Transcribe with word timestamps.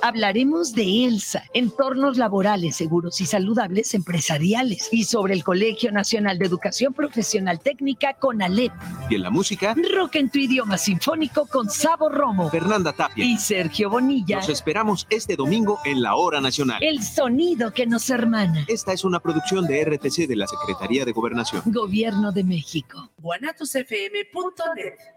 Hablaremos 0.00 0.72
de 0.72 1.04
ELSA, 1.04 1.44
entornos 1.52 2.16
laborales 2.16 2.76
seguros 2.76 3.20
y 3.20 3.26
saludables 3.26 3.92
empresariales, 3.92 4.88
y 4.90 5.04
sobre 5.04 5.34
el 5.34 5.44
Colegio 5.44 5.92
Nacional 5.92 6.38
de 6.38 6.46
Educación 6.46 6.94
Profesional 6.94 7.60
Técnica 7.60 8.14
con 8.14 8.40
ALEP. 8.40 8.72
Y 9.10 9.16
en 9.16 9.22
la 9.22 9.28
música, 9.28 9.74
rock 9.94 10.16
en 10.16 10.30
tu 10.30 10.38
idioma 10.38 10.78
sinfónico 10.78 11.46
con 11.46 11.68
Sabo 11.68 12.08
Romo, 12.08 12.48
Fernanda 12.48 12.94
Tapia 12.94 13.26
y 13.26 13.36
Sergio 13.36 13.90
Bonilla. 13.90 14.36
Nos 14.36 14.48
esperamos 14.48 15.06
este 15.10 15.36
domingo 15.36 15.78
en 15.84 16.00
la 16.00 16.14
Hora 16.14 16.40
Nacional. 16.40 16.82
El 16.82 17.02
sonido 17.02 17.70
que 17.74 17.86
nos 17.86 18.08
hermana. 18.08 18.64
Esta 18.68 18.94
es 18.94 19.04
una 19.04 19.20
producción 19.20 19.66
de 19.66 19.84
RTC 19.84 20.26
de 20.26 20.36
la 20.36 20.46
Secretaría 20.46 21.04
de 21.04 21.12
Gobernación. 21.12 21.60
Gobierno 21.66 22.32
de 22.32 22.42
México. 22.42 23.10
guanatosfm.net 23.18 25.13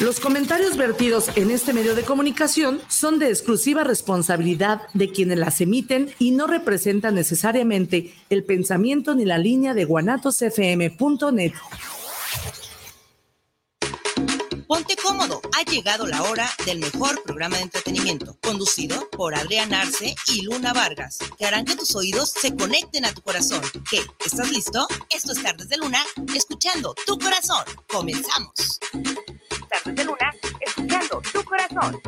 los 0.00 0.18
comentarios 0.18 0.76
vertidos 0.78 1.28
en 1.36 1.50
este 1.50 1.74
medio 1.74 1.94
de 1.94 2.02
comunicación 2.02 2.80
son 2.88 3.18
de 3.18 3.28
exclusiva 3.28 3.84
responsabilidad 3.84 4.82
de 4.94 5.10
quienes 5.10 5.38
las 5.38 5.60
emiten 5.60 6.14
y 6.18 6.30
no 6.30 6.46
representan 6.46 7.14
necesariamente 7.14 8.14
el 8.30 8.44
pensamiento 8.44 9.14
ni 9.14 9.26
la 9.26 9.36
línea 9.36 9.74
de 9.74 9.84
guanatosfm.net. 9.84 11.52
Ponte 14.66 14.96
cómodo, 14.96 15.42
ha 15.58 15.70
llegado 15.70 16.06
la 16.06 16.22
hora 16.22 16.48
del 16.64 16.78
mejor 16.78 17.22
programa 17.24 17.56
de 17.56 17.64
entretenimiento, 17.64 18.38
conducido 18.40 19.10
por 19.10 19.34
Adrián 19.34 19.74
Arce 19.74 20.14
y 20.28 20.42
Luna 20.42 20.72
Vargas, 20.72 21.18
que 21.36 21.44
harán 21.44 21.64
que 21.66 21.76
tus 21.76 21.94
oídos 21.94 22.30
se 22.30 22.54
conecten 22.54 23.04
a 23.04 23.12
tu 23.12 23.20
corazón. 23.20 23.60
¿Qué? 23.90 24.00
¿Estás 24.24 24.50
listo? 24.50 24.86
Esto 25.10 25.32
es 25.32 25.42
Tardes 25.42 25.68
de 25.68 25.76
Luna, 25.76 26.02
escuchando 26.34 26.94
tu 27.04 27.18
corazón. 27.18 27.64
Comenzamos 27.88 28.78
tardes 29.70 29.94
de 29.94 30.04
luna, 30.04 30.34
escuchando 30.60 31.22
tu 31.32 31.44
corazón. 31.44 32.00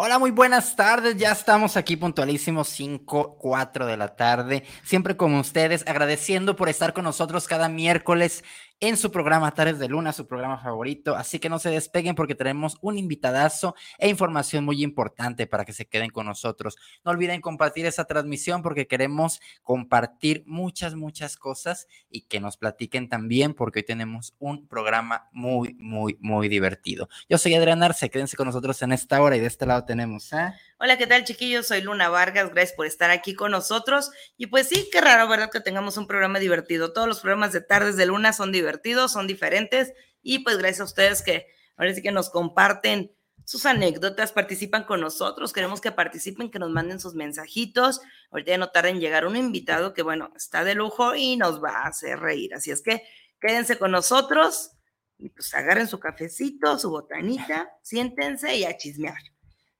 Hola, 0.00 0.20
muy 0.20 0.30
buenas 0.30 0.76
tardes. 0.76 1.16
Ya 1.16 1.32
estamos 1.32 1.76
aquí 1.76 1.96
puntualísimos, 1.96 2.68
5, 2.68 3.34
4 3.36 3.84
de 3.84 3.96
la 3.96 4.14
tarde. 4.14 4.62
Siempre 4.84 5.16
con 5.16 5.34
ustedes, 5.34 5.82
agradeciendo 5.88 6.54
por 6.54 6.68
estar 6.68 6.92
con 6.92 7.02
nosotros 7.02 7.48
cada 7.48 7.68
miércoles 7.68 8.44
en 8.80 8.96
su 8.96 9.10
programa 9.10 9.52
Tardes 9.52 9.78
de 9.78 9.88
Luna, 9.88 10.12
su 10.12 10.26
programa 10.26 10.58
favorito. 10.58 11.16
Así 11.16 11.38
que 11.38 11.48
no 11.48 11.58
se 11.58 11.70
despeguen 11.70 12.14
porque 12.14 12.34
tenemos 12.34 12.76
un 12.80 12.98
invitadazo 12.98 13.74
e 13.98 14.08
información 14.08 14.64
muy 14.64 14.82
importante 14.82 15.46
para 15.46 15.64
que 15.64 15.72
se 15.72 15.86
queden 15.86 16.10
con 16.10 16.26
nosotros. 16.26 16.76
No 17.04 17.10
olviden 17.10 17.40
compartir 17.40 17.86
esa 17.86 18.04
transmisión 18.04 18.62
porque 18.62 18.86
queremos 18.86 19.40
compartir 19.62 20.44
muchas, 20.46 20.94
muchas 20.94 21.36
cosas 21.36 21.88
y 22.08 22.22
que 22.22 22.40
nos 22.40 22.56
platiquen 22.56 23.08
también 23.08 23.54
porque 23.54 23.80
hoy 23.80 23.84
tenemos 23.84 24.34
un 24.38 24.68
programa 24.68 25.28
muy, 25.32 25.74
muy, 25.74 26.16
muy 26.20 26.48
divertido. 26.48 27.08
Yo 27.28 27.38
soy 27.38 27.54
Adrián 27.54 27.82
Arce, 27.82 28.10
quédense 28.10 28.36
con 28.36 28.46
nosotros 28.46 28.80
en 28.82 28.92
esta 28.92 29.20
hora 29.20 29.36
y 29.36 29.40
de 29.40 29.46
este 29.46 29.66
lado 29.66 29.84
tenemos 29.84 30.32
a... 30.32 30.54
Hola, 30.80 30.96
¿qué 30.96 31.08
tal, 31.08 31.24
chiquillos? 31.24 31.66
Soy 31.66 31.80
Luna 31.80 32.08
Vargas, 32.08 32.50
gracias 32.50 32.76
por 32.76 32.86
estar 32.86 33.10
aquí 33.10 33.34
con 33.34 33.50
nosotros. 33.50 34.12
Y 34.36 34.46
pues 34.46 34.68
sí, 34.68 34.88
qué 34.92 35.00
raro, 35.00 35.26
¿verdad? 35.26 35.50
Que 35.50 35.60
tengamos 35.60 35.96
un 35.96 36.06
programa 36.06 36.38
divertido. 36.38 36.92
Todos 36.92 37.08
los 37.08 37.18
programas 37.18 37.52
de 37.52 37.60
tardes 37.60 37.96
de 37.96 38.06
Luna 38.06 38.32
son 38.32 38.52
divertidos, 38.52 38.67
son 39.08 39.26
diferentes. 39.26 39.92
Y 40.22 40.40
pues 40.40 40.58
gracias 40.58 40.80
a 40.80 40.84
ustedes 40.84 41.22
que 41.22 41.46
ahora 41.76 41.94
sí 41.94 42.02
que 42.02 42.12
nos 42.12 42.30
comparten 42.30 43.12
sus 43.44 43.64
anécdotas, 43.64 44.32
participan 44.32 44.84
con 44.84 45.00
nosotros. 45.00 45.54
Queremos 45.54 45.80
que 45.80 45.90
participen, 45.90 46.50
que 46.50 46.58
nos 46.58 46.70
manden 46.70 47.00
sus 47.00 47.14
mensajitos. 47.14 48.02
Ahorita 48.30 48.50
ya 48.50 48.58
no 48.58 48.68
tarden 48.68 48.96
en 48.96 49.00
llegar 49.00 49.26
un 49.26 49.36
invitado 49.36 49.94
que, 49.94 50.02
bueno, 50.02 50.30
está 50.36 50.64
de 50.64 50.74
lujo 50.74 51.14
y 51.14 51.38
nos 51.38 51.64
va 51.64 51.70
a 51.70 51.86
hacer 51.86 52.20
reír. 52.20 52.54
Así 52.54 52.70
es 52.70 52.82
que 52.82 53.04
quédense 53.40 53.78
con 53.78 53.90
nosotros 53.90 54.72
y 55.16 55.30
pues 55.30 55.54
agarren 55.54 55.88
su 55.88 55.98
cafecito, 55.98 56.78
su 56.78 56.90
botanita, 56.90 57.70
siéntense 57.80 58.54
y 58.54 58.64
a 58.64 58.76
chismear. 58.76 59.16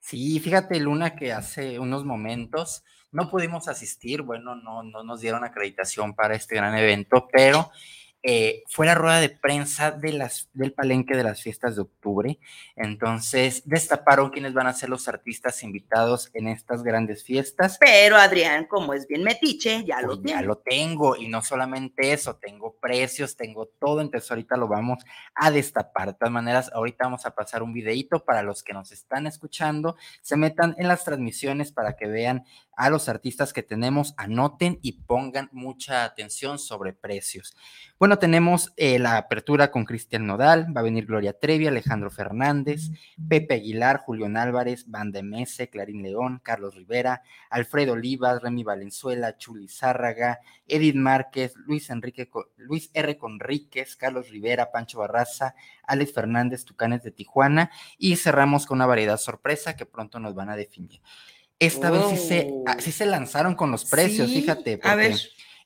Sí, 0.01 0.41
fíjate, 0.41 0.81
Luna, 0.81 1.15
que 1.15 1.35
hace 1.35 1.79
unos 1.79 2.07
momentos 2.07 2.83
no 3.11 3.29
pudimos 3.31 3.69
asistir, 3.69 4.23
bueno, 4.23 4.55
no, 4.57 4.83
no 4.83 5.03
nos 5.03 5.21
dieron 5.21 5.45
acreditación 5.45 6.15
para 6.15 6.35
este 6.35 6.57
gran 6.57 6.75
evento, 6.75 7.29
pero 7.31 7.71
eh, 8.23 8.65
fue 8.67 8.87
la 8.87 8.97
rueda 8.97 9.21
de 9.21 9.29
prensa 9.29 9.93
de 9.93 10.13
las, 10.13 10.49
del 10.53 10.73
palenque 10.73 11.17
de 11.17 11.23
las 11.23 11.41
fiestas 11.41 11.77
de 11.77 11.83
octubre. 11.83 12.39
Entonces, 12.75 13.63
destaparon 13.65 14.31
quiénes 14.31 14.55
van 14.55 14.67
a 14.67 14.73
ser 14.73 14.89
los 14.89 15.07
artistas 15.07 15.63
invitados 15.63 16.31
en 16.35 16.49
estas 16.49 16.83
grandes 16.83 17.23
fiestas. 17.23 17.79
Pero 17.79 18.17
Adrián, 18.17 18.67
como 18.67 18.93
es 18.93 19.07
bien 19.07 19.23
metiche, 19.23 19.85
ya 19.85 20.01
lo 20.01 20.21
pues 20.21 20.33
Ya 20.33 20.43
lo 20.43 20.59
tengo. 20.59 21.17
Y 21.17 21.29
no 21.29 21.43
solamente 21.43 22.13
eso, 22.13 22.37
tengo 22.37 22.75
precios, 22.81 23.37
tengo 23.37 23.67
todo. 23.67 24.01
Entonces, 24.01 24.29
ahorita 24.31 24.57
lo 24.57 24.67
vamos 24.67 25.05
a 25.35 25.51
destapar. 25.51 26.09
De 26.09 26.15
todas 26.15 26.33
maneras, 26.33 26.71
ahorita 26.73 27.05
vamos 27.05 27.25
a 27.25 27.35
pasar 27.35 27.63
un 27.63 27.73
videito 27.73 28.25
para 28.25 28.43
los 28.43 28.63
que 28.65 28.73
nos 28.73 28.91
están 28.91 29.27
escuchando. 29.29 29.97
Se 30.23 30.37
metan 30.37 30.75
en 30.79 30.89
las 30.89 31.05
transmisiones 31.05 31.71
para 31.71 31.97
que 31.97 32.09
vean 32.09 32.45
a 32.79 32.91
los 32.91 33.09
artistas 33.09 33.53
que 33.53 33.65
tenemos, 33.65 34.15
anoten 34.17 34.79
y 34.83 34.93
pongan 34.93 35.49
mucha 35.51 36.05
atención 36.05 36.61
sobre 36.61 36.93
precios. 36.93 37.57
Bueno, 37.99 38.21
tenemos 38.21 38.73
eh, 38.77 39.01
la 39.01 39.17
apertura 39.17 39.73
con 39.73 39.85
Cristian 39.85 40.29
Nodal, 40.29 40.69
va 40.75 40.83
a 40.83 40.85
venir 40.85 41.07
Gloria 41.07 41.33
Trevi, 41.33 41.67
Alejandro 41.67 42.09
Fernández, 42.09 42.93
Pepe 43.29 43.55
Aguilar, 43.55 43.99
Julián 43.99 44.37
Álvarez, 44.37 44.85
Van 44.87 45.11
de 45.11 45.25
Mese, 45.25 45.69
Clarín 45.69 46.05
León, 46.05 46.41
Carlos 46.41 46.77
Rivera, 46.77 47.23
Alfredo 47.51 47.95
Olivas, 47.95 48.41
Remy 48.43 48.63
Valenzuela, 48.63 49.37
Chuli 49.37 49.67
Zárraga, 49.67 50.39
Edith 50.69 50.95
Márquez, 50.95 51.55
Luis 51.57 51.91
Enrique, 51.91 52.31
Luis 52.57 52.91
R. 52.95 53.19
Conríquez, 53.19 53.97
Carlos 53.97 54.29
Rivera, 54.29 54.71
Pancho 54.71 55.01
Barraza, 55.01 55.57
Alex 55.83 56.13
Fernández, 56.13 56.65
Tucanes 56.65 57.03
de 57.03 57.11
Tijuana, 57.11 57.73
y 57.99 58.15
cerramos 58.15 58.67
con 58.67 58.79
una 58.79 58.87
variedad 58.87 59.17
sorpresa 59.17 59.75
que 59.75 59.85
pronto 59.85 60.21
nos 60.21 60.37
van 60.37 60.51
a 60.51 60.57
definir. 60.57 61.01
Esta 61.59 61.91
vez 61.91 62.03
sí 62.11 62.17
se, 62.17 62.55
ah, 62.67 62.77
sí 62.79 62.93
se, 62.93 63.07
lanzaron 63.07 63.55
con 63.55 63.71
los 63.71 63.85
precios, 63.85 64.31
fíjate. 64.31 64.79
Porque, 64.79 64.89
a 64.89 64.95
ver. 64.95 65.17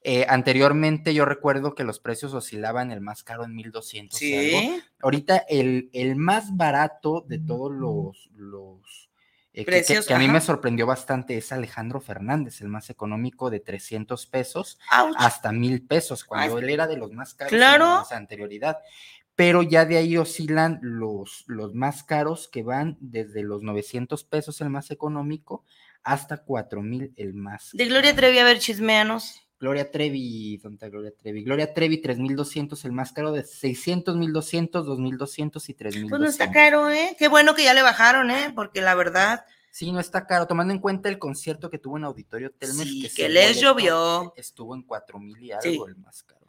Eh, 0.04 0.26
anteriormente 0.28 1.14
yo 1.14 1.24
recuerdo 1.24 1.76
que 1.76 1.84
los 1.84 2.00
precios 2.00 2.34
oscilaban 2.34 2.90
el 2.90 3.00
más 3.00 3.22
caro 3.22 3.44
en 3.44 3.54
1200. 3.54 4.18
¿Sí? 4.18 4.82
Ahorita 5.00 5.44
el, 5.48 5.90
el, 5.92 6.16
más 6.16 6.56
barato 6.56 7.24
de 7.28 7.38
todos 7.38 7.70
los, 7.70 8.28
los 8.34 9.10
eh, 9.52 9.64
precios, 9.64 10.06
que, 10.06 10.14
a 10.14 10.18
mí 10.18 10.26
me 10.26 10.40
sorprendió 10.40 10.86
bastante 10.86 11.36
es 11.36 11.52
Alejandro 11.52 12.00
Fernández, 12.00 12.62
el 12.62 12.68
más 12.68 12.90
económico 12.90 13.48
de 13.48 13.60
300 13.60 14.26
pesos 14.26 14.80
hasta 15.16 15.52
mil 15.52 15.86
pesos, 15.86 16.24
cuando 16.24 16.58
él 16.58 16.70
era 16.70 16.88
de 16.88 16.96
los 16.96 17.12
más 17.12 17.34
caros 17.34 17.52
claro. 17.52 17.98
en 17.98 18.02
esa 18.02 18.16
anterioridad 18.16 18.78
pero 19.34 19.62
ya 19.62 19.84
de 19.86 19.96
ahí 19.96 20.16
oscilan 20.16 20.78
los, 20.82 21.44
los 21.46 21.74
más 21.74 22.02
caros 22.02 22.48
que 22.48 22.62
van 22.62 22.96
desde 23.00 23.42
los 23.42 23.62
900 23.62 24.24
pesos 24.24 24.60
el 24.60 24.70
más 24.70 24.90
económico 24.90 25.64
hasta 26.04 26.38
4000 26.38 27.12
el 27.16 27.34
más. 27.34 27.70
De 27.72 27.86
Gloria 27.86 28.14
Trevi, 28.14 28.38
a 28.38 28.44
ver, 28.44 28.58
chismeanos. 28.58 29.42
Gloria 29.62 29.92
Trevi, 29.92 30.56
¿dónde 30.56 30.74
está 30.74 30.88
Gloria 30.88 31.12
Trevi? 31.16 31.44
Gloria 31.44 31.72
Trevi, 31.72 31.98
3200, 31.98 32.84
el 32.84 32.90
más 32.90 33.12
caro 33.12 33.30
de 33.30 33.44
600, 33.44 34.16
1200, 34.16 34.84
2200 34.84 35.68
y 35.68 35.74
3200. 35.74 36.10
Pues 36.10 36.20
no 36.20 36.28
está 36.28 36.50
caro, 36.50 36.90
¿eh? 36.90 37.14
Qué 37.16 37.28
bueno 37.28 37.54
que 37.54 37.62
ya 37.62 37.72
le 37.72 37.82
bajaron, 37.82 38.32
¿eh? 38.32 38.52
Porque 38.56 38.80
la 38.80 38.96
verdad. 38.96 39.44
Sí, 39.70 39.92
no 39.92 40.00
está 40.00 40.26
caro, 40.26 40.48
tomando 40.48 40.74
en 40.74 40.80
cuenta 40.80 41.08
el 41.08 41.20
concierto 41.20 41.70
que 41.70 41.78
tuvo 41.78 41.96
en 41.96 42.04
Auditorio 42.04 42.50
Telmex. 42.50 42.90
Sí, 42.90 43.08
que, 43.14 43.28
les 43.28 43.60
llovió. 43.60 44.34
Estuvo 44.36 44.74
en 44.74 44.82
4000 44.82 45.40
y 45.40 45.52
algo 45.52 45.86
el 45.86 45.96
más 45.96 46.24
caro. 46.24 46.42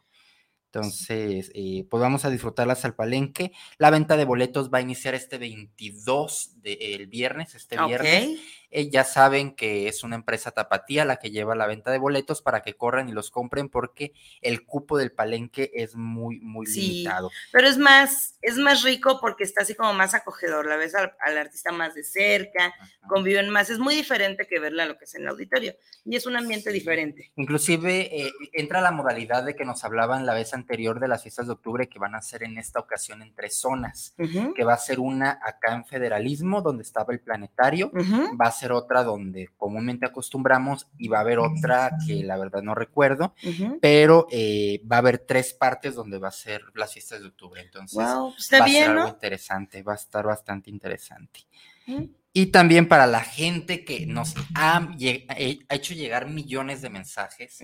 Entonces, 0.74 1.52
eh, 1.54 1.86
pues 1.88 2.00
vamos 2.00 2.24
a 2.24 2.30
disfrutarlas 2.30 2.84
al 2.84 2.96
palenque. 2.96 3.52
La 3.78 3.90
venta 3.90 4.16
de 4.16 4.24
boletos 4.24 4.74
va 4.74 4.78
a 4.78 4.80
iniciar 4.80 5.14
este 5.14 5.38
22 5.38 6.62
del 6.62 7.06
viernes, 7.06 7.54
este 7.54 7.78
viernes. 7.86 8.40
Eh, 8.76 8.90
ya 8.90 9.04
saben 9.04 9.54
que 9.54 9.86
es 9.86 10.02
una 10.02 10.16
empresa 10.16 10.50
tapatía 10.50 11.04
la 11.04 11.18
que 11.18 11.30
lleva 11.30 11.54
la 11.54 11.68
venta 11.68 11.92
de 11.92 11.98
boletos 11.98 12.42
para 12.42 12.62
que 12.62 12.74
corran 12.74 13.08
y 13.08 13.12
los 13.12 13.30
compren 13.30 13.68
porque 13.68 14.12
el 14.40 14.66
cupo 14.66 14.98
del 14.98 15.12
palenque 15.12 15.70
es 15.74 15.94
muy, 15.94 16.40
muy 16.40 16.66
sí, 16.66 16.80
limitado. 16.80 17.30
Pero 17.52 17.68
es 17.68 17.78
más, 17.78 18.34
es 18.42 18.56
más 18.56 18.82
rico 18.82 19.20
porque 19.20 19.44
está 19.44 19.62
así 19.62 19.76
como 19.76 19.94
más 19.94 20.14
acogedor, 20.14 20.66
la 20.66 20.74
ves 20.76 20.96
al, 20.96 21.14
artista 21.38 21.70
más 21.70 21.94
de 21.94 22.02
cerca, 22.02 22.74
conviven 23.06 23.48
más, 23.48 23.70
es 23.70 23.78
muy 23.78 23.94
diferente 23.94 24.48
que 24.48 24.58
verla 24.58 24.86
lo 24.86 24.98
que 24.98 25.04
es 25.04 25.14
en 25.14 25.22
el 25.22 25.28
auditorio 25.28 25.76
y 26.04 26.16
es 26.16 26.26
un 26.26 26.36
ambiente 26.36 26.72
diferente. 26.72 27.30
Inclusive 27.36 28.22
eh, 28.22 28.32
entra 28.54 28.80
la 28.80 28.90
modalidad 28.90 29.44
de 29.44 29.54
que 29.54 29.64
nos 29.64 29.84
hablaban 29.84 30.26
la 30.26 30.34
vez 30.34 30.52
anterior 30.52 30.98
de 30.98 31.06
las 31.06 31.22
fiestas 31.22 31.46
de 31.46 31.52
octubre 31.52 31.88
que 31.88 32.00
van 32.00 32.16
a 32.16 32.22
ser 32.22 32.42
en 32.42 32.58
esta 32.58 32.80
ocasión 32.80 33.22
en 33.22 33.36
tres 33.36 33.56
zonas, 33.56 34.16
que 34.16 34.64
va 34.64 34.74
a 34.74 34.78
ser 34.78 34.98
una 34.98 35.38
acá 35.44 35.74
en 35.74 35.84
Federalismo, 35.84 36.60
donde 36.60 36.82
estaba 36.82 37.12
el 37.12 37.20
planetario, 37.20 37.92
va 37.92 38.48
a 38.48 38.50
ser 38.50 38.63
otra 38.72 39.02
donde 39.02 39.50
comúnmente 39.56 40.06
acostumbramos 40.06 40.86
y 40.98 41.08
va 41.08 41.18
a 41.18 41.20
haber 41.22 41.38
otra 41.38 41.92
que 42.06 42.22
la 42.22 42.36
verdad 42.36 42.62
no 42.62 42.74
recuerdo, 42.74 43.34
pero 43.80 44.26
eh, 44.30 44.80
va 44.90 44.96
a 44.96 44.98
haber 45.00 45.18
tres 45.18 45.52
partes 45.52 45.94
donde 45.94 46.18
va 46.18 46.28
a 46.28 46.32
ser 46.32 46.62
las 46.74 46.92
fiestas 46.92 47.20
de 47.20 47.28
octubre, 47.28 47.60
entonces 47.60 47.96
Wow, 47.96 48.30
pues 48.32 48.44
está 48.44 48.58
va 48.60 48.64
a 48.64 48.68
ser 48.68 48.76
bien, 48.76 48.90
algo 48.90 49.08
interesante, 49.08 49.82
va 49.82 49.92
a 49.92 49.96
estar 49.96 50.24
bastante 50.24 50.70
interesante. 50.70 51.40
Ujú. 51.86 52.10
Y 52.36 52.46
también 52.46 52.88
para 52.88 53.06
la 53.06 53.20
gente 53.20 53.84
que 53.84 54.06
nos 54.06 54.34
ha, 54.56 54.88
eh, 54.98 55.24
ha 55.68 55.74
hecho 55.74 55.94
llegar 55.94 56.28
millones 56.28 56.82
de 56.82 56.90
mensajes. 56.90 57.60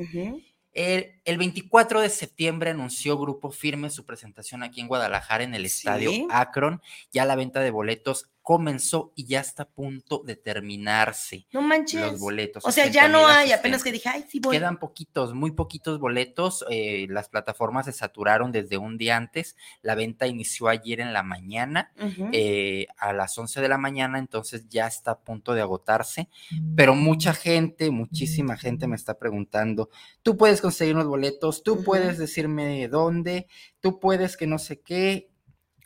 El, 0.72 1.20
el 1.24 1.38
24 1.38 2.00
de 2.00 2.08
septiembre 2.08 2.70
anunció 2.70 3.18
Grupo 3.18 3.50
Firme 3.50 3.90
su 3.90 4.06
presentación 4.06 4.62
aquí 4.62 4.80
en 4.80 4.86
Guadalajara 4.86 5.42
en 5.42 5.54
el 5.56 5.66
estadio. 5.66 6.12
Akron. 6.30 6.80
Ya 7.10 7.24
la 7.24 7.34
venta 7.34 7.58
de 7.58 7.72
boletos 7.72 8.30
comenzó 8.50 9.12
y 9.14 9.26
ya 9.26 9.38
está 9.38 9.62
a 9.62 9.68
punto 9.68 10.24
de 10.26 10.34
terminarse 10.34 11.46
No 11.52 11.62
manches. 11.62 12.00
los 12.00 12.18
boletos. 12.18 12.64
O 12.66 12.72
sea, 12.72 12.88
ya 12.88 13.06
no 13.06 13.18
80,000 13.20 13.38
hay, 13.38 13.52
apenas 13.52 13.84
que 13.84 13.92
dije, 13.92 14.08
ay, 14.08 14.24
sí 14.28 14.40
voy. 14.40 14.56
Quedan 14.56 14.80
poquitos, 14.80 15.34
muy 15.34 15.52
poquitos 15.52 16.00
boletos. 16.00 16.64
eh, 16.68 17.06
las 17.10 17.28
plataformas 17.28 17.86
se 17.86 17.92
saturaron 17.92 18.50
desde 18.50 18.76
un 18.76 18.98
día 18.98 19.16
antes. 19.16 19.54
La 19.82 19.94
venta 19.94 20.26
inició 20.26 20.66
ayer 20.66 20.98
en 20.98 21.12
la 21.12 21.22
mañana 21.22 21.92
eh, 22.32 22.88
a 22.98 23.12
las 23.12 23.38
11 23.38 23.60
de 23.60 23.68
la 23.68 23.78
mañana, 23.78 24.18
entonces 24.18 24.68
ya 24.68 24.88
está 24.88 25.12
a 25.12 25.20
punto 25.20 25.54
de 25.54 25.60
agotarse. 25.60 26.28
Pero 26.74 26.96
mucha 26.96 27.34
gente, 27.34 27.92
muchísima 27.92 28.56
gente 28.56 28.88
me 28.88 28.96
está 28.96 29.16
preguntando, 29.16 29.90
tú 30.24 30.36
puedes 30.36 30.60
conseguir 30.60 30.96
unos 30.96 31.06
boletos, 31.06 31.62
tú 31.62 31.84
puedes 31.84 32.18
decirme 32.18 32.88
dónde, 32.88 33.46
tú 33.80 34.00
puedes 34.00 34.36
que 34.36 34.48
no 34.48 34.58
sé 34.58 34.80
qué. 34.80 35.29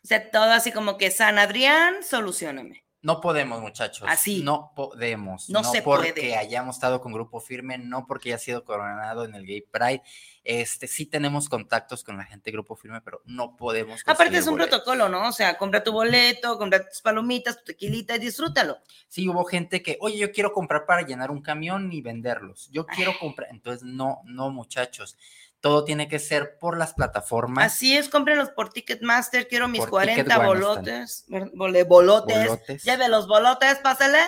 O 0.04 0.06
sea, 0.06 0.30
todo 0.30 0.52
así 0.52 0.70
como 0.70 0.98
que 0.98 1.10
San 1.10 1.38
Adrián, 1.38 2.02
solucioname. 2.02 2.84
No 3.04 3.20
podemos, 3.20 3.60
muchachos. 3.60 4.06
Así. 4.08 4.42
No 4.42 4.72
podemos. 4.74 5.50
No 5.50 5.62
se 5.62 5.82
porque 5.82 6.12
puede. 6.14 6.36
hayamos 6.36 6.76
estado 6.76 7.02
con 7.02 7.12
Grupo 7.12 7.38
Firme, 7.38 7.76
no 7.76 8.06
porque 8.06 8.30
haya 8.30 8.38
sido 8.38 8.64
coronado 8.64 9.26
en 9.26 9.34
el 9.34 9.44
Gay 9.44 9.60
Pride. 9.60 10.02
Este, 10.42 10.86
sí 10.86 11.04
tenemos 11.04 11.50
contactos 11.50 12.02
con 12.02 12.16
la 12.16 12.24
gente 12.24 12.50
de 12.50 12.52
Grupo 12.52 12.76
Firme, 12.76 13.02
pero 13.02 13.20
no 13.26 13.56
podemos. 13.56 14.00
Aparte 14.06 14.38
es 14.38 14.46
un 14.46 14.54
boletos. 14.54 14.80
protocolo, 14.80 15.10
¿no? 15.10 15.28
O 15.28 15.32
sea, 15.32 15.58
compra 15.58 15.84
tu 15.84 15.92
boleto, 15.92 16.56
compra 16.56 16.88
tus 16.88 17.02
palomitas, 17.02 17.58
tu 17.58 17.64
tequilita 17.64 18.16
y 18.16 18.20
disfrútalo. 18.20 18.78
Sí, 19.08 19.28
hubo 19.28 19.44
gente 19.44 19.82
que, 19.82 19.98
oye, 20.00 20.16
yo 20.16 20.32
quiero 20.32 20.54
comprar 20.54 20.86
para 20.86 21.02
llenar 21.02 21.30
un 21.30 21.42
camión 21.42 21.92
y 21.92 22.00
venderlos. 22.00 22.70
Yo 22.72 22.86
quiero 22.86 23.18
comprar. 23.18 23.50
Entonces, 23.50 23.82
no, 23.82 24.22
no, 24.24 24.50
muchachos. 24.50 25.18
Todo 25.64 25.82
tiene 25.82 26.08
que 26.08 26.18
ser 26.18 26.58
por 26.58 26.76
las 26.76 26.92
plataformas. 26.92 27.72
Así 27.72 27.96
es, 27.96 28.10
cómprenlos 28.10 28.50
por 28.50 28.68
Ticketmaster, 28.68 29.48
quiero 29.48 29.66
mis 29.66 29.80
Por 29.80 29.88
40 29.88 30.22
Ticket 30.22 30.38
One 30.38 30.46
bolotes, 30.46 31.24
bolotes. 31.54 31.88
Bolotes. 31.88 32.84
Lleve 32.84 33.08
los 33.08 33.26
bolotes, 33.26 33.76
pásale. 33.78 34.18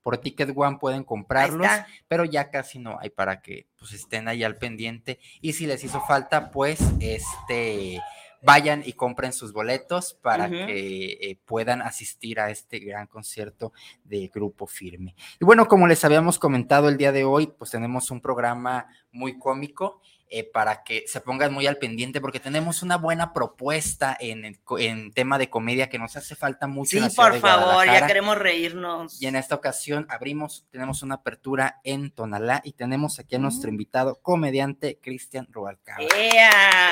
Por 0.00 0.16
Ticket 0.16 0.54
One 0.56 0.78
pueden 0.80 1.04
comprarlos, 1.04 1.68
pero 2.08 2.24
ya 2.24 2.48
casi 2.48 2.78
no 2.78 2.96
hay 2.98 3.10
para 3.10 3.42
que 3.42 3.66
pues 3.78 3.92
estén 3.92 4.26
ahí 4.26 4.42
al 4.42 4.56
pendiente. 4.56 5.20
Y 5.42 5.52
si 5.52 5.66
les 5.66 5.84
hizo 5.84 6.00
falta, 6.00 6.50
pues 6.50 6.80
este 6.98 8.00
vayan 8.40 8.82
y 8.82 8.94
compren 8.94 9.34
sus 9.34 9.52
boletos 9.52 10.14
para 10.14 10.48
que 10.48 11.10
eh, 11.20 11.38
puedan 11.44 11.82
asistir 11.82 12.40
a 12.40 12.48
este 12.48 12.78
gran 12.78 13.06
concierto 13.06 13.74
de 14.04 14.30
Grupo 14.32 14.66
Firme. 14.66 15.14
Y 15.38 15.44
bueno, 15.44 15.68
como 15.68 15.86
les 15.86 16.02
habíamos 16.06 16.38
comentado 16.38 16.88
el 16.88 16.96
día 16.96 17.12
de 17.12 17.24
hoy, 17.24 17.48
pues 17.48 17.70
tenemos 17.70 18.10
un 18.10 18.22
programa 18.22 18.86
muy 19.12 19.38
cómico. 19.38 20.00
Eh, 20.32 20.44
para 20.44 20.84
que 20.84 21.04
se 21.08 21.20
pongan 21.20 21.52
muy 21.52 21.66
al 21.66 21.78
pendiente, 21.78 22.20
porque 22.20 22.38
tenemos 22.38 22.82
una 22.84 22.96
buena 22.96 23.32
propuesta 23.32 24.16
en, 24.20 24.58
en 24.78 25.12
tema 25.12 25.38
de 25.38 25.50
comedia 25.50 25.88
que 25.88 25.98
nos 25.98 26.16
hace 26.16 26.36
falta 26.36 26.68
mucho. 26.68 26.90
Sí, 26.90 26.96
en 26.98 27.02
la 27.02 27.10
ciudad 27.10 27.26
por 27.28 27.34
de 27.34 27.40
favor, 27.40 27.84
ya 27.86 28.06
queremos 28.06 28.38
reírnos. 28.38 29.20
Y 29.20 29.26
en 29.26 29.34
esta 29.36 29.56
ocasión 29.56 30.06
abrimos, 30.08 30.66
tenemos 30.70 31.02
una 31.02 31.16
apertura 31.16 31.80
en 31.82 32.10
Tonalá 32.12 32.60
y 32.64 32.72
tenemos 32.74 33.18
aquí 33.18 33.34
a 33.34 33.38
nuestro 33.38 33.68
Mm. 33.70 33.74
invitado, 33.74 34.20
comediante 34.22 34.98
Cristian 35.02 35.48
Rubalcaba. 35.50 36.00
¡Ea! 36.16 36.90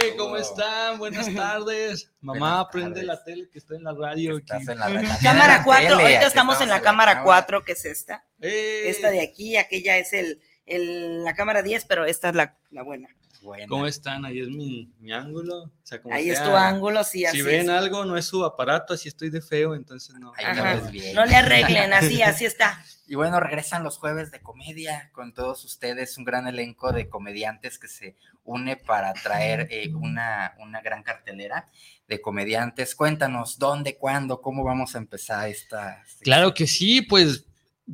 ¡Hey! 0.00 0.10
¿Cómo 0.16 0.36
están? 0.36 0.98
Buenas 0.98 1.26
tardes. 1.34 2.12
Mamá, 2.20 2.38
Buenas 2.38 2.66
prende 2.72 2.90
tardes. 3.00 3.06
la 3.06 3.24
tele 3.24 3.48
que 3.50 3.58
estoy 3.58 3.78
en 3.78 3.84
la 3.84 3.92
radio. 3.94 4.38
Estás 4.38 4.62
aquí. 4.68 4.72
en 4.72 4.78
la- 4.78 4.86
Ujú. 4.86 4.98
en 4.98 5.08
la- 5.08 5.18
Cámara 5.18 5.52
en 5.54 5.58
la 5.58 5.64
4, 5.64 5.88
tele, 5.88 6.02
ahorita 6.02 6.26
estamos 6.26 6.60
en 6.60 6.68
la 6.68 6.80
cámara 6.80 7.22
4, 7.24 7.64
que 7.64 7.72
es 7.72 7.84
esta. 7.84 8.24
¡Hey! 8.40 8.82
Esta 8.84 9.10
de 9.10 9.20
aquí, 9.20 9.56
aquella 9.56 9.98
es 9.98 10.12
el, 10.12 10.40
el- 10.68 11.24
la 11.24 11.34
cámara 11.34 11.62
10, 11.62 11.84
pero 11.86 12.04
esta 12.04 12.28
es 12.30 12.34
la, 12.34 12.56
la 12.70 12.82
buena. 12.82 13.08
Buena. 13.40 13.68
¿Cómo 13.68 13.86
están? 13.86 14.24
Ahí 14.24 14.40
es 14.40 14.48
mi, 14.48 14.90
mi 14.98 15.12
ángulo. 15.12 15.62
O 15.62 15.70
sea, 15.84 16.02
como 16.02 16.12
Ahí 16.12 16.28
es 16.28 16.42
tu 16.42 16.50
ángulo, 16.50 17.04
sí, 17.04 17.24
así 17.24 17.36
Si 17.36 17.42
ven 17.44 17.62
es. 17.62 17.68
algo, 17.68 18.04
no 18.04 18.16
es 18.16 18.24
su 18.24 18.44
aparato, 18.44 18.94
así 18.94 19.08
estoy 19.08 19.30
de 19.30 19.40
feo, 19.40 19.76
entonces 19.76 20.16
no. 20.16 20.32
Ves 20.36 20.90
bien. 20.90 21.14
No 21.14 21.24
le 21.24 21.36
arreglen, 21.36 21.92
así, 21.92 22.20
así 22.20 22.44
está. 22.44 22.84
Y 23.06 23.14
bueno, 23.14 23.38
regresan 23.38 23.84
los 23.84 23.96
jueves 23.96 24.32
de 24.32 24.40
comedia 24.42 25.08
con 25.12 25.32
todos 25.34 25.64
ustedes, 25.64 26.18
un 26.18 26.24
gran 26.24 26.48
elenco 26.48 26.90
de 26.92 27.08
comediantes 27.08 27.78
que 27.78 27.86
se 27.86 28.16
une 28.42 28.76
para 28.76 29.12
traer 29.14 29.68
eh, 29.70 29.94
una, 29.94 30.54
una 30.58 30.80
gran 30.80 31.04
cartelera 31.04 31.68
de 32.08 32.20
comediantes. 32.20 32.96
Cuéntanos 32.96 33.56
dónde, 33.60 33.96
cuándo, 33.96 34.40
cómo 34.42 34.64
vamos 34.64 34.96
a 34.96 34.98
empezar 34.98 35.48
esta. 35.48 36.02
Claro 36.22 36.54
que 36.54 36.66
sí, 36.66 37.02
pues 37.02 37.44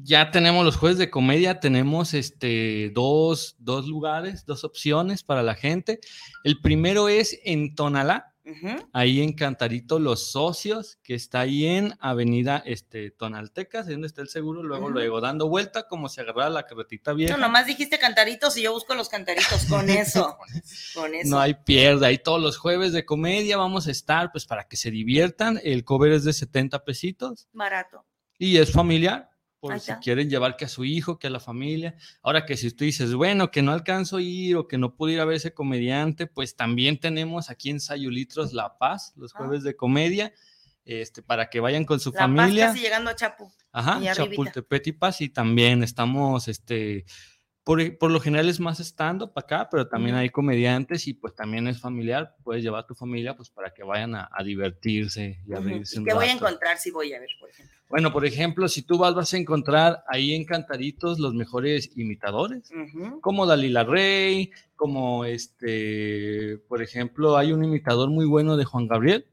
ya 0.02 0.32
tenemos 0.32 0.64
los 0.64 0.76
jueves 0.76 0.98
de 0.98 1.08
comedia, 1.08 1.60
tenemos 1.60 2.14
este, 2.14 2.90
dos, 2.92 3.54
dos 3.58 3.86
lugares, 3.86 4.44
dos 4.44 4.64
opciones 4.64 5.22
para 5.22 5.42
la 5.42 5.54
gente. 5.54 6.00
El 6.42 6.60
primero 6.60 7.08
es 7.08 7.38
en 7.44 7.76
Tonalá, 7.76 8.34
ahí 8.92 9.22
en 9.22 9.32
Cantarito 9.34 10.00
Los 10.00 10.32
Socios, 10.32 10.98
que 11.02 11.14
está 11.14 11.40
ahí 11.40 11.64
en 11.66 11.94
Avenida 12.00 12.62
este, 12.66 13.12
Tonaltecas, 13.12 13.86
donde 13.86 14.08
está 14.08 14.20
el 14.20 14.28
seguro, 14.28 14.64
luego, 14.64 14.90
luego 14.90 15.20
dando 15.20 15.48
vuelta 15.48 15.86
como 15.86 16.08
si 16.08 16.20
agarrara 16.20 16.50
la 16.50 16.66
carretita 16.66 17.12
vieja. 17.12 17.36
No, 17.36 17.40
nomás 17.40 17.66
dijiste 17.66 17.98
cantaritos 17.98 18.56
y 18.56 18.62
yo 18.62 18.72
busco 18.72 18.96
los 18.96 19.08
cantaritos 19.08 19.64
con 19.70 19.88
eso. 19.88 20.36
Con 20.92 21.14
eso. 21.14 21.30
No 21.30 21.38
hay 21.38 21.54
pierde, 21.54 22.06
ahí 22.06 22.18
todos 22.18 22.42
los 22.42 22.58
jueves 22.58 22.92
de 22.92 23.06
comedia 23.06 23.56
vamos 23.56 23.86
a 23.86 23.92
estar, 23.92 24.32
pues 24.32 24.44
para 24.44 24.64
que 24.64 24.76
se 24.76 24.90
diviertan. 24.90 25.60
El 25.62 25.84
cover 25.84 26.12
es 26.12 26.24
de 26.24 26.32
70 26.32 26.84
pesitos 26.84 27.48
Barato. 27.52 28.04
y 28.38 28.58
es 28.58 28.72
familiar, 28.72 29.30
por 29.68 29.80
si 29.80 29.92
quieren 29.94 30.28
llevar 30.28 30.56
que 30.56 30.66
a 30.66 30.68
su 30.68 30.84
hijo, 30.84 31.18
que 31.18 31.28
a 31.28 31.30
la 31.30 31.40
familia. 31.40 31.94
Ahora 32.22 32.44
que 32.44 32.56
si 32.56 32.70
tú 32.70 32.84
dices, 32.84 33.14
bueno, 33.14 33.50
que 33.50 33.62
no 33.62 33.72
alcanzo 33.72 34.18
a 34.18 34.22
ir 34.22 34.56
o 34.56 34.68
que 34.68 34.76
no 34.76 34.94
puedo 34.94 35.12
ir 35.12 35.20
a 35.20 35.24
ver 35.24 35.36
ese 35.36 35.54
comediante, 35.54 36.26
pues 36.26 36.54
también 36.54 36.98
tenemos 37.00 37.48
aquí 37.48 37.70
en 37.70 37.80
Sayulitros 37.80 38.52
La 38.52 38.76
Paz, 38.76 39.12
los 39.16 39.34
Ah. 39.34 39.38
jueves 39.38 39.62
de 39.62 39.74
comedia, 39.74 40.32
este, 40.84 41.22
para 41.22 41.48
que 41.48 41.60
vayan 41.60 41.84
con 41.86 41.98
su 41.98 42.10
La 42.12 42.20
familia. 42.20 42.66
Paz 42.66 42.74
casi 42.74 42.84
llegando 42.84 43.10
a 43.10 43.14
Chapu. 43.16 43.50
Ajá, 43.72 44.00
y. 44.02 44.14
Chapultepec 44.14 44.86
y 44.88 44.92
Paz, 44.92 45.20
y 45.22 45.28
también 45.30 45.82
estamos, 45.82 46.46
este, 46.48 47.06
por, 47.64 47.96
por 47.96 48.10
lo 48.10 48.20
general 48.20 48.50
es 48.50 48.60
más 48.60 48.78
stand-up 48.80 49.32
acá, 49.36 49.68
pero 49.70 49.88
también 49.88 50.14
hay 50.16 50.28
comediantes 50.28 51.06
y 51.08 51.14
pues 51.14 51.34
también 51.34 51.66
es 51.66 51.80
familiar, 51.80 52.36
puedes 52.44 52.62
llevar 52.62 52.82
a 52.82 52.86
tu 52.86 52.94
familia 52.94 53.34
pues 53.34 53.48
para 53.48 53.72
que 53.72 53.82
vayan 53.82 54.14
a, 54.14 54.28
a 54.30 54.44
divertirse 54.44 55.40
y 55.46 55.54
a 55.54 55.60
reírse 55.60 55.96
¿Y 55.96 55.98
un 56.00 56.04
qué 56.04 56.12
voy 56.12 56.26
a 56.26 56.32
encontrar 56.32 56.76
si 56.76 56.90
voy 56.90 57.14
a 57.14 57.20
ver, 57.20 57.30
por 57.40 57.48
ejemplo? 57.48 57.73
Bueno, 57.88 58.12
por 58.12 58.24
ejemplo, 58.24 58.66
si 58.68 58.82
tú 58.82 58.98
vas, 58.98 59.14
vas 59.14 59.34
a 59.34 59.36
encontrar 59.36 60.04
ahí 60.08 60.34
en 60.34 60.44
Cantaritos 60.44 61.18
los 61.18 61.34
mejores 61.34 61.90
imitadores, 61.96 62.70
como 63.20 63.46
Dalila 63.46 63.84
Rey, 63.84 64.50
como 64.74 65.24
este, 65.24 66.58
por 66.68 66.82
ejemplo, 66.82 67.36
hay 67.36 67.52
un 67.52 67.62
imitador 67.62 68.10
muy 68.10 68.26
bueno 68.26 68.56
de 68.56 68.64
Juan 68.64 68.88
Gabriel. 68.88 69.26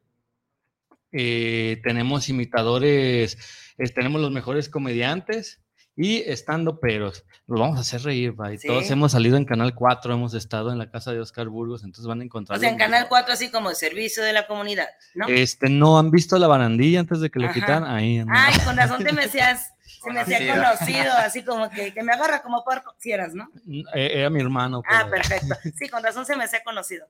Eh, 1.11 1.81
tenemos 1.83 2.29
imitadores, 2.29 3.37
eh, 3.77 3.89
tenemos 3.89 4.21
los 4.21 4.31
mejores 4.31 4.69
comediantes 4.69 5.61
y 6.01 6.23
estando 6.25 6.79
peros. 6.79 7.23
Los 7.47 7.59
vamos 7.59 7.77
a 7.77 7.81
hacer 7.81 8.01
reír, 8.01 8.31
bye. 8.31 8.57
Sí. 8.57 8.67
Todos 8.67 8.89
hemos 8.89 9.11
salido 9.11 9.37
en 9.37 9.45
Canal 9.45 9.75
4, 9.75 10.13
hemos 10.13 10.33
estado 10.33 10.71
en 10.71 10.79
la 10.79 10.89
casa 10.89 11.11
de 11.11 11.19
Oscar 11.19 11.47
Burgos, 11.47 11.83
entonces 11.83 12.07
van 12.07 12.21
a 12.21 12.23
encontrar. 12.23 12.57
O 12.57 12.59
sea, 12.59 12.69
en 12.69 12.77
Canal 12.77 13.03
mejores. 13.03 13.09
4 13.09 13.33
así 13.33 13.51
como 13.51 13.69
de 13.69 13.75
servicio 13.75 14.23
de 14.23 14.33
la 14.33 14.47
comunidad, 14.47 14.87
¿no? 15.13 15.27
Este, 15.27 15.69
no 15.69 15.99
han 15.99 16.09
visto 16.09 16.39
la 16.39 16.47
barandilla 16.47 16.99
antes 17.01 17.19
de 17.19 17.29
que 17.29 17.39
lo 17.39 17.51
quitan. 17.53 17.83
Ahí 17.83 18.17
anda. 18.19 18.33
Ay, 18.35 18.55
con 18.65 18.75
razón 18.75 19.03
te 19.03 19.11
me 19.13 19.23
hacías, 19.25 19.73
se 20.03 20.11
me 20.11 20.19
hacía 20.21 20.39
Conocido. 20.55 21.13
así 21.17 21.43
como 21.43 21.69
que, 21.69 21.93
que 21.93 22.01
me 22.01 22.13
agarra 22.13 22.41
como 22.41 22.63
porco, 22.63 22.95
si 22.97 23.11
eras, 23.11 23.33
¿no? 23.35 23.49
Eh, 23.93 24.11
Era 24.15 24.29
mi 24.29 24.41
hermano. 24.41 24.81
Ah, 24.89 25.07
perfecto. 25.09 25.55
Sí, 25.77 25.87
con 25.87 26.01
razón 26.03 26.25
se 26.25 26.35
me 26.35 26.45
hacía 26.45 26.63
conocido. 26.63 27.05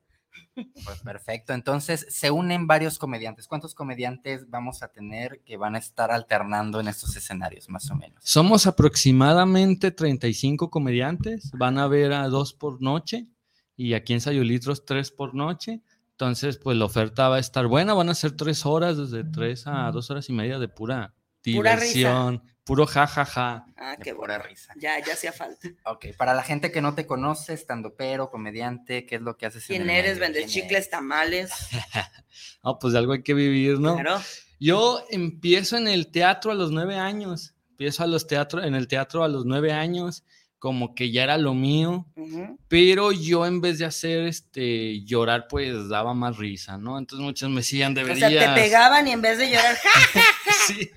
Pues 0.55 1.00
perfecto. 1.03 1.53
Entonces 1.53 2.05
se 2.09 2.31
unen 2.31 2.67
varios 2.67 2.97
comediantes. 2.97 3.47
¿Cuántos 3.47 3.73
comediantes 3.73 4.50
vamos 4.50 4.83
a 4.83 4.89
tener 4.89 5.41
que 5.45 5.57
van 5.57 5.75
a 5.75 5.79
estar 5.79 6.11
alternando 6.11 6.79
en 6.79 6.88
estos 6.88 7.15
escenarios, 7.15 7.69
más 7.69 7.89
o 7.91 7.95
menos? 7.95 8.21
Somos 8.23 8.67
aproximadamente 8.67 9.91
35 9.91 10.69
comediantes, 10.69 11.51
van 11.51 11.77
a 11.77 11.88
ver 11.88 12.13
a 12.13 12.27
dos 12.27 12.53
por 12.53 12.81
noche 12.81 13.27
y 13.75 13.93
aquí 13.93 14.13
en 14.13 14.21
Sayulitros 14.21 14.85
tres 14.85 15.11
por 15.11 15.33
noche. 15.33 15.81
Entonces, 16.11 16.57
pues 16.57 16.77
la 16.77 16.85
oferta 16.85 17.29
va 17.29 17.38
a 17.38 17.39
estar 17.39 17.65
buena, 17.65 17.95
van 17.95 18.09
a 18.09 18.13
ser 18.13 18.33
tres 18.33 18.65
horas, 18.65 18.97
desde 18.97 19.23
tres 19.23 19.65
a 19.65 19.89
dos 19.91 20.11
horas 20.11 20.29
y 20.29 20.33
media 20.33 20.59
de 20.59 20.67
pura, 20.67 21.15
Pura 21.43 21.75
risa. 21.75 21.86
diversión, 21.93 22.43
puro 22.63 22.86
jajaja. 22.86 23.65
Ah, 23.77 23.95
De 23.98 24.03
qué 24.03 24.13
pura 24.13 24.38
bueno. 24.38 24.50
risa. 24.50 24.74
Ya, 24.77 25.03
ya 25.05 25.13
hacía 25.13 25.31
falta. 25.33 25.67
Ok, 25.86 26.07
para 26.17 26.33
la 26.33 26.43
gente 26.43 26.71
que 26.71 26.81
no 26.81 26.93
te 26.95 27.05
conoce, 27.07 27.53
estando 27.53 27.95
pero, 27.95 28.29
comediante, 28.29 29.05
¿qué 29.05 29.15
es 29.15 29.21
lo 29.21 29.38
que 29.38 29.45
haces? 29.48 29.63
en 29.69 29.77
¿Quién 29.77 29.89
el 29.89 29.95
eres? 29.98 30.19
¿Vendes 30.19 30.45
¿Quién 30.51 30.63
chicles, 30.65 30.89
tamales? 30.89 31.51
No, 32.63 32.77
pues 32.79 32.93
de 32.93 33.00
algo 33.00 33.13
hay 33.13 33.24
que 33.24 33.33
vivir, 33.33 33.79
¿no? 33.79 33.95
Claro. 33.95 34.21
Yo 34.60 35.03
empiezo 35.10 35.77
en 35.77 35.88
el 35.88 36.12
teatro 36.12 36.51
a 36.51 36.55
los 36.55 36.71
nueve 36.71 36.95
años. 36.95 37.55
Empiezo 37.71 38.03
a 38.03 38.07
los 38.07 38.27
teatro, 38.27 38.63
en 38.63 38.75
el 38.75 38.88
teatro 38.88 39.24
a 39.24 39.27
los 39.27 39.45
nueve 39.45 39.74
años, 39.74 40.24
como 40.60 40.93
que 40.93 41.10
ya 41.12 41.24
era 41.24 41.39
lo 41.39 41.55
mío. 41.55 42.05
Ujú. 42.15 42.60
Pero 42.67 43.12
yo 43.12 43.48
en 43.48 43.60
vez 43.62 43.79
de 43.79 43.86
hacer 43.86 44.27
este 44.27 45.03
llorar, 45.03 45.48
pues 45.50 45.89
daba 45.89 46.13
más 46.13 46.38
risa, 46.38 46.77
¿no? 46.77 47.00
Entonces 47.00 47.24
muchos 47.25 47.50
me 47.50 47.57
decían, 47.57 47.93
O 47.93 47.95
deberías. 47.95 48.29
sea, 48.31 48.53
te 48.53 48.62
pegaban 48.62 49.07
y 49.07 49.12
en 49.13 49.21
vez 49.24 49.39
de 49.39 49.50
llorar, 49.50 49.75
¡ja! 49.83 50.53
Sí. 50.67 50.91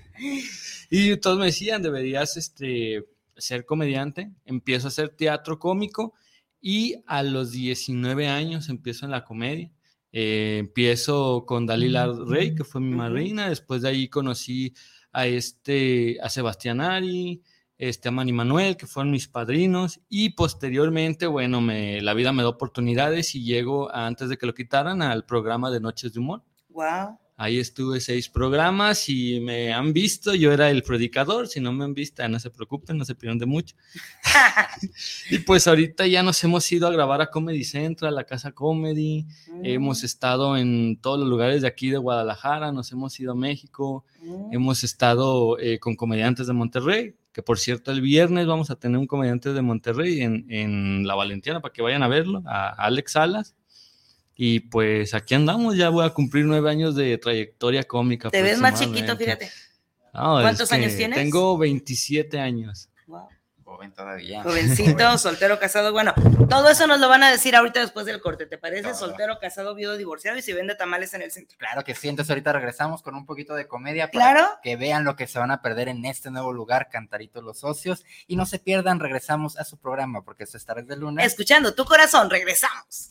Y 0.91 1.17
todos 1.19 1.39
me 1.39 1.47
decían, 1.47 1.83
deberías 1.83 2.37
este, 2.37 3.05
ser 3.37 3.65
comediante. 3.65 4.31
Empiezo 4.45 4.87
a 4.87 4.89
hacer 4.89 5.11
teatro 5.11 5.59
cómico 5.59 6.15
y 6.61 6.97
a 7.07 7.23
los 7.23 7.51
19 7.53 8.29
años 8.29 8.69
empiezo 8.69 9.05
en 9.05 9.11
la 9.11 9.25
comedia. 9.25 9.71
Eh, 10.13 10.59
empiezo 10.61 11.45
con 11.47 11.67
Dalila 11.67 12.07
Rey, 12.27 12.55
que 12.55 12.65
fue 12.65 12.81
mi 12.81 12.95
madrina. 12.95 13.49
Después 13.49 13.83
de 13.83 13.89
ahí 13.89 14.09
conocí 14.09 14.73
a, 15.13 15.27
este, 15.27 16.19
a 16.23 16.29
Sebastián 16.29 16.81
Ari, 16.81 17.43
este, 17.77 18.09
a 18.09 18.13
Manny 18.13 18.33
Manuel, 18.33 18.77
que 18.77 18.87
fueron 18.87 19.11
mis 19.11 19.27
padrinos. 19.27 20.01
Y 20.09 20.31
posteriormente, 20.31 21.27
bueno, 21.27 21.61
me, 21.61 22.01
la 22.01 22.15
vida 22.15 22.33
me 22.33 22.45
da 22.45 22.49
oportunidades 22.49 23.35
y 23.35 23.43
llego, 23.43 23.91
a- 23.93 24.07
antes 24.07 24.29
de 24.29 24.39
que 24.39 24.47
lo 24.47 24.55
quitaran, 24.55 25.03
al 25.03 25.25
programa 25.27 25.71
de 25.73 25.81
Noches 25.81 26.13
de 26.13 26.21
Humor. 26.21 26.45
Wow. 26.69 27.19
Ahí 27.37 27.59
estuve 27.59 28.01
seis 28.01 28.29
programas 28.29 29.09
y 29.09 29.41
me 29.41 29.73
han 29.73 29.93
visto. 29.93 30.35
Yo 30.35 30.53
era 30.53 30.71
el 30.71 30.85
predicador. 30.85 31.49
Si 31.49 31.59
no 31.59 31.73
me 31.73 31.83
han 31.83 31.93
visto, 31.93 32.27
no 32.29 32.39
se 32.39 32.51
preocupen, 32.51 32.97
no 32.97 33.05
se 33.05 33.17
pierdan 33.17 33.39
de 33.39 33.47
mucho. 33.47 33.75
y 35.31 35.39
pues 35.39 35.67
ahorita 35.67 36.07
ya 36.07 36.23
nos 36.23 36.43
hemos 36.45 36.71
ido 36.71 36.87
a 36.87 36.93
grabar 36.93 37.21
a 37.21 37.31
Comedy 37.31 37.65
Central, 37.65 38.13
a 38.13 38.17
la 38.17 38.25
Casa 38.25 38.53
Comedy. 38.53 39.27
Hemos 39.65 40.05
estado 40.05 40.57
en 40.57 40.97
todos 41.01 41.19
los 41.19 41.29
lugares 41.29 41.63
de 41.63 41.69
aquí 41.69 41.91
de 41.91 41.99
Guadalajara. 41.99 42.71
Nos 42.71 42.93
hemos 42.93 43.19
ido 43.19 43.33
a 43.33 43.37
México. 43.37 44.05
Mm. 44.23 44.53
Hemos 44.55 44.85
estado 44.85 45.59
eh, 45.59 45.81
con 45.81 45.97
comediantes 45.97 46.47
de 46.47 46.53
Monterrey. 46.53 47.17
Que 47.33 47.43
por 47.43 47.59
cierto, 47.59 47.91
el 47.91 48.01
viernes 48.01 48.47
vamos 48.47 48.71
a 48.71 48.77
tener 48.77 48.97
un 48.97 49.09
comediante 49.09 49.53
de 49.53 49.61
Monterrey 49.61 50.21
en, 50.21 50.47
en 50.51 51.05
La 51.05 51.17
Valentiana 51.17 51.61
para 51.61 51.73
que 51.73 51.83
vayan 51.83 52.05
a 52.05 52.09
verlo, 52.09 52.45
a 52.47 52.69
Alex 52.69 53.11
Salas. 53.11 53.57
Y 54.37 54.61
pues 54.61 55.15
aquí 55.15 55.35
andamos, 55.35 55.77
ya 55.77 55.91
voy 55.91 56.05
a 56.05 56.11
cumplir 56.11 56.45
nueve 56.45 56.69
años 56.71 56.97
de 56.97 57.17
trayectoria 57.19 57.85
cómica. 57.85 58.31
Te 58.31 58.43
ves 58.43 58.59
más 58.59 58.79
chiquito, 58.81 59.17
fíjate. 59.17 59.51
No, 60.13 60.39
es 60.39 60.45
¿Cuántos 60.45 60.73
años 60.73 60.95
tienes? 60.97 61.19
Tengo 61.19 61.57
27 61.59 62.39
años. 62.41 62.89
Wow. 63.07 63.29
Joven 63.65 63.93
todavía. 63.93 64.43
Jovencito, 64.43 65.19
soltero, 65.19 65.59
casado. 65.59 65.93
Bueno, 65.93 66.15
todo 66.49 66.69
eso 66.69 66.87
nos 66.87 67.01
lo 67.01 67.09
van 67.09 67.23
a 67.25 67.31
decir 67.31 67.57
ahorita 67.57 67.81
después 67.81 68.07
del 68.07 68.21
corte. 68.21 68.47
¿Te 68.47 68.59
parece? 68.59 68.83
Todo. 68.83 68.95
Soltero, 68.95 69.39
casado, 69.41 69.75
viudo, 69.75 69.97
divorciado 69.97 70.37
y 70.39 70.43
si 70.43 70.53
vende 70.53 70.75
tamales 70.77 71.15
en 71.15 71.23
el 71.23 71.33
centro. 71.33 71.57
Claro 71.59 71.83
que 71.83 71.95
sí, 71.95 72.09
entonces 72.09 72.31
ahorita 72.31 72.53
regresamos 72.53 73.03
con 73.03 73.15
un 73.17 73.27
poquito 73.27 73.55
de 73.55 73.67
comedia 73.67 74.11
para 74.11 74.33
Claro. 74.33 74.49
que 74.63 74.77
vean 74.77 75.05
lo 75.05 75.17
que 75.17 75.27
se 75.27 75.39
van 75.41 75.51
a 75.51 75.63
perder 75.63 75.89
en 75.89 76.05
este 76.05 76.31
nuevo 76.31 76.53
lugar, 76.53 76.89
Cantaritos 76.91 77.43
los 77.43 77.59
Socios, 77.59 78.05
y 78.29 78.37
no 78.37 78.47
se 78.47 78.59
pierdan, 78.61 79.01
regresamos 79.01 79.59
a 79.59 79.65
su 79.65 79.79
programa, 79.79 80.23
porque 80.23 80.45
esto 80.45 80.57
es 80.57 80.65
Tardes 80.65 80.87
de 80.87 80.97
Luna. 80.97 81.25
Escuchando 81.25 81.75
tu 81.75 81.85
corazón, 81.85 82.31
regresamos. 82.31 83.09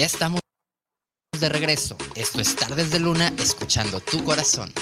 Ya 0.00 0.06
estamos 0.06 0.40
de 1.38 1.48
regreso. 1.50 1.94
Esto 2.14 2.40
es 2.40 2.56
Tardes 2.56 2.90
de 2.90 3.00
Luna, 3.00 3.34
escuchando 3.36 4.00
tu 4.00 4.24
corazón. 4.24 4.72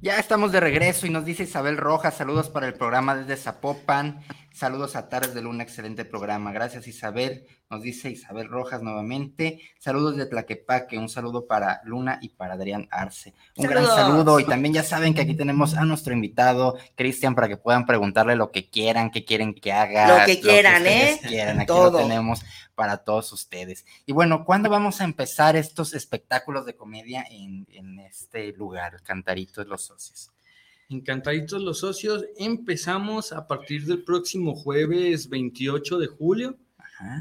Ya 0.00 0.20
estamos 0.20 0.52
de 0.52 0.60
regreso 0.60 1.04
y 1.08 1.10
nos 1.10 1.24
dice 1.24 1.42
Isabel 1.42 1.76
Rojas, 1.76 2.16
saludos 2.16 2.48
para 2.48 2.68
el 2.68 2.74
programa 2.74 3.16
desde 3.16 3.36
Zapopan. 3.42 4.22
Saludos 4.56 4.96
a 4.96 5.10
Tardes 5.10 5.34
de 5.34 5.42
Luna, 5.42 5.64
excelente 5.64 6.06
programa. 6.06 6.50
Gracias 6.50 6.88
Isabel, 6.88 7.46
nos 7.68 7.82
dice 7.82 8.08
Isabel 8.08 8.48
Rojas 8.48 8.80
nuevamente. 8.80 9.60
Saludos 9.78 10.16
de 10.16 10.24
Tlaquepaque, 10.24 10.96
un 10.96 11.10
saludo 11.10 11.46
para 11.46 11.82
Luna 11.84 12.18
y 12.22 12.30
para 12.30 12.54
Adrián 12.54 12.88
Arce. 12.90 13.34
Un 13.58 13.66
gran 13.66 13.84
saludo 13.84 14.40
y 14.40 14.46
también 14.46 14.72
ya 14.72 14.82
saben 14.82 15.12
que 15.12 15.20
aquí 15.20 15.34
tenemos 15.34 15.74
a 15.74 15.84
nuestro 15.84 16.14
invitado, 16.14 16.78
Cristian, 16.94 17.34
para 17.34 17.48
que 17.48 17.58
puedan 17.58 17.84
preguntarle 17.84 18.34
lo 18.34 18.50
que 18.50 18.70
quieran, 18.70 19.10
qué 19.10 19.26
quieren 19.26 19.52
que 19.52 19.74
haga. 19.74 20.20
Lo 20.20 20.24
que 20.24 20.40
quieran, 20.40 20.84
lo 20.84 20.88
que 20.88 21.10
¿eh? 21.10 21.20
Quieran. 21.22 21.60
Aquí 21.60 21.66
Todo. 21.66 21.90
lo 21.90 21.98
tenemos 21.98 22.40
para 22.74 22.96
todos 22.96 23.30
ustedes. 23.34 23.84
Y 24.06 24.12
bueno, 24.12 24.46
¿cuándo 24.46 24.70
vamos 24.70 25.02
a 25.02 25.04
empezar 25.04 25.56
estos 25.56 25.92
espectáculos 25.92 26.64
de 26.64 26.74
comedia 26.74 27.26
en, 27.28 27.66
en 27.72 27.98
este 27.98 28.54
lugar, 28.54 29.02
Cantaritos 29.02 29.66
Los 29.66 29.82
Socios? 29.82 30.30
Encantaditos 30.88 31.62
los 31.62 31.80
socios, 31.80 32.24
empezamos 32.36 33.32
a 33.32 33.46
partir 33.48 33.84
del 33.86 34.04
próximo 34.04 34.54
jueves 34.54 35.28
28 35.28 35.98
de 35.98 36.06
julio. 36.06 36.56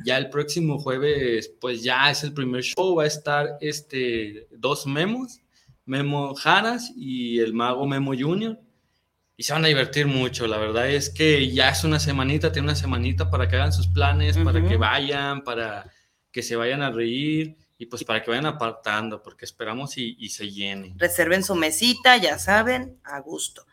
Ya 0.06 0.18
el 0.18 0.30
próximo 0.30 0.80
jueves, 0.80 1.52
pues 1.60 1.84
ya 1.84 2.10
es 2.10 2.24
el 2.24 2.34
primer 2.34 2.64
show, 2.64 2.96
va 2.96 3.04
a 3.04 3.08
estar 3.08 3.58
este, 3.60 4.48
dos 4.52 4.88
memos, 4.88 5.42
Memo 5.84 6.34
Jaras 6.36 6.94
y 6.96 7.40
el 7.40 7.54
mago 7.54 7.86
Memo 7.86 8.14
Junior. 8.18 8.58
Y 9.36 9.44
se 9.44 9.52
van 9.52 9.66
a 9.66 9.68
divertir 9.68 10.06
mucho, 10.06 10.48
la 10.48 10.58
verdad 10.58 10.90
es 10.90 11.10
que 11.10 11.52
ya 11.52 11.70
es 11.70 11.84
una 11.84 12.00
semanita, 12.00 12.54
tiene 12.54 12.68
una 12.68 12.76
semanita 12.76 13.30
para 13.30 13.50
que 13.50 13.58
hagan 13.58 13.74
sus 13.74 13.88
planes, 13.88 14.38
para 14.38 14.66
que 14.66 14.78
vayan, 14.78 15.44
para 15.44 15.92
que 16.32 16.42
se 16.42 16.56
vayan 16.56 16.82
a 16.82 16.92
reír 16.92 17.58
y 17.78 17.88
pues 17.88 18.04
para 18.04 18.22
que 18.24 18.32
vayan 18.32 18.46
apartando, 18.46 19.22
porque 19.22 19.46
esperamos 19.46 19.98
y, 19.98 20.16
y 20.20 20.30
se 20.30 20.50
llenen. 20.50 20.98
Reserven 20.98 21.44
su 21.44 21.56
mesita, 21.56 22.18
ya 22.18 22.40
saben, 22.40 23.00
a 23.04 23.20
gusto. 23.20 23.66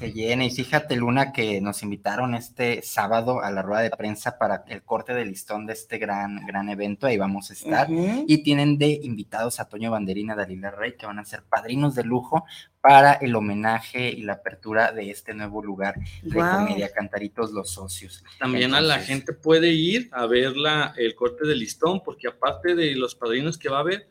Se 0.00 0.14
llena. 0.14 0.46
Y 0.46 0.50
fíjate, 0.50 0.96
Luna, 0.96 1.30
que 1.30 1.60
nos 1.60 1.82
invitaron 1.82 2.34
este 2.34 2.80
sábado 2.80 3.42
a 3.42 3.50
la 3.50 3.60
rueda 3.60 3.82
de 3.82 3.90
prensa 3.90 4.38
para 4.38 4.64
el 4.68 4.82
corte 4.82 5.12
de 5.12 5.26
listón 5.26 5.66
de 5.66 5.74
este 5.74 5.98
gran, 5.98 6.46
gran 6.46 6.70
evento. 6.70 7.06
Ahí 7.06 7.18
vamos 7.18 7.50
a 7.50 7.52
estar. 7.52 7.86
Y 7.90 8.38
tienen 8.42 8.78
de 8.78 8.98
invitados 9.02 9.60
a 9.60 9.66
Toño 9.66 9.90
Banderina, 9.90 10.34
Dalila 10.34 10.70
Rey, 10.70 10.94
que 10.96 11.04
van 11.04 11.18
a 11.18 11.24
ser 11.26 11.42
padrinos 11.42 11.94
de 11.94 12.04
lujo 12.04 12.46
para 12.80 13.12
el 13.12 13.36
homenaje 13.36 14.08
y 14.08 14.22
la 14.22 14.34
apertura 14.34 14.90
de 14.92 15.10
este 15.10 15.34
nuevo 15.34 15.62
lugar 15.62 15.96
de 16.22 16.34
comedia, 16.34 16.90
Cantaritos 16.90 17.50
Los 17.52 17.70
Socios. 17.70 18.24
También 18.38 18.72
a 18.72 18.80
la 18.80 19.00
gente 19.00 19.34
puede 19.34 19.68
ir 19.68 20.08
a 20.12 20.24
ver 20.24 20.56
la, 20.56 20.94
el 20.96 21.14
corte 21.14 21.46
de 21.46 21.54
listón, 21.54 22.02
porque 22.02 22.26
aparte 22.26 22.74
de 22.74 22.94
los 22.94 23.14
padrinos 23.14 23.58
que 23.58 23.68
va 23.68 23.76
a 23.76 23.80
haber, 23.80 24.08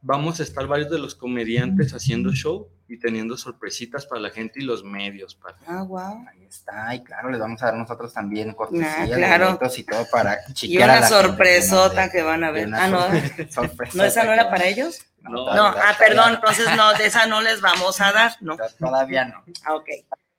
vamos 0.00 0.40
a 0.40 0.44
estar 0.44 0.66
varios 0.66 0.90
de 0.90 0.98
los 0.98 1.14
comediantes 1.14 1.92
haciendo 1.92 2.32
show 2.32 2.70
y 2.88 2.98
teniendo 2.98 3.36
sorpresitas 3.36 4.06
para 4.06 4.20
la 4.20 4.30
gente 4.30 4.60
y 4.60 4.64
los 4.64 4.84
medios. 4.84 5.34
Para... 5.34 5.56
Ah, 5.66 5.82
wow. 5.82 6.24
Ahí 6.30 6.44
está, 6.44 6.94
y 6.94 7.02
claro, 7.02 7.30
les 7.30 7.40
vamos 7.40 7.62
a 7.62 7.66
dar 7.66 7.74
nosotros 7.76 8.12
también 8.14 8.52
cortesía 8.54 8.94
Ah, 9.02 9.06
de 9.06 9.14
claro. 9.16 9.46
boletos 9.46 9.78
y 9.78 9.84
todo 9.84 10.06
para 10.10 10.38
Y 10.48 10.52
chiquear 10.52 10.88
a 10.90 10.92
una 10.92 11.00
la 11.00 11.08
sorpresota 11.08 12.10
que 12.10 12.22
van 12.22 12.44
a 12.44 12.50
Y 12.50 12.52
ver. 12.52 12.68
Ah, 12.74 12.88
no. 12.88 13.00
¿No 13.94 14.04
esa 14.04 14.24
no 14.24 14.32
era 14.32 14.44
van- 14.44 14.52
para 14.52 14.64
ellos? 14.66 15.00
No, 15.20 15.32
No, 15.54 15.64
ah, 15.66 15.94
perdón, 15.98 16.34
entonces 16.34 16.66
no, 16.76 16.94
de 16.94 17.06
esa 17.06 17.26
no 17.26 17.40
les 17.42 17.60
vamos 17.60 18.00
a 18.00 18.12
dar, 18.12 18.32
¿no? 18.40 18.56
Todavía 18.78 19.24
no. 19.24 19.42
Ah, 19.64 19.74
ok. 19.74 19.88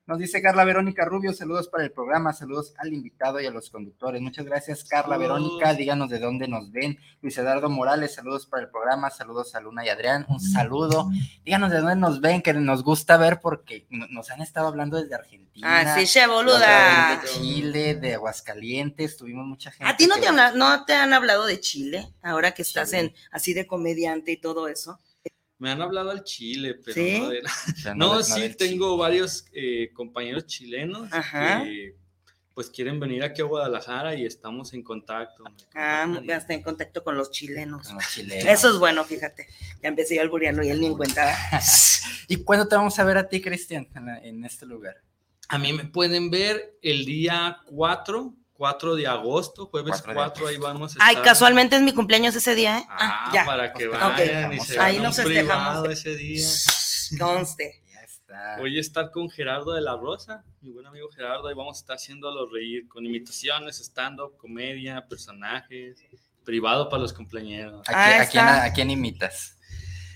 Nos 0.08 0.20
dice 0.20 0.42
Carla 0.42 0.64
Verónica 0.64 1.04
Rubio, 1.04 1.34
saludos 1.34 1.68
para 1.68 1.84
el 1.84 1.92
programa, 1.92 2.32
saludos 2.32 2.74
al 2.78 2.94
invitado 2.94 3.42
y 3.42 3.46
a 3.46 3.52
los 3.52 3.70
conductores. 3.70 4.22
Muchas 4.22 4.46
gracias, 4.46 4.86
Carla. 4.86 5.18
Verónica. 5.18 5.74
Díganos 5.74 6.10
de 6.10 6.20
dónde 6.20 6.48
nos 6.48 6.72
ven. 6.72 6.98
Luis 7.22 7.38
Eduardo 7.38 7.70
Morales, 7.70 8.14
saludos 8.16 8.46
para 8.46 8.64
el 8.64 8.70
programa, 8.70 9.10
saludos 9.10 9.54
a 9.54 9.60
Luna 9.60 9.86
y 9.86 9.90
Adrián, 9.90 10.26
un 10.30 10.40
saludo. 10.40 11.10
Díganos 11.44 11.72
de 11.72 11.80
dónde 11.80 11.98
nos 11.98 12.22
ven, 12.22 12.42
que 12.42 12.54
nos 12.54 12.84
gusta 12.84 13.18
ver 13.18 13.42
porque 13.42 13.86
no- 13.90 14.08
nos 14.10 14.30
han 14.32 14.42
estado 14.42 14.68
hablando 14.68 14.96
desde 14.96 15.14
Argentina. 15.14 15.82
Ah, 15.94 16.00
sí, 16.00 16.06
che, 16.08 16.26
boluda. 16.26 17.20
De 17.22 17.28
Chile, 17.28 17.96
de 17.96 18.14
Aguascalientes, 18.14 19.18
tuvimos 19.18 19.46
mucha 19.46 19.72
gente. 19.72 19.92
¿A 19.92 19.98
ti 19.98 20.08
no 20.08 20.16
que- 20.16 20.22
te, 20.22 20.28
habla- 20.30 20.52
no 20.54 20.86
te 20.86 20.94
han 20.94 21.12
hablado 21.12 21.46
de 21.46 21.60
Chile? 21.60 22.08
Ahora 22.22 22.54
que 22.54 22.62
estás 22.62 22.94
en 22.94 23.14
así 23.30 23.54
de 23.54 23.68
comediante 23.68 24.32
y 24.32 24.38
todo 24.38 24.70
eso. 24.70 25.00
Me 25.60 25.72
han 25.72 25.82
hablado 25.82 26.12
al 26.12 26.24
Chile, 26.24 26.76
pero 26.76 26.94
¿Sí? 26.94 27.20
no 27.20 27.30
de- 27.30 27.42
No, 27.42 27.96
no 27.96 28.10
de- 28.12 28.18
no 28.18 28.24
sí, 28.24 28.56
tengo 28.56 28.96
varios 28.98 29.46
eh, 29.54 29.90
compañeros 29.94 30.46
chilenos 30.46 31.12
Ajá. 31.12 31.64
que 31.64 31.96
pues 32.54 32.72
quieren 32.72 33.00
venir 33.00 33.24
aquí 33.24 33.42
a 33.42 33.46
Guadalajara 33.46 34.16
y 34.16 34.26
estamos 34.26 34.74
en 34.74 34.82
contacto. 34.82 35.44
Ah, 35.76 36.20
ya 36.26 36.38
está 36.38 36.56
en 36.56 36.64
contacto 36.64 37.04
con 37.04 37.16
los 37.16 37.30
chilenos. 37.30 37.86
Con 37.86 37.98
los 37.98 38.12
chilenos. 38.12 38.46
Eso 38.46 38.72
es 38.72 38.80
bueno, 38.80 39.04
fíjate. 39.04 39.48
Ya 39.84 39.90
empecé 39.90 40.16
yo 40.16 40.22
a 40.22 40.24
alburearlo 40.24 40.64
y 40.64 40.70
él 40.70 40.80
ni 40.80 40.88
en 40.88 40.98
cuenta. 40.98 41.36
¿Y 42.28 42.38
cuándo 42.38 42.68
te 42.68 42.76
vamos 42.76 42.98
a 42.98 43.04
ver 43.04 43.18
a 43.18 43.30
ti, 43.30 43.42
Cristian, 43.42 43.88
en 44.24 44.44
este 44.44 44.66
lugar? 44.66 44.96
A 45.50 45.60
mí 45.60 45.72
me 45.72 45.86
pueden 45.86 46.32
ver 46.32 46.78
el 46.82 47.06
día 47.06 47.60
4, 47.68 48.34
4 48.58 48.96
de 48.96 49.08
agosto, 49.08 49.68
jueves 49.68 50.02
4 50.02 50.14
4, 50.14 50.46
de 50.48 50.52
ahí 50.54 50.58
vamos 50.58 50.94
a 50.94 50.98
Ay, 51.00 51.12
estar. 51.16 51.24
casualmente 51.26 51.76
es 51.76 51.82
mi 51.84 51.94
cumpleaños 51.94 52.36
ese 52.36 52.56
día, 52.56 52.80
¿eh? 52.80 52.84
Ah, 52.90 53.26
Ah, 53.28 53.32
ya. 53.34 53.46
para 53.46 53.72
que 53.74 53.88
vayan 53.88 54.54
y 54.54 54.60
se 54.60 54.80
Ahí 54.80 55.00
nos 55.00 55.16
festejamos. 55.16 55.64
privado 55.82 55.90
ese 55.92 56.16
día. 56.16 56.48
Conste. 57.20 57.84
Voy 58.60 58.78
a 58.78 58.82
estar 58.82 59.10
con 59.12 59.30
Gerardo 59.30 59.72
de 59.74 59.82
la 59.82 59.96
Rosa, 59.96 60.44
mi 60.62 60.70
buen 60.72 60.86
amigo 60.86 61.08
Gerardo, 61.10 61.50
y 61.50 61.54
vamos 61.56 61.78
a 61.78 61.80
estar 61.80 61.96
haciéndolo 61.96 62.48
reír 62.50 62.88
con 62.88 63.06
imitaciones, 63.06 63.80
stand-up, 63.80 64.36
comedia, 64.38 65.06
personajes, 65.08 66.04
privado 66.44 66.90
para 66.90 67.02
los 67.04 67.14
cumpleaños. 67.14 67.82
¿A, 67.88 67.94
quién, 67.94 68.22
a 68.22 68.26
quién- 68.28 68.46
a 68.70 68.74
quién 68.74 68.92
imitas? 68.92 69.58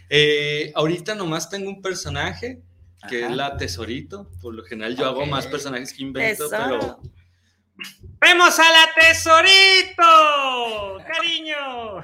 Eh, 0.10 0.71
ahorita 0.75 1.15
nomás 1.15 1.49
tengo 1.49 1.69
un 1.69 1.82
personaje 1.82 2.62
que 3.08 3.23
Ajá. 3.23 3.32
es 3.32 3.36
la 3.38 3.58
Tesorito. 3.58 4.30
Por 4.41 4.54
lo 4.56 4.63
general 4.63 4.95
yo 4.97 5.06
hago 5.06 5.21
Ok. 5.21 5.27
más 5.30 5.47
personajes 5.47 5.93
que 5.93 6.04
invento, 6.04 6.49
Tesoro. 6.49 6.80
pero... 6.80 7.01
¡Vemos 8.20 8.60
a 8.60 8.63
la 8.63 8.89
Tesorito! 8.96 10.98
¡Cariño! 11.08 12.02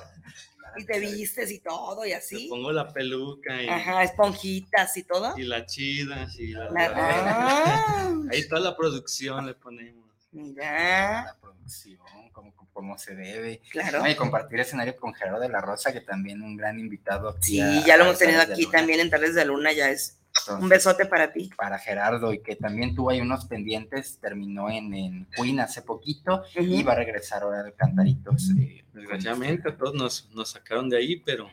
Y 0.77 0.85
te 0.85 0.99
vistes 0.99 1.51
y 1.51 1.59
todo 1.59 2.05
y 2.05 2.13
así. 2.13 2.47
Pongo 2.49 2.71
la 2.71 2.91
peluca 2.93 3.61
y, 3.63 3.67
Ajá, 3.67 4.03
esponjitas 4.03 4.95
y 4.97 5.03
todo. 5.03 5.33
y 5.37 5.43
la 5.43 5.65
chida. 5.65 6.27
Y 6.37 6.47
la, 6.53 6.69
La- 6.69 6.93
Ah. 6.95 8.13
Ahí 8.31 8.47
toda 8.47 8.61
la 8.61 8.77
producción 8.77 9.45
le 9.45 9.53
ponemos. 9.55 10.06
Mira. 10.37 11.23
La 11.25 11.35
producción, 11.41 11.99
como, 12.31 12.53
como 12.73 12.97
se 12.97 13.15
debe. 13.15 13.61
Claro. 13.71 13.99
No, 13.99 14.09
Y 14.09 14.15
compartir 14.15 14.59
escenario 14.59 14.95
con 14.95 15.13
Gerardo 15.13 15.39
de 15.39 15.49
la 15.49 15.61
Rosa, 15.61 15.91
que 15.91 16.01
también 16.01 16.41
un 16.41 16.55
gran 16.55 16.79
invitado. 16.79 17.29
aquí 17.29 17.53
Sí, 17.53 17.61
a- 17.61 17.85
ya 17.85 17.97
lo 17.97 18.03
hemos 18.05 18.19
tenido 18.19 18.41
aquí 18.41 18.67
también 18.69 18.99
en 18.99 19.09
Tardes 19.09 19.35
de 19.35 19.45
Luna, 19.45 19.71
ya 19.73 19.89
es 19.89 20.19
Entonces, 20.39 20.63
un 20.63 20.69
besote 20.69 21.05
para 21.07 21.33
ti. 21.33 21.49
Para 21.57 21.79
Gerardo, 21.79 22.31
y 22.33 22.39
que 22.43 22.55
también 22.55 22.93
tuvo 22.95 23.09
ahí 23.09 23.21
unos 23.21 23.45
pendientes, 23.45 24.19
terminó 24.19 24.69
en, 24.69 24.93
en 24.93 25.25
Queen 25.35 25.59
hace 25.59 25.81
poquito 25.81 26.43
y 26.55 26.83
va 26.83 26.93
a 26.93 26.97
regresar 26.97 27.41
ahora 27.43 27.61
al 27.61 27.73
Cantaritos. 27.73 28.51
eh, 28.59 28.83
Desgraciadamente 28.93 29.69
a 29.69 29.75
todos 29.77 29.93
nos, 29.95 30.29
nos 30.33 30.49
sacaron 30.51 30.89
de 30.89 30.97
ahí, 30.97 31.15
pero, 31.17 31.49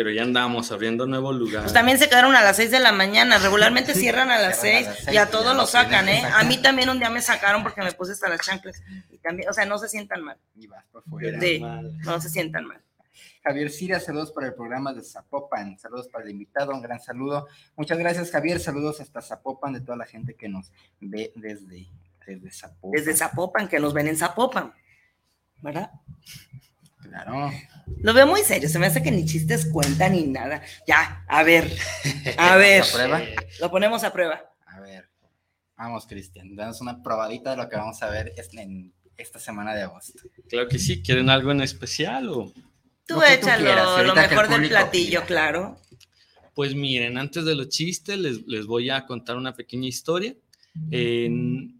pero 0.00 0.12
ya 0.12 0.22
andamos 0.22 0.72
abriendo 0.72 1.06
nuevos 1.06 1.36
lugares. 1.36 1.64
Pues 1.64 1.74
también 1.74 1.98
se 1.98 2.08
quedaron 2.08 2.34
a 2.34 2.42
las 2.42 2.56
6 2.56 2.70
de 2.70 2.80
la 2.80 2.90
mañana. 2.90 3.36
Regularmente 3.36 3.92
cierran 3.94 4.30
a 4.30 4.38
las 4.38 4.58
Cierran 4.58 4.84
6 4.84 4.86
a 4.86 5.04
las 5.04 5.14
y 5.14 5.16
a 5.18 5.26
todos 5.26 5.54
lo 5.54 5.66
sacan, 5.66 6.08
¿eh? 6.08 6.22
A 6.24 6.42
mí 6.42 6.56
también 6.56 6.88
un 6.88 6.98
día 6.98 7.10
me 7.10 7.20
sacaron 7.20 7.62
porque 7.62 7.82
me 7.82 7.92
puse 7.92 8.12
hasta 8.12 8.30
las 8.30 8.40
chanclas. 8.40 8.82
Y 9.10 9.18
también, 9.18 9.50
o 9.50 9.52
sea, 9.52 9.66
no 9.66 9.76
se 9.76 9.90
sientan 9.90 10.22
mal. 10.22 10.38
Y 10.56 10.68
vas 10.68 10.86
por 10.86 11.04
fuera. 11.04 11.38
Sí, 11.38 11.60
no 11.60 12.18
se 12.18 12.30
sientan 12.30 12.64
mal. 12.64 12.80
Javier 13.44 13.68
Siria, 13.68 14.00
saludos 14.00 14.32
para 14.32 14.46
el 14.46 14.54
programa 14.54 14.94
de 14.94 15.02
Zapopan, 15.02 15.78
saludos 15.78 16.08
para 16.08 16.24
el 16.24 16.30
invitado, 16.30 16.72
un 16.72 16.80
gran 16.80 16.98
saludo. 16.98 17.46
Muchas 17.76 17.98
gracias, 17.98 18.30
Javier, 18.30 18.58
saludos 18.58 19.02
hasta 19.02 19.20
Zapopan 19.20 19.74
de 19.74 19.82
toda 19.82 19.98
la 19.98 20.06
gente 20.06 20.34
que 20.34 20.48
nos 20.48 20.72
ve 20.98 21.30
desde, 21.36 21.88
desde 22.26 22.50
Zapopan. 22.50 22.90
Desde 22.90 23.14
Zapopan, 23.14 23.68
que 23.68 23.78
nos 23.78 23.92
ven 23.92 24.08
en 24.08 24.16
Zapopan. 24.16 24.72
¿Verdad? 25.60 25.90
Claro. 27.10 27.50
Lo 28.02 28.14
veo 28.14 28.26
muy 28.26 28.40
serio, 28.42 28.68
se 28.68 28.78
me 28.78 28.86
hace 28.86 29.02
que 29.02 29.10
ni 29.10 29.24
chistes 29.24 29.66
cuentan 29.66 30.12
ni 30.12 30.22
nada. 30.28 30.62
Ya, 30.86 31.24
a 31.28 31.42
ver, 31.42 31.68
a 32.38 32.56
ver. 32.56 32.84
Lo 33.60 33.68
ponemos 33.70 34.04
a 34.04 34.12
prueba. 34.12 34.40
A 34.66 34.78
ver, 34.80 35.08
vamos, 35.76 36.06
Cristian, 36.06 36.54
danos 36.54 36.80
una 36.80 37.02
probadita 37.02 37.50
de 37.50 37.56
lo 37.56 37.68
que 37.68 37.74
vamos 37.76 38.00
a 38.02 38.08
ver 38.10 38.32
en 38.52 38.92
esta 39.16 39.40
semana 39.40 39.74
de 39.74 39.82
agosto. 39.82 40.20
Claro 40.48 40.68
que 40.68 40.78
sí, 40.78 41.02
¿quieren 41.02 41.28
algo 41.30 41.50
en 41.50 41.62
especial 41.62 42.28
o...? 42.28 42.52
Tú 43.06 43.16
Lo 43.16 43.20
tú 43.22 43.26
échalo, 43.26 44.04
lo 44.04 44.14
mejor 44.14 44.48
del 44.48 44.68
platillo, 44.68 45.24
claro. 45.26 45.76
Pues 46.54 46.76
miren, 46.76 47.18
antes 47.18 47.44
de 47.44 47.56
los 47.56 47.68
chistes 47.68 48.16
les, 48.16 48.46
les 48.46 48.66
voy 48.66 48.88
a 48.88 49.04
contar 49.04 49.36
una 49.36 49.52
pequeña 49.52 49.88
historia. 49.88 50.36
En- 50.92 51.79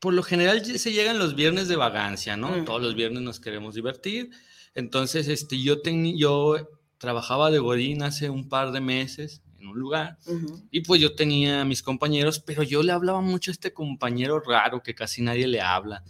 por 0.00 0.14
lo 0.14 0.22
general 0.22 0.64
se 0.64 0.92
llegan 0.92 1.18
los 1.18 1.34
viernes 1.34 1.68
de 1.68 1.76
vagancia, 1.76 2.36
¿no? 2.36 2.48
Mm. 2.50 2.64
Todos 2.64 2.82
los 2.82 2.94
viernes 2.94 3.22
nos 3.22 3.40
queremos 3.40 3.74
divertir. 3.74 4.30
Entonces, 4.74 5.28
este, 5.28 5.60
yo, 5.60 5.82
teni- 5.82 6.16
yo 6.16 6.68
trabajaba 6.98 7.50
de 7.50 7.58
Godín 7.58 8.02
hace 8.02 8.30
un 8.30 8.48
par 8.48 8.70
de 8.72 8.80
meses 8.80 9.42
en 9.58 9.66
un 9.68 9.78
lugar 9.78 10.18
y 10.70 10.82
pues 10.82 11.00
yo 11.00 11.14
tenía 11.16 11.62
a 11.62 11.64
mis 11.64 11.82
compañeros, 11.82 12.38
pero 12.40 12.62
yo 12.62 12.82
le 12.84 12.92
hablaba 12.92 13.20
mucho 13.20 13.50
a 13.50 13.52
este 13.52 13.72
compañero 13.72 14.38
raro 14.40 14.82
que 14.84 14.94
casi 14.94 15.20
nadie 15.22 15.48
le 15.48 15.60
habla. 15.60 16.04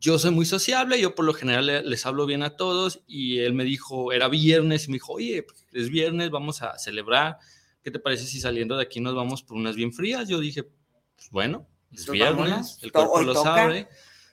Yo 0.00 0.18
soy 0.18 0.30
muy 0.30 0.46
sociable, 0.46 1.00
yo 1.00 1.14
por 1.14 1.24
lo 1.26 1.34
general 1.34 1.66
le- 1.66 1.82
les 1.82 2.04
hablo 2.06 2.24
bien 2.26 2.42
a 2.42 2.56
todos 2.56 3.00
y 3.06 3.38
él 3.38 3.52
me 3.54 3.64
dijo, 3.64 4.12
era 4.12 4.28
viernes 4.28 4.86
y 4.86 4.90
me 4.90 4.94
dijo, 4.94 5.12
oye, 5.14 5.42
pues, 5.42 5.66
es 5.72 5.90
viernes, 5.90 6.30
vamos 6.30 6.62
a 6.62 6.78
celebrar, 6.78 7.38
¿qué 7.82 7.90
te 7.90 7.98
parece 7.98 8.24
si 8.26 8.40
saliendo 8.40 8.76
de 8.76 8.82
aquí 8.82 9.00
nos 9.00 9.14
vamos 9.14 9.42
por 9.42 9.56
unas 9.58 9.76
bien 9.76 9.92
frías? 9.92 10.28
Yo 10.28 10.40
dije, 10.40 10.62
pues 10.62 11.28
bueno, 11.30 11.66
Es 11.94 12.10
viernes, 12.10 12.78
el 12.82 12.92
cuerpo 12.92 13.22
lo 13.22 13.34
sabe. 13.34 13.88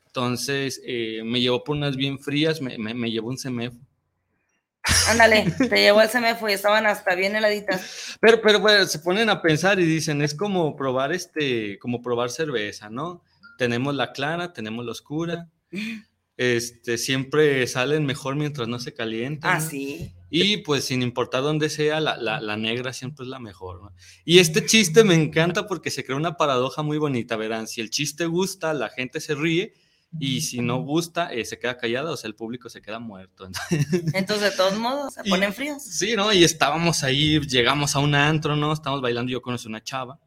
Entonces, 0.08 0.82
eh, 0.86 1.22
me 1.24 1.40
llevó 1.40 1.64
por 1.64 1.78
unas 1.78 1.96
bien 1.96 2.20
frías, 2.20 2.62
me, 2.62 2.78
me, 2.78 2.94
me 2.94 3.10
llevó 3.10 3.30
un 3.30 3.38
semefo. 3.38 3.78
Ándale, 5.10 5.52
te 5.70 5.78
llevó 5.78 6.02
el 6.02 6.10
semefo 6.10 6.50
y 6.50 6.54
estaban 6.54 6.86
hasta 6.86 7.16
bien 7.16 7.36
heladitas. 7.36 8.18
Pero, 8.20 8.42
pero 8.42 8.60
bueno, 8.60 8.86
se 8.86 9.00
ponen 9.00 9.30
a 9.30 9.42
pensar 9.42 9.80
y 9.80 9.86
dicen, 9.86 10.22
es 10.22 10.34
como 10.34 10.76
probar 10.76 11.14
este, 11.14 11.78
como 11.80 12.02
probar 12.02 12.30
cerveza, 12.30 12.90
¿no? 12.90 13.24
Tenemos 13.58 13.96
la 13.96 14.12
clara, 14.12 14.54
tenemos 14.54 14.86
la 14.86 14.92
oscura. 14.92 15.50
Este, 16.36 16.98
siempre 16.98 17.68
salen 17.68 18.06
mejor 18.06 18.36
mientras 18.36 18.68
no 18.68 18.80
se 18.80 18.94
calientan. 18.94 19.58
Ah, 19.58 19.62
sí. 19.62 20.14
Y 20.32 20.58
pues 20.58 20.86
sin 20.86 21.02
importar 21.02 21.44
dónde 21.44 21.70
sea, 21.70 22.00
la, 22.00 22.18
la- 22.18 22.40
la 22.42 22.58
negra 22.58 22.94
siempre 22.94 23.24
es 23.26 23.30
la 23.30 23.40
mejor. 23.40 23.82
¿no? 23.84 23.94
Y 24.26 24.40
este 24.40 24.66
chiste 24.66 25.04
me 25.04 25.14
encanta 25.14 25.68
porque 25.68 25.92
se 25.92 26.04
crea 26.04 26.16
una 26.18 26.38
paradoja 26.38 26.82
muy 26.82 26.98
bonita. 26.98 27.36
Verán, 27.36 27.68
si 27.68 27.82
el 27.82 27.90
chiste 27.90 28.26
gusta, 28.26 28.74
la 28.74 28.90
gente 28.90 29.20
se 29.20 29.36
ríe. 29.36 29.74
Y 30.20 30.42
si 30.42 30.60
no 30.60 30.82
gusta, 30.82 31.32
eh, 31.34 31.46
se 31.46 31.58
queda 31.58 31.78
callada, 31.78 32.12
o 32.12 32.18
sea, 32.18 32.28
el 32.28 32.36
público 32.36 32.68
se 32.70 32.82
queda 32.82 33.00
muerto. 33.00 33.48
Entonces, 34.14 34.52
de 34.52 34.58
todos 34.58 34.78
modos, 34.78 35.14
se 35.14 35.22
Y- 35.24 35.30
ponen 35.30 35.54
fríos. 35.54 35.82
Sí, 35.84 36.16
¿no? 36.18 36.34
Y 36.34 36.44
estábamos 36.44 37.04
ahí, 37.04 37.40
llegamos 37.40 37.96
a 37.96 38.00
un 38.00 38.14
antro, 38.16 38.58
¿no? 38.58 38.74
Estábamos 38.74 39.02
bailando, 39.02 39.32
yo 39.32 39.42
conocí 39.42 39.68
una 39.70 39.82
chava. 39.82 40.20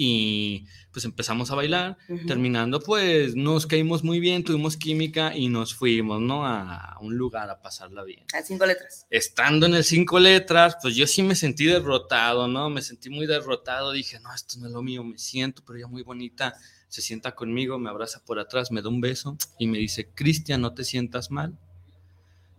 Y 0.00 0.68
pues 0.92 1.04
empezamos 1.04 1.50
a 1.50 1.56
bailar. 1.56 1.98
Terminando, 2.28 2.78
pues 2.78 3.34
nos 3.34 3.66
caímos 3.66 4.04
muy 4.04 4.20
bien, 4.20 4.44
tuvimos 4.44 4.76
química 4.76 5.36
y 5.36 5.48
nos 5.48 5.74
fuimos, 5.74 6.20
¿no? 6.20 6.46
A 6.46 6.96
un 7.00 7.16
lugar 7.16 7.50
a 7.50 7.60
pasarla 7.60 8.04
bien. 8.04 8.24
A 8.32 8.40
cinco 8.42 8.64
letras. 8.64 9.06
Estando 9.10 9.66
en 9.66 9.74
el 9.74 9.82
cinco 9.82 10.20
letras, 10.20 10.76
pues 10.80 10.94
yo 10.94 11.04
sí 11.08 11.24
me 11.24 11.34
sentí 11.34 11.64
derrotado, 11.64 12.46
¿no? 12.46 12.70
Me 12.70 12.80
sentí 12.80 13.10
muy 13.10 13.26
derrotado. 13.26 13.90
Dije, 13.90 14.20
no, 14.20 14.32
esto 14.32 14.60
no 14.60 14.68
es 14.68 14.72
lo 14.72 14.82
mío, 14.82 15.02
me 15.02 15.18
siento, 15.18 15.64
pero 15.66 15.80
ella 15.80 15.88
muy 15.88 16.04
bonita. 16.04 16.54
Se 16.86 17.02
sienta 17.02 17.34
conmigo, 17.34 17.76
me 17.80 17.90
abraza 17.90 18.24
por 18.24 18.38
atrás, 18.38 18.70
me 18.70 18.80
da 18.80 18.88
un 18.88 19.00
beso 19.00 19.36
y 19.58 19.66
me 19.66 19.78
dice, 19.78 20.10
Cristian, 20.14 20.60
no 20.60 20.74
te 20.74 20.84
sientas 20.84 21.32
mal. 21.32 21.58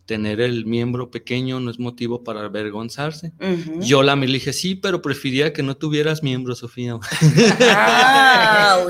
Tener 0.10 0.42
el 0.42 0.66
miembro 0.66 1.12
pequeño 1.12 1.60
no 1.60 1.70
es 1.70 1.78
motivo 1.78 2.24
para 2.24 2.40
avergonzarse. 2.42 3.32
Yo 3.80 4.02
la 4.02 4.16
me 4.16 4.26
dije, 4.26 4.54
sí, 4.54 4.74
pero 4.74 5.04
prefería 5.04 5.54
que 5.54 5.62
no 5.62 5.78
tuvieras 5.78 6.24
miembro, 6.24 6.56
Sofía. 6.56 6.96
O 6.96 7.00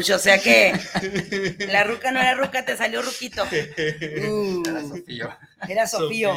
sea 0.01 0.39
que 0.41 0.71
la 1.69 1.84
ruca 1.84 2.13
no 2.13 2.21
era 2.21 2.36
ruca, 2.36 2.63
te 2.63 2.77
salió 2.77 3.01
ruquito. 3.01 3.43
Uh, 3.43 4.63
Era 4.79 4.87
Sofío. 4.87 5.37
era 5.67 5.87
Sofío. 5.87 6.35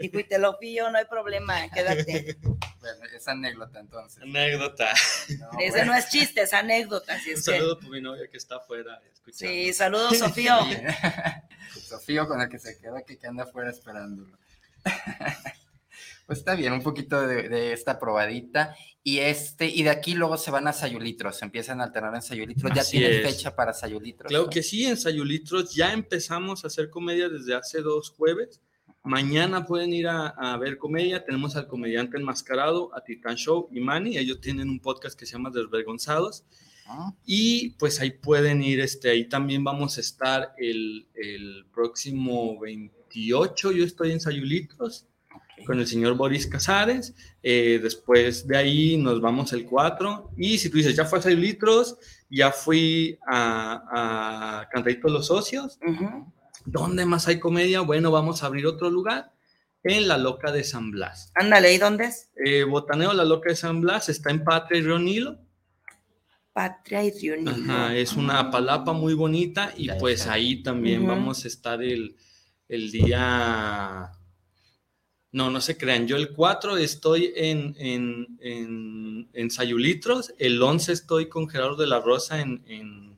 Y 0.00 0.08
te 0.24 0.38
lo 0.38 0.58
pillo, 0.58 0.90
no 0.90 0.98
hay 0.98 1.04
problema, 1.04 1.68
quédate. 1.74 2.36
Bueno, 2.42 3.04
esa 3.16 3.32
anécdota 3.32 3.80
entonces. 3.80 4.22
Anécdota. 4.22 4.92
No, 5.38 5.58
Ese 5.60 5.70
bueno. 5.70 5.92
no 5.92 5.98
es 5.98 6.08
chiste, 6.08 6.42
es 6.42 6.52
anécdota. 6.52 7.14
Un 7.14 7.18
es 7.20 7.24
que, 7.24 7.36
saludo 7.36 7.78
por 7.78 7.90
mi 7.90 8.00
novia 8.00 8.28
que 8.30 8.36
está 8.36 8.56
afuera. 8.56 9.00
escuchando. 9.12 9.54
sí, 9.54 9.72
saludos, 9.72 10.18
Sofío. 10.18 10.54
Sofío 11.88 12.26
con 12.28 12.40
el 12.40 12.48
que 12.48 12.58
se 12.58 12.78
queda 12.78 13.02
que, 13.02 13.18
que 13.18 13.26
anda 13.26 13.44
afuera 13.44 13.70
esperándolo. 13.70 14.36
pues 16.26 16.38
está 16.38 16.54
bien, 16.54 16.72
un 16.72 16.82
poquito 16.82 17.26
de, 17.26 17.48
de 17.48 17.72
esta 17.72 17.98
probadita. 17.98 18.76
Y 19.06 19.18
este, 19.18 19.66
y 19.68 19.82
de 19.82 19.90
aquí 19.90 20.14
luego 20.14 20.38
se 20.38 20.50
van 20.50 20.66
a 20.66 20.72
Sayulitros, 20.72 21.36
se 21.36 21.44
empiezan 21.44 21.82
a 21.82 21.84
alternar 21.84 22.14
en 22.14 22.22
Sayulitros. 22.22 22.72
Ya 22.74 22.82
tienen 22.82 23.22
fecha 23.22 23.54
para 23.54 23.74
Sayulitros. 23.74 24.30
Claro 24.30 24.44
¿no? 24.44 24.50
que 24.50 24.62
sí, 24.62 24.86
en 24.86 24.96
Sayulitros 24.96 25.74
ya 25.74 25.92
empezamos 25.92 26.64
a 26.64 26.68
hacer 26.68 26.88
comedia 26.88 27.28
desde 27.28 27.54
hace 27.54 27.82
dos 27.82 28.08
jueves. 28.08 28.62
Mañana 29.02 29.66
pueden 29.66 29.92
ir 29.92 30.08
a, 30.08 30.28
a 30.28 30.56
ver 30.56 30.78
comedia. 30.78 31.22
Tenemos 31.22 31.54
al 31.54 31.66
comediante 31.66 32.16
enmascarado, 32.16 32.96
a 32.96 33.04
Titan 33.04 33.36
Show 33.36 33.68
y 33.70 33.78
Manny. 33.80 34.16
Ellos 34.16 34.40
tienen 34.40 34.70
un 34.70 34.80
podcast 34.80 35.18
que 35.18 35.26
se 35.26 35.32
llama 35.32 35.50
Desvergonzados. 35.50 36.44
Ah, 36.86 37.12
Y 37.26 37.70
pues 37.78 38.00
ahí 38.00 38.10
pueden 38.10 38.62
ir, 38.62 38.80
este, 38.80 39.10
ahí 39.10 39.28
también 39.28 39.64
vamos 39.64 39.98
a 39.98 40.00
estar 40.00 40.54
el, 40.56 41.06
el 41.14 41.66
próximo 41.74 42.58
28. 42.60 43.72
Yo 43.72 43.84
estoy 43.84 44.12
en 44.12 44.20
Sayulitros. 44.20 45.06
Con 45.66 45.78
el 45.78 45.86
señor 45.86 46.14
Boris 46.16 46.46
Casares. 46.46 47.14
Eh, 47.42 47.78
después 47.82 48.46
de 48.46 48.56
ahí 48.56 48.96
nos 48.96 49.20
vamos 49.20 49.52
el 49.52 49.64
4. 49.64 50.32
Y 50.36 50.58
si 50.58 50.70
tú 50.70 50.78
dices, 50.78 50.96
ya 50.96 51.04
fue 51.04 51.18
a 51.18 51.22
6 51.22 51.38
litros, 51.38 51.96
ya 52.30 52.50
fui 52.50 53.18
a, 53.26 54.60
a 54.60 54.68
Cantaditos 54.70 55.10
los 55.12 55.26
Socios. 55.26 55.78
¿Dónde 56.66 57.04
más 57.06 57.28
hay 57.28 57.38
comedia? 57.38 57.80
Bueno, 57.82 58.10
vamos 58.10 58.42
a 58.42 58.46
abrir 58.46 58.66
otro 58.66 58.90
lugar 58.90 59.32
en 59.82 60.08
La 60.08 60.16
Loca 60.16 60.50
de 60.50 60.64
San 60.64 60.90
Blas. 60.90 61.30
Ándale, 61.34 61.74
¿y 61.74 61.78
dónde 61.78 62.06
es? 62.06 62.30
Eh, 62.44 62.64
Botaneo 62.64 63.12
La 63.12 63.24
Loca 63.24 63.50
de 63.50 63.56
San 63.56 63.80
Blas 63.82 64.08
está 64.08 64.30
en 64.30 64.42
Patria 64.42 64.80
y 64.80 64.82
Río 64.82 64.98
Nilo. 64.98 65.38
Patria 66.54 67.04
y 67.04 67.10
Río 67.10 67.36
Nilo. 67.36 67.50
Ajá, 67.50 67.94
es 67.96 68.14
una 68.14 68.50
palapa 68.50 68.92
muy 68.92 69.12
bonita 69.14 69.72
y 69.76 69.86
Ya 69.88 69.98
pues 69.98 70.20
está. 70.20 70.32
ahí 70.34 70.62
también 70.62 71.06
vamos 71.06 71.44
a 71.44 71.48
estar 71.48 71.82
el, 71.82 72.16
el 72.68 72.90
día... 72.90 74.10
No, 75.34 75.50
no 75.50 75.60
se 75.60 75.76
crean, 75.76 76.06
yo 76.06 76.16
el 76.16 76.30
4 76.30 76.76
estoy 76.78 77.32
en, 77.34 77.74
en, 77.78 78.38
en, 78.40 79.28
en 79.32 79.50
Sayulitros, 79.50 80.32
el 80.38 80.62
11 80.62 80.92
estoy 80.92 81.28
con 81.28 81.48
Gerardo 81.48 81.74
de 81.74 81.88
la 81.88 81.98
Rosa 81.98 82.40
en, 82.40 82.62
en- 82.68 83.16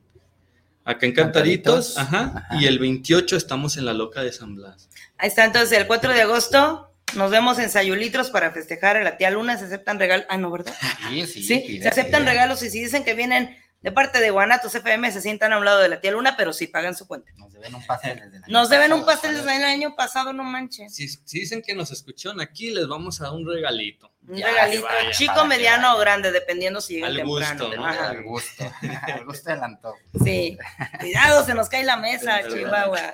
acá 0.83 1.05
en 1.05 1.11
Cantaritos, 1.13 1.93
Cantaritos, 1.93 1.97
ajá, 1.97 2.43
ajá. 2.47 2.59
y 2.59 2.65
el 2.65 2.79
28 2.79 3.37
estamos 3.37 3.77
en 3.77 3.85
la 3.85 3.93
Loca 3.93 4.23
de 4.23 4.31
San 4.31 4.55
Blas. 4.55 4.89
Ahí 5.19 5.27
está, 5.29 5.45
entonces 5.45 5.77
el 5.77 5.85
4 5.85 6.11
de 6.11 6.21
agosto 6.23 6.91
nos 7.15 7.29
vemos 7.29 7.59
en 7.59 7.69
Sayulitros 7.69 8.31
para 8.31 8.51
festejar 8.51 8.97
a 8.97 9.03
la 9.03 9.15
tía 9.17 9.29
Luna. 9.29 9.55
Se 9.57 9.65
aceptan 9.65 9.99
regalos. 9.99 10.25
Ah, 10.29 10.37
no, 10.37 10.49
¿verdad? 10.49 10.73
Sí, 11.09 11.27
sí, 11.27 11.43
Sí, 11.43 11.79
se 11.81 11.87
aceptan 11.87 12.25
regalos 12.25 12.63
y 12.63 12.69
si 12.71 12.79
dicen 12.79 13.03
que 13.03 13.13
vienen 13.13 13.55
de 13.81 13.91
parte 13.91 14.19
de 14.19 14.31
Guanatos 14.31 14.73
FM, 14.73 15.11
se 15.11 15.21
sientan 15.21 15.53
a 15.53 15.59
un 15.59 15.65
lado 15.65 15.79
de 15.79 15.89
la 15.89 16.01
tía 16.01 16.11
Luna, 16.11 16.35
pero 16.35 16.51
sí 16.51 16.67
pagan 16.67 16.95
su 16.95 17.07
cuenta. 17.07 17.31
Nos 17.37 17.53
deben 17.53 17.75
un 17.75 17.85
pastel 17.85 18.15
desde 18.19 18.37
el 18.37 18.43
año 18.43 18.53
Nos 18.53 18.69
deben 18.69 18.93
un 18.93 19.05
pastel 19.05 19.35
desde 19.35 19.55
el 19.55 19.63
año 19.63 19.95
pasado, 19.95 20.33
no 20.33 20.43
manches. 20.43 20.93
Si, 20.95 21.07
si 21.07 21.39
dicen 21.41 21.61
que 21.61 21.75
nos 21.75 21.91
escucharon 21.91 22.41
aquí, 22.41 22.71
les 22.71 22.87
vamos 22.87 23.21
a 23.21 23.25
dar 23.25 23.33
un 23.33 23.47
regalito. 23.47 24.11
Un 24.27 24.35
Ya, 24.37 24.47
regalito, 24.47 24.83
vaya, 24.83 25.11
chico, 25.11 25.45
mediano 25.45 25.95
o 25.95 25.99
grande, 25.99 26.31
dependiendo 26.31 26.81
si 26.81 26.95
llegan 26.95 27.11
Al 27.11 27.17
temprano. 27.17 27.65
gusto, 27.65 27.75
¿no? 27.77 27.85
Al 27.85 28.23
gusto, 28.23 28.71
al 29.13 29.25
gusto 29.25 29.49
del 29.49 29.63
antojo. 29.63 29.97
Sí. 30.23 30.57
Cuidado, 30.99 31.45
se 31.45 31.53
nos 31.53 31.69
cae 31.69 31.83
la 31.83 31.97
mesa, 31.97 32.47
Chihuahua. 32.47 33.13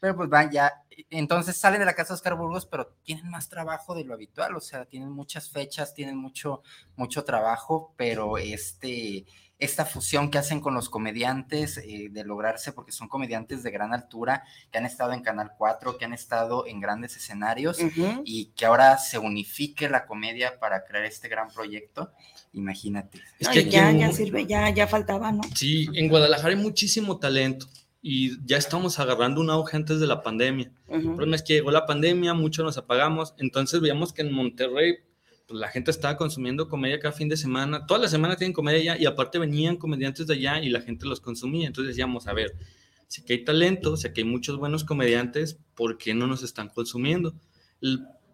Pero 0.00 0.16
pues 0.16 0.30
van 0.30 0.50
ya, 0.50 0.72
entonces 1.10 1.56
salen 1.58 1.80
de 1.80 1.86
la 1.86 1.94
casa 1.94 2.14
de 2.14 2.16
Oscar 2.16 2.34
Burgos, 2.34 2.64
pero 2.66 2.96
tienen 3.04 3.28
más 3.28 3.48
trabajo 3.48 3.94
de 3.94 4.04
lo 4.04 4.14
habitual, 4.14 4.56
o 4.56 4.60
sea, 4.60 4.86
tienen 4.86 5.10
muchas 5.10 5.50
fechas, 5.50 5.94
tienen 5.94 6.16
mucho, 6.16 6.62
mucho 6.96 7.22
trabajo, 7.24 7.94
pero 7.96 8.38
este, 8.38 9.26
esta 9.60 9.84
fusión 9.84 10.30
que 10.30 10.38
hacen 10.38 10.60
con 10.60 10.74
los 10.74 10.88
comediantes 10.88 11.78
eh, 11.78 12.08
de 12.10 12.24
lograrse, 12.24 12.72
porque 12.72 12.92
son 12.92 13.08
comediantes 13.08 13.62
de 13.62 13.70
gran 13.70 13.92
altura, 13.92 14.42
que 14.72 14.78
han 14.78 14.86
estado 14.86 15.12
en 15.12 15.20
Canal 15.22 15.52
4, 15.56 15.98
que 15.98 16.04
han 16.06 16.12
estado 16.14 16.66
en 16.66 16.80
grandes 16.80 17.16
escenarios, 17.16 17.78
Ujú. 17.78 18.22
y 18.24 18.46
que 18.56 18.66
ahora 18.66 18.96
se 18.98 19.18
unifique 19.18 19.88
la 19.88 20.06
comedia 20.06 20.58
para 20.58 20.84
crear 20.84 21.04
este 21.04 21.28
gran 21.28 21.48
proyecto, 21.48 22.10
imagínate. 22.52 23.20
Es 23.38 23.48
que 23.48 23.58
y 23.60 23.62
aquí 23.62 23.70
ya, 23.70 23.90
en- 23.90 23.98
ya 24.00 24.12
sirve, 24.12 24.46
ya, 24.46 24.68
ya 24.70 24.86
faltaba, 24.86 25.30
¿no? 25.32 25.42
Sí, 25.54 25.88
en 25.94 26.08
Guadalajara 26.08 26.50
hay 26.54 26.56
muchísimo 26.60 27.18
talento 27.18 27.66
y 28.02 28.44
ya 28.46 28.56
estamos 28.56 28.98
agarrando 28.98 29.40
un 29.40 29.50
auge 29.50 29.76
antes 29.76 30.00
de 30.00 30.06
la 30.06 30.22
pandemia. 30.22 30.72
El 30.88 31.00
Ujú. 31.06 31.16
problema 31.16 31.36
es 31.36 31.42
que 31.42 31.52
llegó 31.54 31.70
la 31.70 31.86
pandemia, 31.86 32.32
muchos 32.34 32.64
nos 32.64 32.78
apagamos, 32.78 33.34
entonces 33.38 33.80
veíamos 33.80 34.12
que 34.12 34.22
en 34.22 34.32
Monterrey 34.32 34.96
pues, 35.50 35.58
la 35.60 35.68
gente 35.68 35.90
estaba 35.90 36.16
consumiendo 36.16 36.68
comedia 36.68 37.00
cada 37.00 37.10
fin 37.12 37.28
de 37.28 37.36
semana, 37.36 37.84
toda 37.84 37.98
la 37.98 38.08
semana 38.08 38.36
tienen 38.36 38.52
comedia 38.52 38.94
ya 38.94 39.02
y 39.02 39.04
aparte 39.04 39.36
venían 39.40 39.76
comediantes 39.76 40.28
de 40.28 40.34
allá 40.34 40.62
y 40.62 40.68
la 40.68 40.80
gente 40.80 41.06
los 41.06 41.20
consumía, 41.20 41.66
entonces 41.66 41.88
decíamos, 41.88 42.28
a 42.28 42.32
ver, 42.32 42.54
si 43.08 43.24
que 43.24 43.32
hay 43.32 43.44
talento, 43.44 43.96
si 43.96 44.12
que 44.12 44.20
hay 44.20 44.24
muchos 44.28 44.58
buenos 44.58 44.84
comediantes, 44.84 45.58
¿por 45.74 45.98
qué 45.98 46.14
no 46.14 46.28
nos 46.28 46.44
están 46.44 46.68
consumiendo? 46.68 47.34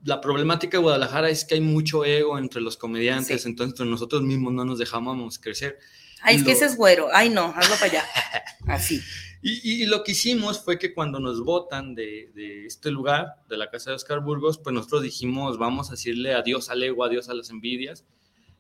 La 0.05 0.21
problemática 0.21 0.77
de 0.77 0.83
Guadalajara 0.83 1.31
es 1.31 1.47
que 1.47 1.55
hay 1.55 1.63
mucho 1.63 2.05
ego 2.05 2.39
entre 2.39 2.61
los 2.61 2.77
comediantes, 2.77 3.43
Sí. 3.43 3.49
entonces 3.49 3.87
nosotros 3.87 4.23
mismos 4.23 4.53
no 4.53 4.67
nos 4.67 4.79
dejábamos 4.79 5.39
crecer. 5.39 5.79
Ay, 6.23 6.37
es 6.37 6.43
que 6.43 6.51
Lo- 6.51 6.57
ese 6.57 6.65
es 6.67 6.77
güero. 6.77 7.09
Ay, 7.13 7.29
no, 7.31 7.53
hazlo 7.57 7.75
para 7.77 7.87
allá. 7.87 8.05
Así. 8.67 9.01
Y, 9.43 9.83
y 9.83 9.87
lo 9.87 10.03
que 10.03 10.13
hicimos 10.13 10.65
fue 10.65 10.79
que 10.79 10.93
cuando 10.93 11.21
nos 11.21 11.45
votan 11.45 11.95
de, 11.95 12.31
de 12.35 12.67
este 12.67 12.91
lugar, 12.91 13.27
de 13.49 13.57
la 13.57 13.71
casa 13.71 13.91
de 13.91 13.97
Oscar 13.97 14.21
Burgos, 14.21 14.59
pues 14.59 14.75
nosotros 14.75 15.03
dijimos, 15.03 15.57
vamos 15.59 15.89
a 15.89 15.93
decirle 15.93 16.35
adiós 16.35 16.69
al 16.71 16.83
ego, 16.83 17.05
adiós 17.05 17.29
a 17.29 17.35
las 17.35 17.51
envidias. 17.51 18.05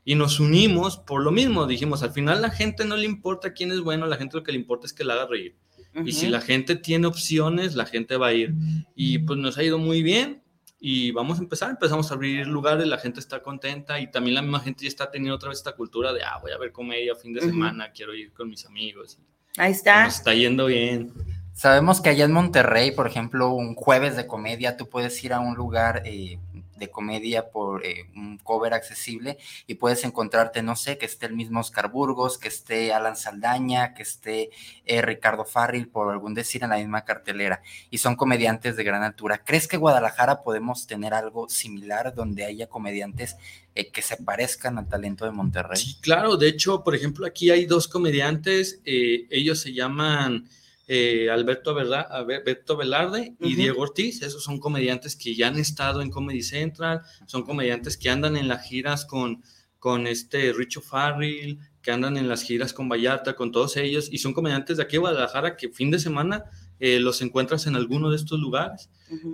Y 0.04 0.14
nos 0.14 0.38
unimos 0.38 0.98
por 0.98 1.22
lo 1.22 1.32
mismo. 1.32 1.66
Dijimos, 1.66 2.04
al 2.04 2.12
final 2.12 2.40
la 2.40 2.50
gente 2.50 2.84
no 2.84 2.96
le 2.96 3.06
importa 3.06 3.52
quién 3.52 3.72
es 3.72 3.80
bueno, 3.80 4.06
la 4.06 4.16
gente 4.16 4.36
lo 4.36 4.44
que 4.44 4.52
le 4.52 4.58
importa 4.58 4.86
es 4.86 4.92
que 4.92 5.02
la 5.02 5.14
haga 5.14 5.26
reír. 5.26 5.56
Y 6.04 6.12
si 6.12 6.28
la 6.28 6.42
gente 6.42 6.76
tiene 6.76 7.06
opciones, 7.06 7.74
la 7.74 7.86
gente 7.86 8.16
va 8.18 8.28
a 8.28 8.32
ir. 8.34 8.52
Y 8.94 9.18
pues 9.20 9.38
nos 9.38 9.56
ha 9.58 9.64
ido 9.64 9.78
muy 9.78 10.02
bien. 10.02 10.42
Y 10.78 11.10
vamos 11.10 11.38
a 11.38 11.42
empezar, 11.42 11.70
empezamos 11.70 12.10
a 12.10 12.14
abrir 12.14 12.46
lugares, 12.46 12.86
la 12.86 12.98
gente 12.98 13.20
está 13.20 13.42
contenta 13.42 13.98
y 13.98 14.10
también 14.10 14.34
la 14.34 14.42
misma 14.42 14.60
gente 14.60 14.84
ya 14.84 14.88
está 14.88 15.10
teniendo 15.10 15.34
otra 15.34 15.48
vez 15.48 15.58
esta 15.58 15.72
cultura 15.72 16.12
de, 16.12 16.22
ah, 16.22 16.38
voy 16.40 16.52
a 16.52 16.58
ver 16.58 16.70
comedia 16.70 17.14
fin 17.14 17.32
de 17.32 17.40
semana, 17.40 17.92
quiero 17.92 18.14
ir 18.14 18.32
con 18.32 18.50
mis 18.50 18.66
amigos. 18.66 19.18
Ahí 19.56 19.72
está. 19.72 20.04
Nos 20.04 20.16
está 20.16 20.34
yendo 20.34 20.66
bien. 20.66 21.12
Sabemos 21.54 22.02
que 22.02 22.10
allá 22.10 22.26
en 22.26 22.32
Monterrey, 22.32 22.90
por 22.90 23.06
ejemplo, 23.06 23.50
un 23.54 23.74
jueves 23.74 24.14
de 24.14 24.26
comedia, 24.26 24.76
tú 24.76 24.90
puedes 24.90 25.24
ir 25.24 25.32
a 25.32 25.40
un 25.40 25.54
lugar, 25.54 26.02
eh, 26.04 26.38
de 26.76 26.90
comedia 26.90 27.50
por 27.50 27.84
eh, 27.84 28.08
un 28.14 28.38
cover 28.38 28.74
accesible 28.74 29.38
y 29.66 29.74
puedes 29.74 30.04
encontrarte, 30.04 30.62
no 30.62 30.76
sé, 30.76 30.98
que 30.98 31.06
esté 31.06 31.26
el 31.26 31.34
mismo 31.34 31.60
Oscar 31.60 31.90
Burgos, 31.90 32.38
que 32.38 32.48
esté 32.48 32.92
Alan 32.92 33.16
Saldaña, 33.16 33.94
que 33.94 34.02
esté 34.02 34.50
eh, 34.84 35.02
Ricardo 35.02 35.44
Farril, 35.44 35.88
por 35.88 36.10
algún 36.10 36.34
decir, 36.34 36.62
en 36.64 36.70
la 36.70 36.78
misma 36.78 37.04
cartelera. 37.04 37.62
Y 37.90 37.98
son 37.98 38.16
comediantes 38.16 38.76
de 38.76 38.84
gran 38.84 39.02
altura. 39.02 39.42
¿Crees 39.44 39.68
que 39.68 39.76
Guadalajara 39.76 40.42
podemos 40.42 40.86
tener 40.86 41.14
algo 41.14 41.48
similar 41.48 42.14
donde 42.14 42.44
haya 42.44 42.68
comediantes 42.68 43.36
eh, 43.74 43.90
que 43.90 44.02
se 44.02 44.16
parezcan 44.16 44.78
al 44.78 44.88
talento 44.88 45.24
de 45.24 45.32
Monterrey? 45.32 45.76
Sí, 45.76 45.98
claro. 46.00 46.36
De 46.36 46.48
hecho, 46.48 46.82
por 46.84 46.94
ejemplo, 46.94 47.26
aquí 47.26 47.50
hay 47.50 47.66
dos 47.66 47.88
comediantes. 47.88 48.80
ellos 48.84 49.60
se 49.60 49.72
llaman... 49.72 50.48
Eh, 50.88 51.28
Alberto, 51.30 51.76
Alberto 51.76 52.76
Velarde 52.76 53.34
y 53.40 53.54
Diego 53.56 53.82
Ortiz. 53.82 54.22
Esos 54.22 54.44
son 54.44 54.58
comediantes 54.58 55.16
que 55.16 55.34
ya 55.34 55.48
han 55.48 55.58
estado 55.58 56.00
en 56.00 56.10
Comedy 56.10 56.42
Central, 56.42 57.02
son 57.26 57.42
comediantes 57.42 57.96
que 57.96 58.08
andan 58.08 58.36
en 58.36 58.46
las 58.46 58.66
giras 58.66 59.04
con, 59.04 59.42
con 59.78 60.06
este 60.06 60.52
Richo 60.52 60.80
Farrell, 60.80 61.58
que 61.82 61.90
andan 61.90 62.16
en 62.16 62.28
las 62.28 62.42
giras 62.42 62.72
con 62.72 62.88
Vallarta, 62.88 63.34
con 63.34 63.52
todos 63.52 63.76
ellos, 63.76 64.08
y 64.10 64.18
son 64.18 64.32
comediantes 64.32 64.76
de 64.76 64.82
aquí 64.84 64.92
de 64.92 64.98
Guadalajara 64.98 65.56
que 65.56 65.70
fin 65.70 65.90
de 65.90 65.98
semana 65.98 66.44
eh, 66.78 67.00
los 67.00 67.22
encuentras 67.22 67.66
en 67.66 67.74
alguno 67.74 68.10
de 68.10 68.16
estos 68.16 68.38
lugares. 68.38 68.90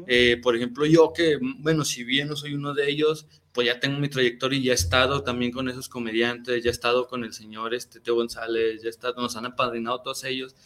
Eh, 0.07 0.39
por 0.43 0.57
ejemplo, 0.57 0.87
yo 0.87 1.13
que, 1.13 1.39
bueno, 1.59 1.85
si 1.85 2.05
bien 2.05 2.29
no 2.29 2.37
soy 2.37 2.55
uno 2.55 2.73
de 2.73 2.91
ellos, 2.91 3.27
pues 3.53 3.67
ya 3.67 3.79
tengo 3.79 3.99
mi 3.99 4.09
trayectoria 4.09 4.59
y 4.59 4.63
ya 4.65 4.73
he 4.73 4.75
estado 4.75 5.23
también 5.23 5.53
con 5.53 5.69
esos 5.69 5.89
comediantes, 5.89 6.65
ya 6.65 6.71
he 6.71 6.73
estado 6.73 7.07
con 7.07 7.23
el 7.23 7.35
señor 7.35 7.75
este, 7.75 8.01
Teo 8.01 8.15
González, 8.15 8.83
ya 8.83 8.89
he 8.89 8.91
estado, 8.91 9.21
nos 9.21 9.37
han 9.37 9.45
apadrinado 9.45 10.01
todos 10.01 10.25
ellos. 10.25 10.57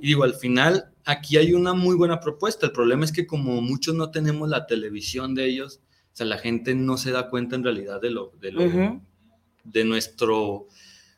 Y 0.00 0.06
digo, 0.06 0.22
al 0.22 0.34
final, 0.34 0.90
aquí 1.04 1.36
hay 1.36 1.54
una 1.54 1.74
muy 1.74 1.96
buena 1.96 2.20
propuesta. 2.20 2.66
El 2.66 2.72
problema 2.72 3.04
es 3.04 3.10
que 3.10 3.26
como 3.26 3.60
muchos 3.60 3.96
no 3.96 4.10
tenemos 4.12 4.48
la 4.48 4.66
televisión 4.66 5.34
de 5.34 5.46
ellos, 5.46 5.80
o 6.12 6.16
sea, 6.16 6.26
la 6.26 6.38
gente 6.38 6.74
no 6.74 6.96
se 6.96 7.10
da 7.10 7.28
cuenta 7.28 7.56
en 7.56 7.64
realidad 7.64 8.00
de 8.00 8.10
lo, 8.10 8.32
de 8.40 8.52
lo, 8.52 9.00
de 9.64 9.84
nuestro, 9.84 10.68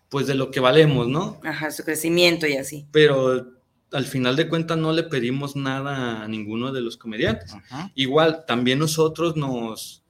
pues 0.09 0.27
de 0.27 0.35
lo 0.35 0.51
que 0.51 0.61
valemos, 0.61 1.09
¿no? 1.09 1.41
Ajá, 1.45 1.71
su 1.71 1.85
crecimiento 1.85 2.47
y 2.47 2.57
así. 2.57 2.87
Pero 2.91 3.59
al 3.93 4.05
final 4.07 4.35
de 4.35 4.49
cuentas 4.49 4.79
no 4.79 4.93
le 4.93 5.03
pedimos 5.03 5.57
nada 5.57 6.23
a 6.23 6.29
ninguno 6.29 6.73
de 6.73 6.81
los 6.81 6.97
comediantes. 6.97 7.55
Igual, 7.95 8.45
también 8.47 8.79
nosotros 8.79 9.37
nos 9.37 10.05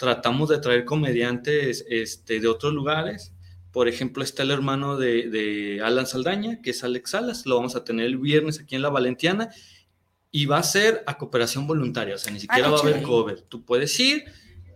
tratamos 0.00 0.48
de 0.48 0.58
traer 0.58 0.86
comediantes 0.86 1.84
este, 1.90 2.40
de 2.40 2.48
otros 2.48 2.72
lugares. 2.72 3.34
Por 3.70 3.86
ejemplo, 3.86 4.24
está 4.24 4.44
el 4.44 4.50
hermano 4.50 4.96
de, 4.96 5.82
Alan 5.84 6.06
Saldaña, 6.06 6.62
que 6.62 6.70
es 6.70 6.82
Alex 6.82 7.10
Salas. 7.10 7.44
Lo 7.44 7.56
vamos 7.56 7.76
a 7.76 7.84
tener 7.84 8.06
el 8.06 8.16
viernes 8.16 8.60
aquí 8.60 8.76
en 8.76 8.80
La 8.80 8.88
Valentiana. 8.88 9.50
Y 10.30 10.46
va 10.46 10.56
a 10.56 10.62
ser 10.62 11.04
a 11.06 11.18
cooperación 11.18 11.66
voluntaria, 11.66 12.14
o 12.14 12.18
sea, 12.18 12.32
ni 12.32 12.40
siquiera 12.40 12.70
va 12.70 12.78
a 12.78 12.80
haber 12.80 13.02
cover. 13.02 13.42
Tú 13.42 13.62
puedes 13.62 14.00
ir, 14.00 14.24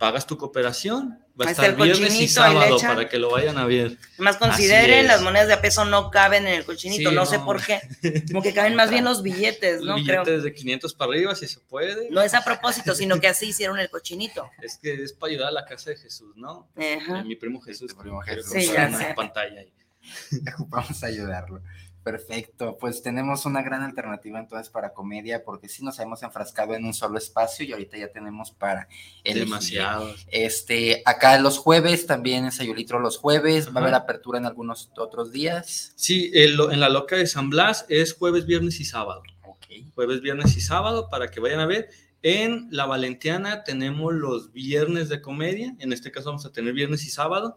pagas 0.04 0.26
tu 0.26 0.36
cooperación, 0.36 1.18
va 1.40 1.46
a 1.46 1.50
estar 1.50 1.74
viernes 1.76 2.20
y 2.20 2.28
sábado 2.28 2.76
para 2.78 3.08
que 3.08 3.18
lo 3.18 3.30
vayan 3.30 3.56
a 3.56 3.64
ver. 3.64 3.96
Más 4.18 4.36
consideren, 4.36 5.06
las 5.06 5.22
monedas 5.22 5.48
de 5.48 5.54
a 5.54 5.62
peso 5.62 5.86
no 5.86 6.10
caben 6.10 6.46
en 6.46 6.52
el 6.52 6.66
cochinito, 6.66 7.10
no, 7.10 7.24
sé 7.24 7.38
por 7.38 7.64
qué. 7.64 7.80
Como 8.28 8.42
que 8.42 8.52
caben 8.52 8.74
más 8.74 8.90
bien 8.90 9.02
los 9.04 9.22
billetes, 9.22 9.80
¿no? 9.80 9.94
Billetes 9.94 10.42
de 10.42 10.52
500 10.52 10.92
para 10.92 11.12
arriba, 11.12 11.34
si 11.34 11.46
se 11.46 11.58
puede. 11.58 12.10
No 12.10 12.20
es 12.20 12.34
a 12.34 12.44
propósito, 12.44 12.94
sino 12.94 13.18
que 13.18 13.28
así 13.28 13.46
hicieron 13.46 13.78
el 13.78 13.88
cochinito. 13.88 14.50
Es 14.62 14.76
que 14.76 15.02
es 15.02 15.14
para 15.14 15.30
ayudar 15.30 15.48
a 15.48 15.52
la 15.52 15.64
casa 15.64 15.88
de 15.88 15.96
Jesús, 15.96 16.36
¿no? 16.36 16.68
Ajá. 16.76 17.22
Mi 17.22 17.36
primo 17.36 17.62
Jesús. 17.62 17.94
Mi 17.94 18.02
primo 18.02 18.20
Jesús. 18.20 18.52
Sí, 18.52 18.70
ya 18.70 18.92
sé. 18.92 19.14
pantalla 19.14 19.60
ahí. 19.60 19.72
Vamos 20.68 21.02
a 21.02 21.06
ayudarlo. 21.06 21.62
Perfecto, 22.04 22.76
pues 22.78 23.00
tenemos 23.00 23.46
una 23.46 23.62
gran 23.62 23.82
alternativa 23.82 24.38
entonces 24.38 24.68
para 24.68 24.92
comedia, 24.92 25.42
porque 25.42 25.70
sí 25.70 25.82
nos 25.82 25.98
hemos 26.00 26.22
enfrascado 26.22 26.74
en 26.74 26.84
un 26.84 26.92
solo 26.92 27.16
espacio 27.16 27.64
y 27.64 27.72
ahorita 27.72 27.96
ya 27.96 28.12
tenemos 28.12 28.50
para 28.50 28.88
el 29.24 29.38
demasiado. 29.38 30.14
Este, 30.30 31.00
acá 31.06 31.38
los 31.38 31.56
jueves 31.56 32.04
también 32.06 32.44
es 32.44 32.60
Ayulitro 32.60 32.98
los 32.98 33.16
jueves, 33.16 33.74
va 33.74 33.80
a 33.80 33.84
haber 33.84 33.94
apertura 33.94 34.38
en 34.38 34.44
algunos 34.44 34.90
otros 34.98 35.32
días. 35.32 35.94
Sí, 35.96 36.30
en 36.34 36.78
la 36.78 36.90
loca 36.90 37.16
de 37.16 37.26
San 37.26 37.48
Blas 37.48 37.86
es 37.88 38.12
jueves, 38.12 38.44
viernes 38.44 38.80
y 38.80 38.84
sábado. 38.84 39.22
Okay. 39.42 39.90
Jueves, 39.94 40.20
viernes 40.20 40.58
y 40.58 40.60
sábado 40.60 41.08
para 41.08 41.30
que 41.30 41.40
vayan 41.40 41.60
a 41.60 41.66
ver. 41.66 41.88
En 42.20 42.68
La 42.70 42.84
Valentiana 42.84 43.64
tenemos 43.64 44.12
los 44.12 44.52
viernes 44.52 45.08
de 45.08 45.22
comedia, 45.22 45.74
en 45.78 45.90
este 45.90 46.10
caso 46.10 46.28
vamos 46.28 46.44
a 46.44 46.52
tener 46.52 46.74
viernes 46.74 47.06
y 47.06 47.08
sábado. 47.08 47.56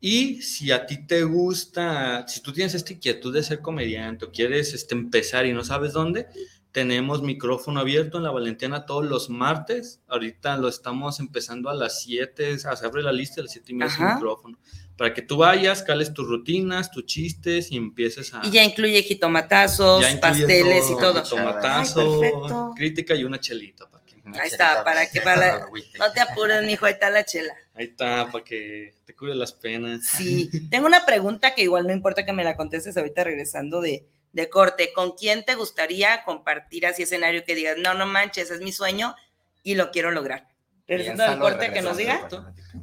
Y 0.00 0.40
si 0.40 0.70
a 0.72 0.86
ti 0.86 1.06
te 1.06 1.24
gusta, 1.24 2.26
si 2.26 2.40
tú 2.40 2.52
tienes 2.52 2.74
esta 2.74 2.94
inquietud 2.94 3.34
de 3.34 3.42
ser 3.42 3.60
comediante 3.60 4.24
o 4.24 4.30
quieres 4.30 4.72
este, 4.72 4.94
empezar 4.94 5.44
y 5.44 5.52
no 5.52 5.62
sabes 5.62 5.92
dónde, 5.92 6.26
tenemos 6.72 7.22
micrófono 7.22 7.80
abierto 7.80 8.16
en 8.16 8.24
la 8.24 8.30
Valentiana 8.30 8.86
todos 8.86 9.04
los 9.04 9.28
martes. 9.28 10.00
Ahorita 10.08 10.56
lo 10.56 10.68
estamos 10.68 11.20
empezando 11.20 11.68
a 11.68 11.74
las 11.74 12.02
7, 12.02 12.58
se 12.58 12.68
abre 12.68 13.02
la 13.02 13.12
lista 13.12 13.40
a 13.40 13.44
las 13.44 13.52
7 13.52 13.72
y 13.72 13.74
media 13.74 13.94
el 13.98 14.14
micrófono. 14.14 14.58
Para 14.96 15.12
que 15.12 15.22
tú 15.22 15.38
vayas, 15.38 15.82
cales 15.82 16.14
tus 16.14 16.28
rutinas, 16.28 16.90
tus 16.90 17.06
chistes 17.06 17.72
y 17.72 17.76
empieces 17.76 18.32
a. 18.34 18.46
Y 18.46 18.50
ya 18.50 18.62
incluye 18.62 19.02
jitomatazos, 19.02 20.04
pasteles 20.20 20.90
y 20.90 20.96
todo. 20.96 21.22
Jitomatazos, 21.22 22.74
crítica 22.76 23.14
y 23.14 23.24
una 23.24 23.40
chelita. 23.40 23.90
Ahí 24.38 24.48
está, 24.48 24.84
para 24.84 25.10
que 25.10 25.20
para 25.20 25.66
no 25.98 26.12
te 26.12 26.20
apures, 26.20 26.64
mijo, 26.64 26.86
ahí 26.86 26.92
está 26.92 27.10
la 27.10 27.24
chela. 27.24 27.54
Ahí 27.80 27.86
está, 27.86 28.30
para 28.30 28.44
que 28.44 28.94
te 29.06 29.16
cure 29.16 29.34
las 29.34 29.54
penas. 29.54 30.04
Sí, 30.04 30.50
tengo 30.68 30.86
una 30.86 31.06
pregunta 31.06 31.54
que 31.54 31.62
igual 31.62 31.86
no 31.86 31.94
importa 31.94 32.26
que 32.26 32.34
me 32.34 32.44
la 32.44 32.54
contestes 32.54 32.94
ahorita 32.94 33.24
regresando 33.24 33.80
de, 33.80 34.06
de 34.34 34.50
corte. 34.50 34.92
¿Con 34.92 35.12
quién 35.12 35.46
te 35.46 35.54
gustaría 35.54 36.22
compartir 36.24 36.84
así 36.84 37.04
escenario 37.04 37.42
que 37.42 37.54
digas, 37.54 37.78
no, 37.78 37.94
no 37.94 38.04
manches, 38.04 38.50
es 38.50 38.60
mi 38.60 38.70
sueño 38.70 39.16
y 39.62 39.76
lo 39.76 39.90
quiero 39.92 40.10
lograr? 40.10 40.46
Regresando 40.86 41.24
al 41.24 41.38
corte 41.38 41.72
que 41.72 41.80
nos 41.80 41.96
diga. 41.96 42.28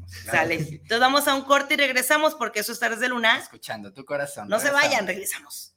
Sale. 0.08 0.56
Entonces 0.56 1.00
vamos 1.00 1.28
a 1.28 1.36
un 1.36 1.44
corte 1.44 1.76
y 1.76 1.78
regresamos 1.78 2.34
porque 2.34 2.62
eso 2.62 2.72
es 2.72 2.80
Tardes 2.80 3.00
de 3.00 3.10
Luna. 3.10 3.38
Escuchando 3.38 3.94
tu 3.94 4.04
corazón. 4.04 4.48
No 4.48 4.60
se 4.60 4.72
vayan, 4.72 5.06
regresamos. 5.06 5.76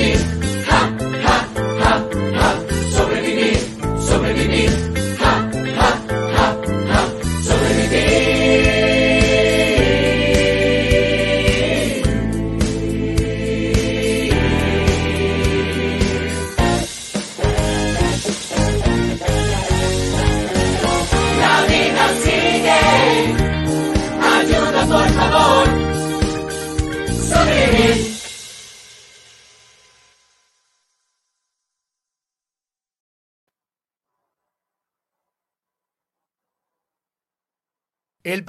El 0.00 0.39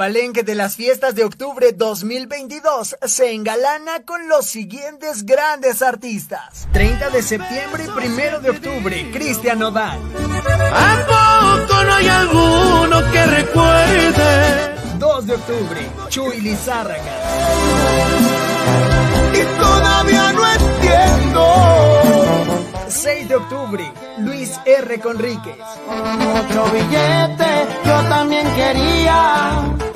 palenque 0.02 0.42
de 0.42 0.56
las 0.56 0.78
fiestas 0.78 1.14
de 1.14 1.24
octubre 1.24 1.74
2022 1.74 2.98
se 3.06 3.34
engalana 3.34 4.02
con 4.04 4.28
los 4.28 4.48
siguientes 4.48 5.28
grandes 5.28 5.84
artistas. 5.84 6.68
30 6.74 7.12
de 7.12 7.22
septiembre 7.22 7.86
y 7.86 7.88
1 7.88 8.40
de 8.40 8.50
octubre, 8.50 9.12
Cristian 9.14 9.60
Nodal. 9.60 10.00
¿A 10.74 11.68
poco 11.68 11.84
no 11.84 11.94
hay 11.94 12.08
alguno 12.08 13.12
que 13.12 13.26
recuerde? 13.28 14.76
2 14.98 15.28
de 15.28 15.34
octubre, 15.36 15.88
Chuy 16.10 16.42
Lizárraga. 16.42 17.20
Y 19.36 19.60
todavía 19.60 20.34
no 20.34 20.52
entiendo. 20.52 22.02
6 22.88 23.30
de 23.30 23.36
octubre, 23.36 23.94
Luis 24.18 24.60
R. 24.66 25.00
Conríquez. 25.00 25.58
Mucho 25.88 26.72
billete, 26.72 27.68
yo 27.86 28.02
también 28.10 28.52
quería. 28.56 29.91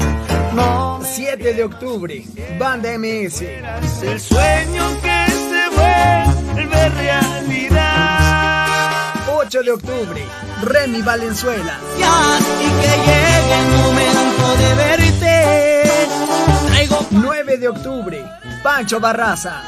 No. 0.55 1.01
7 1.03 1.53
de 1.53 1.63
octubre, 1.63 2.23
Banda 2.57 2.97
MS. 2.97 3.41
El 3.41 4.19
sueño 4.19 5.01
que 5.01 5.25
se 5.31 5.69
vuelve 5.75 6.89
realidad. 6.89 8.65
8 9.33 9.63
de 9.63 9.71
octubre, 9.71 10.25
Remy 10.63 11.01
Valenzuela. 11.01 11.79
Ya, 11.99 12.39
y 12.59 12.69
que 12.81 12.97
llegue 13.05 13.59
el 13.59 13.67
momento 13.77 14.55
de 14.57 14.75
verte. 14.75 15.83
Traigo 16.67 17.05
9 17.11 17.57
de 17.57 17.67
octubre, 17.67 18.25
Pancho 18.63 18.99
Barraza. 18.99 19.61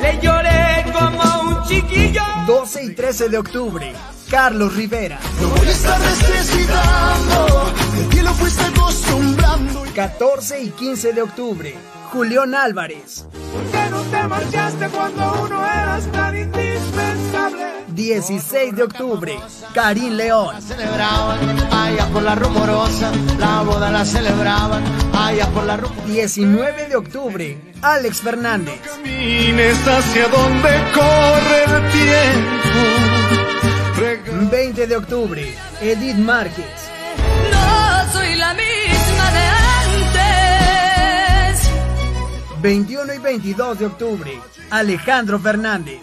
Le 0.00 0.18
lloré 0.20 0.84
como 0.92 1.40
un 1.42 1.64
chiquillo. 1.66 2.22
12 2.46 2.84
y 2.84 2.94
13 2.94 3.28
de 3.28 3.38
octubre, 3.38 3.92
Carlos 4.30 4.74
Rivera. 4.76 5.18
No 5.40 5.48
voy 5.48 5.66
a 5.66 5.70
estar 5.72 6.00
necesitando, 6.00 7.72
que 7.96 8.16
ti 8.16 8.22
lo 8.22 8.32
fuiste 8.34 8.62
acostumbrando. 8.62 9.82
14 9.92 10.62
y 10.62 10.70
15 10.70 11.12
de 11.12 11.22
octubre, 11.22 11.74
Julián 12.12 12.54
Álvarez. 12.54 13.26
¿Por 13.52 13.64
qué 13.72 13.90
no 13.90 14.00
te 14.02 14.28
marchaste 14.28 14.88
cuando 14.88 15.42
uno 15.44 15.66
eras 15.66 16.06
tan 16.12 16.36
indispensable? 16.36 17.66
16 17.88 18.76
de 18.76 18.82
octubre, 18.84 19.36
Karim 19.74 20.12
León. 20.12 20.62
Celebraban 20.62 21.40
allá 21.72 22.06
por 22.12 22.22
la 22.22 22.36
rumorosa, 22.36 23.10
la 23.36 23.62
boda 23.62 23.90
la 23.90 24.04
celebraban 24.04 24.84
allá 25.12 25.48
por 25.48 25.64
la 25.64 25.76
rumorosa. 25.76 26.06
19 26.06 26.88
de 26.88 26.96
octubre, 26.96 27.58
Alex 27.82 28.20
Fernández. 28.20 28.80
Camines 28.82 29.76
hacia 29.88 30.28
donde 30.28 30.70
corre 30.94 31.64
el 31.64 31.92
tiempo. 31.92 33.09
20 34.00 34.86
de 34.86 34.96
octubre, 34.96 35.54
Edith 35.82 36.16
Márquez. 36.16 36.64
No 37.52 38.12
soy 38.12 38.34
la 38.36 38.54
misma 38.54 39.30
de 39.30 39.40
antes. 41.44 41.70
21 42.62 43.12
y 43.12 43.18
22 43.18 43.78
de 43.78 43.86
octubre, 43.86 44.40
Alejandro 44.70 45.38
Fernández. 45.38 46.00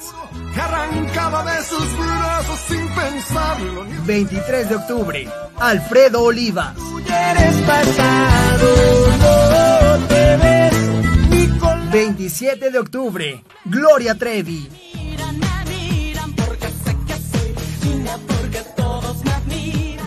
Arrancaba 0.55 1.43
de 1.43 1.63
sus 1.63 1.97
brazos 1.97 2.59
sin 2.67 2.87
pensarlo. 2.89 3.87
23 4.05 4.69
de 4.69 4.75
octubre, 4.75 5.27
Alfredo 5.57 6.21
Olivas. 6.21 6.75
Tú 6.75 6.99
eres 6.99 7.55
pasado, 7.65 8.75
no 9.17 9.97
te 10.07 10.37
ves 10.37 10.73
ni 11.31 11.47
con 11.57 11.89
27 11.89 12.69
de 12.69 12.77
octubre, 12.77 13.43
Gloria 13.65 14.13
Trevi. 14.13 14.86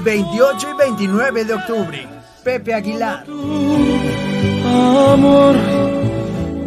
28 0.03 0.71
y 0.71 0.77
29 0.77 1.45
de 1.45 1.55
octubre, 1.55 2.09
Pepe 2.43 2.75
Aguilar. 2.75 3.25
amor. 5.13 5.57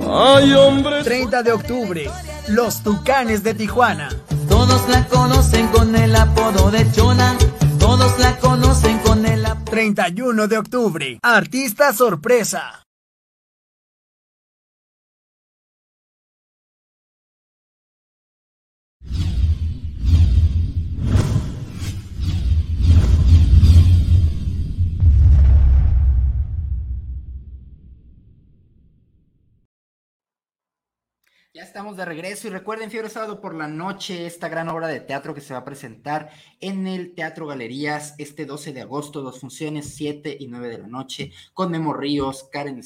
Ay, 0.10 0.54
hombre. 0.54 1.04
30 1.04 1.44
de 1.44 1.52
octubre, 1.52 2.10
Los 2.50 2.84
Tucanes 2.84 3.44
de 3.44 3.54
Tijuana. 3.54 4.10
Todos 4.48 4.88
la 4.90 5.08
conocen 5.08 5.68
con 5.70 5.96
el 5.96 6.16
apodo 6.16 6.70
de 6.70 6.92
Chona. 6.92 7.36
Todos 7.80 8.20
la 8.20 8.38
conocen 8.38 9.00
con 9.00 9.26
el 9.26 9.46
apodo. 9.46 9.72
31 9.72 10.48
de 10.48 10.58
octubre, 10.58 11.20
Artista 11.24 11.94
Sorpresa. 11.94 12.83
Estamos 31.64 31.96
de 31.96 32.04
regreso 32.04 32.48
y 32.48 32.52
recuerden, 32.52 32.92
Fiebre 32.92 33.10
Sábado 33.10 33.40
por 33.40 33.56
la 33.56 33.70
noche, 33.70 34.26
esta 34.26 34.50
gran 34.50 34.68
obra 34.68 34.90
de 34.90 35.00
teatro 35.00 35.34
que 35.34 35.40
se 35.40 35.54
va 35.54 35.62
a 35.62 35.66
presentar 35.66 36.30
en 36.60 36.88
el 36.88 37.16
Teatro 37.16 37.48
Galerías 37.48 38.16
este 38.18 38.46
12 38.46 38.74
de 38.74 38.82
agosto, 38.82 39.22
dos 39.22 39.40
funciones, 39.40 39.96
7 39.96 40.36
y 40.38 40.48
9 40.48 40.68
de 40.68 40.78
la 40.80 40.88
noche, 40.88 41.32
con 41.54 41.72
Memo 41.72 41.94
Ríos, 41.94 42.50
Karen 42.52 42.82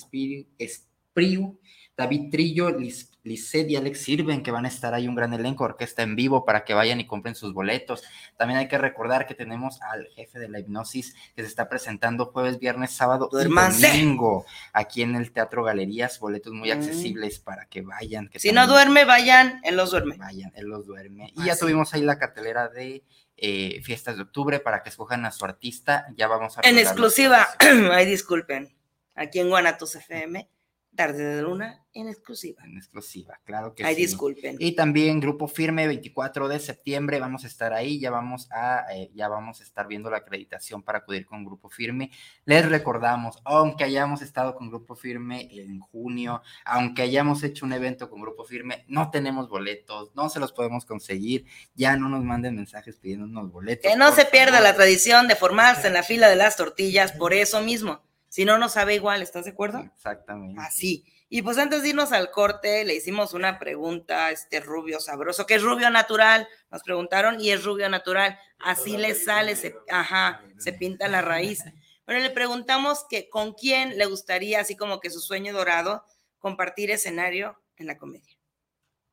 Espriu 0.59 1.59
David 1.97 2.29
Trillo, 2.29 2.69
Liz, 2.69 3.11
Lisset 3.27 3.69
y 3.69 3.75
Alex 3.75 4.01
Sirven, 4.01 4.41
que 4.43 4.51
van 4.51 4.65
a 4.65 4.67
estar 4.67 4.93
ahí 4.93 5.07
un 5.07 5.15
gran 5.15 5.33
elenco, 5.33 5.63
orquesta 5.65 6.01
en 6.03 6.15
vivo 6.15 6.45
para 6.45 6.63
que 6.63 6.73
vayan 6.73 6.99
y 6.99 7.07
compren 7.07 7.35
sus 7.35 7.53
boletos. 7.53 8.03
También 8.37 8.59
hay 8.59 8.67
que 8.67 8.77
recordar 8.77 9.27
que 9.27 9.35
tenemos 9.35 9.81
al 9.81 10.07
jefe 10.15 10.39
de 10.39 10.49
la 10.49 10.59
hipnosis 10.59 11.13
que 11.35 11.41
se 11.43 11.47
está 11.47 11.69
presentando 11.69 12.25
jueves, 12.27 12.59
viernes, 12.59 12.91
sábado 12.91 13.29
y 13.31 13.47
domingo 13.91 14.45
aquí 14.73 15.01
en 15.01 15.15
el 15.15 15.31
Teatro 15.31 15.63
Galerías, 15.63 16.19
boletos 16.19 16.53
muy 16.53 16.69
Mm. 16.69 16.77
accesibles 16.77 17.39
para 17.39 17.65
que 17.65 17.81
vayan. 17.81 18.29
Que 18.29 18.39
Si 18.39 18.51
no 18.51 18.65
duerme, 18.67 19.05
vayan, 19.05 19.59
él 19.63 19.75
los 19.75 19.91
duerme. 19.91 20.15
Vayan, 20.17 20.51
él 20.55 20.65
los 20.65 20.85
duerme. 20.87 21.31
Y 21.35 21.41
Ah, 21.41 21.45
ya 21.47 21.53
sí. 21.55 21.59
tuvimos 21.61 21.93
ahí 21.93 22.01
la 22.01 22.17
cartelera 22.17 22.69
de 22.69 23.03
eh, 23.39 23.81
fiestas 23.83 24.15
de 24.15 24.23
octubre 24.23 24.59
para 24.59 24.81
que 24.81 24.89
escojan 24.89 25.23
a 25.25 25.31
su 25.31 25.45
artista. 25.45 26.07
Ya 26.15 26.27
vamos 26.27 26.57
a 26.57 26.61
En 26.61 26.79
exclusiva, 26.79 27.47
ay, 27.91 28.05
disculpen, 28.07 28.75
aquí 29.13 29.39
en 29.39 29.49
Guanatos 29.49 29.93
FM, 29.95 30.49
Tarde 30.97 31.23
de 31.23 31.41
Luna, 31.41 31.85
en 31.93 32.09
exclusiva. 32.09 32.61
En 32.65 32.75
exclusiva, 32.75 33.39
claro 33.45 33.73
que 33.73 33.85
Ay, 33.85 33.95
sí. 33.95 34.01
disculpen. 34.01 34.57
Y 34.59 34.73
también 34.73 35.21
Grupo 35.21 35.47
Firme, 35.47 35.87
24 35.87 36.49
de 36.49 36.59
septiembre, 36.59 37.19
vamos 37.19 37.45
a 37.45 37.47
estar 37.47 37.71
ahí, 37.71 37.99
ya 37.99 38.11
vamos 38.11 38.49
a, 38.51 38.85
eh, 38.93 39.09
ya 39.15 39.29
vamos 39.29 39.61
a 39.61 39.63
estar 39.63 39.87
viendo 39.87 40.09
la 40.09 40.17
acreditación 40.17 40.83
para 40.83 40.99
acudir 40.99 41.25
con 41.25 41.45
Grupo 41.45 41.69
Firme. 41.69 42.11
Les 42.43 42.67
recordamos, 42.67 43.39
aunque 43.45 43.85
hayamos 43.85 44.21
estado 44.21 44.55
con 44.55 44.67
Grupo 44.67 44.95
Firme 44.95 45.47
en 45.51 45.79
junio, 45.79 46.41
aunque 46.65 47.03
hayamos 47.03 47.43
hecho 47.43 47.65
un 47.65 47.71
evento 47.71 48.09
con 48.09 48.21
Grupo 48.21 48.43
Firme, 48.43 48.83
no 48.87 49.09
tenemos 49.09 49.47
boletos, 49.47 50.11
no 50.15 50.29
se 50.29 50.39
los 50.39 50.51
podemos 50.51 50.83
conseguir, 50.83 51.45
ya 51.73 51.95
no 51.95 52.09
nos 52.09 52.23
manden 52.23 52.55
mensajes 52.55 52.97
pidiéndonos 52.97 53.51
boletos. 53.51 53.89
Que 53.89 53.97
no 53.97 54.11
se 54.11 54.25
pierda 54.25 54.57
favor. 54.57 54.63
la 54.63 54.75
tradición 54.75 55.27
de 55.27 55.35
formarse 55.35 55.87
en 55.87 55.93
la 55.93 56.03
fila 56.03 56.27
de 56.27 56.35
las 56.35 56.57
tortillas, 56.57 57.11
por 57.11 57.33
eso 57.33 57.61
mismo. 57.61 58.06
Si 58.29 58.45
no, 58.45 58.57
no 58.57 58.69
sabe 58.69 58.95
igual, 58.95 59.21
¿estás 59.21 59.45
de 59.45 59.51
acuerdo? 59.51 59.79
Exactamente. 59.79 60.59
Así. 60.61 61.05
Y 61.29 61.41
pues 61.41 61.57
antes 61.57 61.81
de 61.81 61.89
irnos 61.89 62.11
al 62.11 62.31
corte, 62.31 62.85
le 62.85 62.95
hicimos 62.95 63.33
una 63.33 63.59
pregunta 63.59 64.27
a 64.27 64.31
este 64.31 64.59
rubio 64.61 64.99
sabroso, 64.99 65.45
que 65.45 65.55
es 65.55 65.61
rubio 65.61 65.89
natural. 65.89 66.47
Nos 66.71 66.83
preguntaron 66.83 67.39
y 67.41 67.51
es 67.51 67.63
rubio 67.63 67.89
natural. 67.89 68.37
Así 68.59 68.95
le 68.95 69.13
sale, 69.13 69.55
se, 69.55 69.75
ajá, 69.89 70.41
se 70.57 70.73
pinta 70.73 71.07
la 71.07 71.21
raíz. 71.21 71.63
Bueno, 72.05 72.21
le 72.21 72.29
preguntamos 72.29 73.05
que 73.09 73.27
con 73.27 73.53
quién 73.53 73.97
le 73.97 74.05
gustaría, 74.05 74.61
así 74.61 74.77
como 74.77 75.01
que 75.01 75.09
su 75.09 75.19
sueño 75.19 75.53
dorado, 75.53 76.05
compartir 76.39 76.91
escenario 76.91 77.59
en 77.75 77.87
la 77.87 77.97
comedia. 77.97 78.37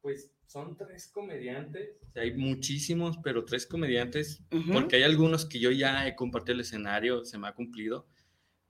Pues 0.01 0.31
son 0.47 0.77
tres 0.77 1.09
comediantes, 1.09 1.97
o 2.09 2.13
sea, 2.13 2.23
hay 2.23 2.35
muchísimos, 2.35 3.19
pero 3.25 3.45
tres 3.45 3.67
comediantes, 3.67 4.41
porque 4.73 4.97
hay 4.97 5.03
algunos 5.03 5.47
que 5.47 5.59
yo 5.59 5.73
ya 5.73 6.07
he 6.07 6.15
compartido 6.15 6.55
el 6.55 6.61
escenario, 6.61 7.25
se 7.25 7.39
me 7.39 7.49
ha 7.49 7.55
cumplido, 7.55 8.07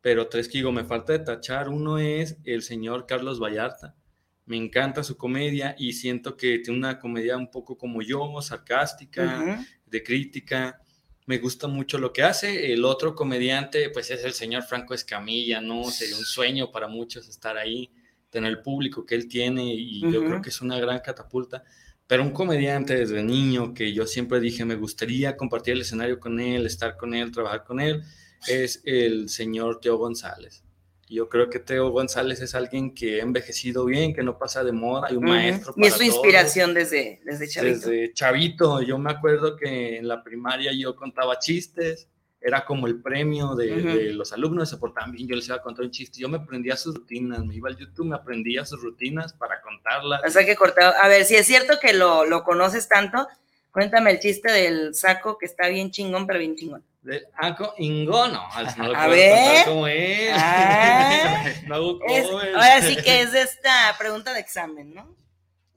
pero 0.04 0.28
tres 0.28 0.48
que 0.48 0.58
digo, 0.58 0.70
me 0.70 0.84
falta 0.84 1.14
de 1.14 1.20
tachar. 1.20 1.70
Uno 1.70 1.96
es 1.96 2.36
el 2.44 2.60
señor 2.60 3.06
Carlos 3.06 3.40
Vallarta. 3.40 3.96
Me 4.44 4.58
encanta 4.58 5.02
su 5.02 5.16
comedia 5.16 5.74
y 5.78 5.94
siento 5.94 6.36
que 6.36 6.58
tiene 6.58 6.78
una 6.78 6.98
comedia 6.98 7.38
un 7.38 7.50
poco 7.50 7.78
como 7.78 8.02
yo, 8.02 8.42
sarcástica, 8.42 9.42
Ujú. 9.42 9.64
de 9.86 10.02
crítica. 10.02 10.78
Me 11.24 11.38
gusta 11.38 11.68
mucho 11.68 11.96
lo 11.96 12.12
que 12.12 12.22
hace. 12.22 12.70
El 12.74 12.84
otro 12.84 13.14
comediante, 13.14 13.88
pues 13.88 14.10
es 14.10 14.22
el 14.26 14.34
señor 14.34 14.64
Franco 14.64 14.92
Escamilla, 14.92 15.62
¿no? 15.62 15.84
Sería 15.84 16.18
un 16.18 16.24
sueño 16.26 16.70
para 16.70 16.86
muchos 16.86 17.26
estar 17.26 17.56
ahí, 17.56 17.90
tener 18.28 18.50
el 18.50 18.60
público 18.60 19.06
que 19.06 19.14
él 19.14 19.26
tiene 19.26 19.72
y 19.72 20.02
yo 20.02 20.22
creo 20.22 20.42
que 20.42 20.50
es 20.50 20.60
una 20.60 20.78
gran 20.78 21.00
catapulta. 21.00 21.64
Pero 22.06 22.24
un 22.24 22.32
comediante 22.32 22.94
desde 22.94 23.22
niño 23.22 23.72
que 23.72 23.94
yo 23.94 24.06
siempre 24.06 24.38
dije 24.38 24.66
me 24.66 24.74
gustaría 24.74 25.34
compartir 25.34 25.72
el 25.72 25.80
escenario 25.80 26.20
con 26.20 26.40
él, 26.40 26.66
estar 26.66 26.98
con 26.98 27.14
él, 27.14 27.32
trabajar 27.32 27.64
con 27.64 27.80
él, 27.80 28.02
es 28.48 28.82
el 28.84 29.28
señor 29.28 29.80
Teo 29.80 29.96
González. 29.96 30.62
Yo 31.08 31.28
creo 31.28 31.50
que 31.50 31.58
Teo 31.58 31.90
González 31.90 32.40
es 32.40 32.54
alguien 32.54 32.94
que 32.94 33.20
ha 33.20 33.22
envejecido 33.22 33.84
bien, 33.84 34.14
que 34.14 34.22
no 34.22 34.38
pasa 34.38 34.64
de 34.64 34.72
moda, 34.72 35.08
hay 35.08 35.16
un 35.16 35.24
Ujú. 35.24 35.34
maestro. 35.34 35.74
Y 35.76 35.82
es 35.86 35.92
para 35.92 35.92
su 35.92 35.98
todos. 35.98 36.14
inspiración 36.16 36.74
desde, 36.74 37.20
desde 37.24 37.46
chavito. 37.48 37.88
Desde 37.90 38.12
chavito, 38.14 38.82
yo 38.82 38.98
me 38.98 39.10
acuerdo 39.10 39.56
que 39.56 39.98
en 39.98 40.08
la 40.08 40.22
primaria 40.24 40.72
yo 40.72 40.96
contaba 40.96 41.38
chistes, 41.38 42.08
era 42.40 42.64
como 42.64 42.86
el 42.86 43.00
premio 43.00 43.54
de, 43.54 43.72
Ujú. 43.72 43.88
de 43.96 44.12
los 44.12 44.32
alumnos, 44.32 44.68
se 44.68 44.76
portaban 44.78 45.12
bien, 45.12 45.28
yo 45.28 45.36
les 45.36 45.46
iba 45.46 45.56
a 45.56 45.62
contar 45.62 45.84
un 45.84 45.90
chiste, 45.90 46.20
yo 46.20 46.28
me 46.28 46.38
aprendía 46.38 46.76
sus 46.76 46.94
rutinas, 46.94 47.44
me 47.44 47.54
iba 47.54 47.68
al 47.68 47.76
YouTube, 47.76 48.06
me 48.06 48.16
aprendía 48.16 48.64
sus 48.64 48.82
rutinas 48.82 49.32
para 49.34 49.60
contarlas. 49.60 50.20
O 50.26 50.30
sea 50.30 50.44
que 50.44 50.56
cortado. 50.56 50.94
A 51.02 51.08
ver, 51.08 51.24
si 51.26 51.36
es 51.36 51.46
cierto 51.46 51.74
que 51.80 51.92
lo, 51.92 52.24
lo 52.24 52.44
conoces 52.44 52.88
tanto, 52.88 53.26
cuéntame 53.72 54.10
el 54.10 54.20
chiste 54.20 54.50
del 54.52 54.94
saco 54.94 55.36
que 55.38 55.46
está 55.46 55.68
bien 55.68 55.90
chingón, 55.90 56.26
pero 56.26 56.38
bien 56.38 56.56
chingón. 56.56 56.82
De 57.04 57.22
Anco 57.36 57.74
Ingo, 57.78 58.26
no, 58.28 58.42
no 58.78 58.88
lo 58.88 58.96
A 58.96 59.06
ver. 59.08 59.64
como 59.66 59.86
es. 59.86 60.30
Ah. 60.34 61.44
no 61.68 61.74
hago 61.74 61.98
Es- 62.08 62.26
covers. 62.26 62.54
ahora 62.54 62.82
sí 62.82 62.96
que 62.96 63.20
es 63.20 63.32
de 63.32 63.42
esta 63.42 63.94
pregunta 63.98 64.32
de 64.32 64.40
examen, 64.40 64.94
¿no? 64.94 65.14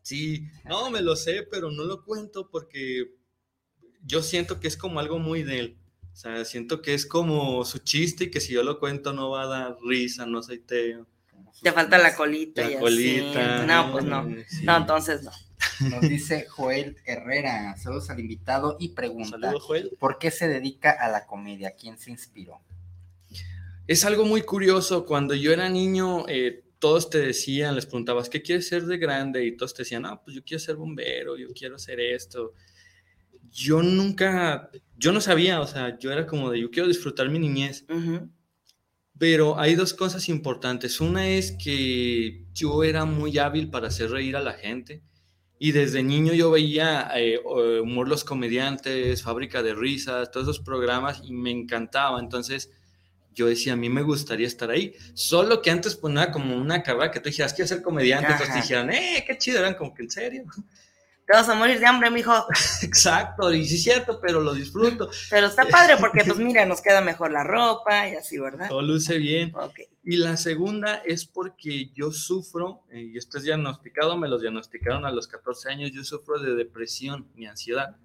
Sí, 0.02 0.48
no, 0.63 0.90
me 0.90 1.02
lo 1.02 1.16
sé, 1.18 1.44
pero 1.52 1.70
no 1.70 1.84
lo 1.84 2.04
cuento 2.06 2.50
porque 2.50 3.12
yo 4.06 4.24
siento 4.24 4.60
que 4.62 4.70
es 4.70 4.78
como 4.78 5.02
algo 5.02 5.20
muy 5.20 5.44
de 5.44 5.60
él. 5.60 5.78
O 6.13 6.16
sea, 6.16 6.46
siento 6.46 6.82
que 6.82 6.94
es 6.94 7.06
como 7.06 7.63
su 7.66 7.80
chiste 7.80 8.24
y 8.26 8.32
que 8.32 8.40
si 8.40 8.54
yo 8.54 8.63
lo 8.63 8.80
cuento 8.80 9.12
no 9.13 9.30
va 9.30 9.44
a 9.44 9.48
dar 9.48 9.76
risa, 9.86 10.26
no 10.26 10.42
sé, 10.42 10.60
te... 10.60 10.98
Falta 11.73 11.98
la 11.98 12.15
colita. 12.15 12.62
La 12.62 12.67
y 12.71 12.73
así. 12.75 12.82
colita, 12.82 13.65
No, 13.65 13.92
pues 13.92 14.06
no. 14.06 14.25
sí. 14.48 14.63
No, 14.63 14.78
entonces 14.78 15.23
no. 15.23 15.32
Nos 15.82 16.02
dice 16.02 16.46
Joel 16.50 16.98
Herrera, 17.06 17.75
saludos 17.78 18.10
al 18.10 18.19
invitado 18.19 18.78
y 18.80 18.90
pregunta, 18.90 19.38
Saludos, 19.40 19.63
Joel. 19.63 19.92
¿por 20.00 20.17
qué 20.17 20.32
se 20.32 20.48
dedica 20.48 20.92
a 20.92 21.10
la 21.10 21.25
comedia? 21.25 21.75
¿Quién 21.80 21.98
se 21.98 22.12
inspiró? 22.12 22.62
Es 23.88 24.04
algo 24.04 24.25
muy 24.25 24.42
curioso. 24.42 25.06
Cuando 25.06 25.34
yo 25.34 25.54
era 25.54 25.69
niño, 25.69 26.28
eh, 26.28 26.63
todos 26.80 27.10
te 27.10 27.19
decían, 27.19 27.75
les 27.75 27.86
preguntabas, 27.86 28.30
¿qué 28.30 28.42
quieres 28.42 28.67
ser 28.67 28.86
de 28.86 28.98
grande? 28.98 29.46
Y 29.46 29.56
todos 29.56 29.73
te 29.73 29.84
decían, 29.84 30.06
ah, 30.06 30.21
pues 30.21 30.36
yo 30.36 30.44
quiero 30.44 30.60
ser 30.60 30.75
bombero, 30.75 31.38
yo 31.38 31.48
quiero 31.54 31.75
hacer 31.75 32.00
esto. 32.00 32.54
Yo 33.50 33.82
nunca, 33.82 34.69
yo 34.98 35.12
no 35.12 35.21
sabía, 35.21 35.62
o 35.62 35.67
sea, 35.67 35.98
yo 35.98 36.12
era 36.12 36.28
como 36.28 36.52
de, 36.52 36.60
yo 36.60 36.69
quiero 36.69 36.88
disfrutar 36.88 37.30
mi 37.30 37.40
niñez. 37.40 37.86
Pero 39.17 39.60
hay 39.60 39.73
dos 39.73 39.94
cosas 39.94 40.30
importantes. 40.30 41.02
Una 41.02 41.28
es 41.28 41.54
que 41.54 42.46
yo 42.54 42.84
era 42.84 43.06
muy 43.06 43.40
hábil 43.40 43.69
para 43.69 43.88
hacer 43.88 44.12
reír 44.12 44.36
a 44.36 44.42
la 44.42 44.54
gente. 44.54 45.02
Y 45.60 45.71
desde 45.71 46.03
niño 46.03 46.33
yo 46.33 46.51
veía 46.51 47.10
eh, 47.15 47.39
Humor 47.81 48.08
los 48.08 48.23
Comediantes, 48.23 49.23
Fábrica 49.23 49.63
de 49.63 49.73
Risas, 49.73 50.29
todos 50.31 50.45
esos 50.45 50.60
programas 50.60 51.21
y 51.23 51.33
me 51.33 51.51
encantaba. 51.51 52.19
Entonces 52.19 52.69
yo 53.33 53.47
decía, 53.47 53.73
a 53.73 53.75
mí 53.75 53.89
me 53.89 54.01
gustaría 54.01 54.47
estar 54.47 54.69
ahí. 54.69 54.93
Solo 55.13 55.62
que 55.62 55.71
antes 55.71 55.95
pues 55.95 56.13
nada, 56.13 56.31
como 56.31 56.55
una 56.55 56.83
carrera 56.83 57.12
que 57.12 57.19
tú 57.19 57.29
dijeras, 57.29 57.53
quiero 57.53 57.67
ser 57.67 57.81
comediante. 57.81 58.31
Entonces 58.31 58.53
te 58.53 58.62
dijeran, 58.62 58.89
eh, 58.91 59.23
qué 59.25 59.37
chido, 59.37 59.60
eran 59.60 59.75
como 59.75 59.93
que 59.93 60.03
en 60.03 60.12
serio. 60.12 60.45
Te 61.28 61.34
vas 61.34 61.50
a 61.50 61.56
morir 61.56 61.78
de 61.78 61.86
hambre, 61.86 62.10
mijo. 62.10 62.34
Exacto, 62.84 63.54
y 63.54 63.65
sí 63.65 63.75
es 63.75 63.84
cierto, 63.84 64.21
pero 64.21 64.40
lo 64.40 64.54
disfruto. 64.54 65.10
Pero 65.30 65.48
está 65.48 65.65
padre 65.65 65.98
porque, 66.00 66.23
pues 66.23 66.38
mira, 66.38 66.65
nos 66.65 66.80
queda 66.80 67.02
mejor 67.02 67.32
la 67.32 67.44
ropa 67.44 68.08
y 68.08 68.15
así, 68.15 68.40
¿verdad? 68.40 68.69
Todo 68.69 68.82
luce 68.82 69.17
bien. 69.17 69.54
Y 70.06 70.15
la 70.15 70.38
segunda 70.38 70.96
es 71.06 71.25
porque 71.25 71.92
yo 71.94 72.13
sufro, 72.13 72.84
eh, 72.90 73.12
y 73.13 73.17
esto 73.17 73.40
es 73.40 73.44
diagnosticado, 73.44 74.17
me 74.17 74.30
lo 74.30 74.40
diagnosticaron 74.40 75.06
a 75.06 75.12
los 75.12 75.28
14 75.28 75.69
años, 75.69 75.92
yo 75.92 76.02
sufro 76.06 76.40
de 76.40 76.56
depresión 76.56 77.28
y 77.36 77.46
ansiedad. 77.46 77.98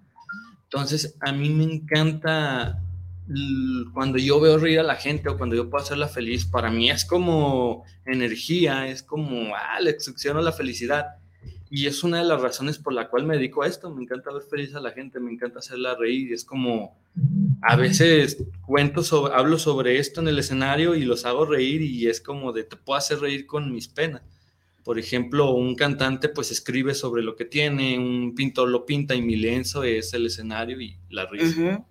Entonces, 0.63 1.15
a 1.21 1.31
mí 1.31 1.49
me 1.49 1.63
encanta 1.63 2.77
cuando 3.93 4.17
yo 4.17 4.41
veo 4.41 4.57
reír 4.57 4.81
a 4.81 4.83
la 4.83 4.95
gente 4.95 5.29
o 5.29 5.37
cuando 5.37 5.55
yo 5.55 5.69
puedo 5.69 5.81
hacerla 5.81 6.09
feliz, 6.09 6.45
para 6.45 6.69
mí 6.69 6.91
es 6.91 7.05
como 7.05 7.85
energía, 8.05 8.87
es 8.89 9.01
como, 9.01 9.55
ah, 9.55 9.79
le 9.79 9.97
succiono 9.97 10.41
la 10.41 10.51
felicidad. 10.51 11.05
Y 11.75 11.87
es 11.87 12.03
una 12.03 12.19
de 12.19 12.25
las 12.25 12.39
razones 12.39 12.77
por 12.77 12.93
la 12.93 13.09
cual 13.09 13.25
me 13.25 13.35
dedico 13.35 13.63
a 13.63 13.67
esto. 13.67 13.89
Me 13.89 14.03
encanta 14.03 14.31
ver 14.31 14.43
feliz 14.43 14.75
a 14.75 14.79
la 14.79 14.91
gente, 14.91 15.19
me 15.19 15.31
encanta 15.31 15.57
hacerla 15.57 15.95
reír. 15.95 16.31
Es 16.31 16.45
como, 16.45 16.95
a 17.63 17.75
veces 17.75 18.43
cuento 18.63 19.01
sobre, 19.01 19.33
hablo 19.33 19.57
sobre 19.57 19.97
esto 19.97 20.21
en 20.21 20.27
el 20.27 20.37
escenario 20.37 20.93
y 20.93 21.03
los 21.03 21.25
hago 21.25 21.47
reír 21.47 21.81
y 21.81 22.07
es 22.07 22.21
como 22.21 22.53
de 22.53 22.63
te 22.63 22.75
puedo 22.75 22.99
hacer 22.99 23.21
reír 23.21 23.47
con 23.47 23.71
mis 23.71 23.87
penas. 23.87 24.21
Por 24.83 24.99
ejemplo, 24.99 25.49
un 25.49 25.73
cantante 25.73 26.29
pues 26.29 26.51
escribe 26.51 26.93
sobre 26.93 27.23
lo 27.23 27.35
que 27.35 27.45
tiene, 27.45 27.97
un 27.97 28.35
pintor 28.35 28.69
lo 28.69 28.85
pinta 28.85 29.15
y 29.15 29.23
mi 29.23 29.35
lienzo 29.35 29.83
es 29.83 30.13
el 30.13 30.27
escenario 30.27 30.79
y 30.79 30.95
la 31.09 31.25
risa. 31.25 31.83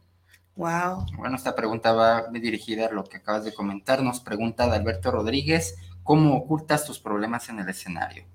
Wow. 0.55 1.07
Bueno, 1.17 1.35
esta 1.35 1.57
pregunta 1.57 1.93
va 1.93 2.29
dirigida 2.31 2.87
a 2.87 2.93
lo 2.93 3.03
que 3.03 3.17
acabas 3.17 3.45
de 3.45 3.53
comentar. 3.53 4.01
Nos 4.01 4.21
pregunta 4.21 4.69
de 4.69 4.77
Alberto 4.77 5.11
Rodríguez, 5.11 5.75
¿cómo 6.05 6.37
ocultas 6.37 6.87
tus 6.87 7.01
problemas 7.01 7.49
en 7.49 7.59
el 7.59 7.69
escenario? 7.69 8.27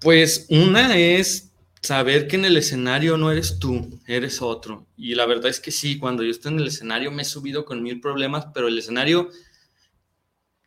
Pues 0.00 0.46
una 0.48 0.96
es 0.96 1.52
saber 1.80 2.28
que 2.28 2.36
en 2.36 2.44
el 2.44 2.56
escenario 2.56 3.16
no 3.16 3.30
eres 3.30 3.58
tú, 3.58 4.00
eres 4.06 4.42
otro. 4.42 4.86
Y 4.96 5.14
la 5.14 5.26
verdad 5.26 5.48
es 5.48 5.60
que 5.60 5.70
sí, 5.70 5.98
cuando 5.98 6.22
yo 6.22 6.30
estoy 6.30 6.52
en 6.52 6.60
el 6.60 6.66
escenario 6.68 7.10
me 7.10 7.22
he 7.22 7.24
subido 7.24 7.64
con 7.64 7.82
mil 7.82 8.00
problemas, 8.00 8.46
pero 8.54 8.68
el 8.68 8.78
escenario 8.78 9.30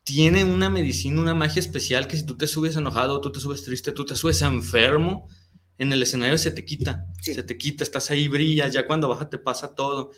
tiene 0.03 0.43
una 0.43 0.69
medicina, 0.69 1.21
una 1.21 1.35
magia 1.35 1.59
especial 1.59 2.07
que 2.07 2.17
si 2.17 2.25
tú 2.25 2.35
te 2.35 2.47
subes 2.47 2.75
enojado, 2.75 3.21
tú 3.21 3.31
te 3.31 3.39
subes 3.39 3.63
triste, 3.63 3.91
tú 3.91 4.05
te 4.05 4.15
subes 4.15 4.41
enfermo, 4.41 5.29
en 5.77 5.93
el 5.93 6.01
escenario 6.03 6.37
se 6.37 6.51
te 6.51 6.65
quita, 6.65 7.07
se 7.21 7.43
te 7.43 7.57
quita, 7.57 7.83
estás 7.83 8.11
ahí, 8.11 8.27
brillas, 8.27 8.73
ya 8.73 8.85
cuando 8.85 9.07
baja 9.07 9.29
te 9.29 9.37
pasa 9.37 9.73
todo. 9.73 10.11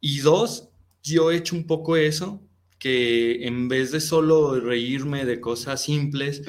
Y 0.00 0.18
dos, 0.18 0.68
yo 1.02 1.30
he 1.30 1.36
hecho 1.36 1.56
un 1.56 1.66
poco 1.66 1.96
eso, 1.96 2.42
que 2.84 3.46
en 3.46 3.66
vez 3.68 3.92
de 3.92 4.00
solo 4.02 4.60
reírme 4.60 5.24
de 5.24 5.40
cosas 5.40 5.80
simples, 5.80 6.42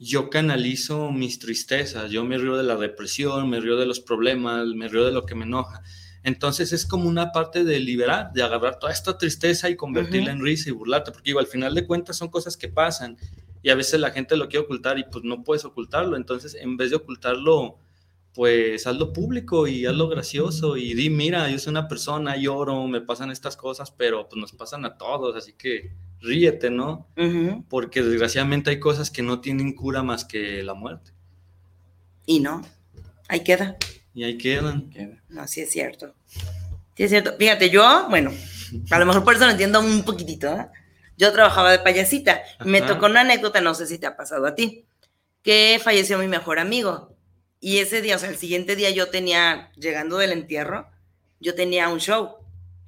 yo 0.00 0.30
canalizo 0.30 1.12
mis 1.12 1.38
tristezas, 1.38 2.10
yo 2.10 2.24
me 2.24 2.38
río 2.38 2.56
de 2.56 2.62
la 2.62 2.76
depresión, 2.76 3.50
me 3.50 3.60
río 3.60 3.76
de 3.76 3.84
los 3.84 4.00
problemas, 4.00 4.68
me 4.68 4.88
río 4.88 5.04
de 5.04 5.12
lo 5.12 5.26
que 5.26 5.34
me 5.34 5.44
enoja. 5.44 5.82
Entonces 6.22 6.72
es 6.72 6.86
como 6.86 7.10
una 7.10 7.30
parte 7.30 7.62
de 7.62 7.78
liberar, 7.78 8.32
de 8.32 8.42
agarrar 8.42 8.78
toda 8.78 8.90
esta 8.90 9.18
tristeza 9.18 9.68
y 9.68 9.76
convertirla 9.76 10.32
en 10.32 10.40
risa 10.40 10.70
y 10.70 10.72
burlarte, 10.72 11.12
porque 11.12 11.28
digo, 11.28 11.40
al 11.40 11.46
final 11.46 11.74
de 11.74 11.86
cuentas 11.86 12.16
son 12.16 12.28
cosas 12.28 12.56
que 12.56 12.68
pasan 12.68 13.18
y 13.62 13.68
a 13.68 13.74
veces 13.74 14.00
la 14.00 14.12
gente 14.12 14.38
lo 14.38 14.48
quiere 14.48 14.64
ocultar 14.64 14.98
y 14.98 15.04
pues 15.04 15.24
no 15.24 15.44
puedes 15.44 15.66
ocultarlo. 15.66 16.16
Entonces 16.16 16.54
en 16.54 16.78
vez 16.78 16.88
de 16.88 16.96
ocultarlo, 16.96 17.80
pues 18.34 18.86
hazlo 18.86 19.12
público 19.12 19.66
y 19.66 19.84
hazlo 19.84 20.08
gracioso 20.08 20.76
y 20.76 20.94
di, 20.94 21.10
mira, 21.10 21.50
yo 21.50 21.58
soy 21.58 21.72
una 21.72 21.88
persona, 21.88 22.36
lloro, 22.36 22.86
me 22.86 23.00
pasan 23.00 23.30
estas 23.30 23.56
cosas, 23.56 23.90
pero 23.90 24.28
pues 24.28 24.40
nos 24.40 24.52
pasan 24.52 24.84
a 24.84 24.96
todos, 24.96 25.36
así 25.36 25.52
que 25.52 25.92
ríete, 26.20 26.70
¿no? 26.70 27.08
Porque 27.68 28.02
desgraciadamente 28.02 28.70
hay 28.70 28.80
cosas 28.80 29.10
que 29.10 29.22
no 29.22 29.40
tienen 29.40 29.74
cura 29.74 30.02
más 30.02 30.24
que 30.24 30.62
la 30.62 30.74
muerte. 30.74 31.12
Y 32.24 32.40
no, 32.40 32.62
ahí 33.28 33.40
queda. 33.40 33.76
Y 34.14 34.24
ahí 34.24 34.38
quedan. 34.38 34.90
No, 35.28 35.46
sí 35.46 35.60
es 35.60 35.70
cierto. 35.70 36.14
Sí 36.96 37.04
es 37.04 37.10
cierto. 37.10 37.34
Fíjate, 37.38 37.70
yo, 37.70 38.06
bueno, 38.08 38.30
a 38.90 38.98
lo 38.98 39.06
mejor 39.06 39.24
por 39.24 39.34
eso 39.34 39.44
lo 39.44 39.50
entiendo 39.50 39.80
un 39.80 40.04
poquitito, 40.04 40.48
¿eh? 40.48 40.68
Yo 41.18 41.32
trabajaba 41.32 41.70
de 41.70 41.78
payasita. 41.78 42.42
Me 42.64 42.78
Ajá. 42.78 42.94
tocó 42.94 43.06
una 43.06 43.20
anécdota, 43.20 43.60
no 43.60 43.74
sé 43.74 43.86
si 43.86 43.98
te 43.98 44.06
ha 44.06 44.16
pasado 44.16 44.46
a 44.46 44.54
ti, 44.54 44.86
que 45.42 45.80
falleció 45.82 46.18
mi 46.18 46.28
mejor 46.28 46.58
amigo. 46.58 47.11
Y 47.64 47.78
ese 47.78 48.02
día, 48.02 48.16
o 48.16 48.18
sea, 48.18 48.28
el 48.28 48.36
siguiente 48.36 48.74
día 48.74 48.90
yo 48.90 49.08
tenía, 49.08 49.70
llegando 49.76 50.18
del 50.18 50.32
entierro, 50.32 50.90
yo 51.38 51.54
tenía 51.54 51.88
un 51.90 52.00
show. 52.00 52.38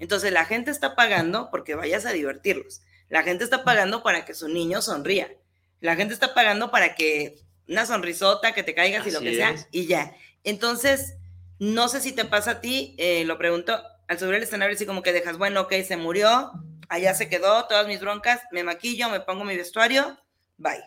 Entonces 0.01 0.33
la 0.33 0.47
gente 0.47 0.73
está 0.73 0.97
pagando 0.97 1.49
porque 1.53 1.77
vayas 1.77 2.07
a 2.07 2.13
divertirlos. 2.13 2.83
La 3.09 3.23
gente 3.23 3.45
está 3.45 3.63
pagando 3.63 4.03
para 4.03 4.25
que 4.25 4.35
su 4.35 4.49
niño 4.49 4.83
sonría. 4.83 5.33
La 5.81 5.95
gente 5.95 6.13
está 6.13 6.35
pagando 6.35 6.73
para 6.73 6.97
que 6.97 7.39
una 7.69 7.87
sonrisota, 7.87 8.53
que 8.53 8.65
te 8.65 8.75
caigas 8.75 9.07
y 9.07 9.13
lo 9.13 9.19
Así 9.19 9.27
que 9.29 9.37
sea, 9.37 9.55
y 9.71 9.87
ya. 9.87 10.17
Entonces, 10.43 11.15
no 11.61 11.89
sé 11.89 12.01
si 12.01 12.11
te 12.11 12.25
pasa 12.25 12.51
a 12.51 12.61
ti, 12.61 12.97
eh, 12.99 13.25
lo 13.27 13.39
pregunto, 13.39 13.81
al 14.09 14.19
subir 14.19 14.35
el 14.35 14.43
escenario, 14.43 14.75
así 14.75 14.87
como 14.87 15.05
que 15.05 15.13
dejas, 15.13 15.39
bueno, 15.39 15.61
ok, 15.61 15.73
se 15.87 15.97
murió, 15.97 16.51
allá 16.89 17.15
se 17.15 17.29
quedó, 17.29 17.69
todas 17.69 17.87
mis 17.87 18.01
broncas, 18.01 18.41
me 18.51 18.65
maquillo, 18.65 19.09
me 19.09 19.21
pongo 19.21 19.45
mi 19.45 19.57
vestuario, 19.57 20.19
bye. 20.57 20.83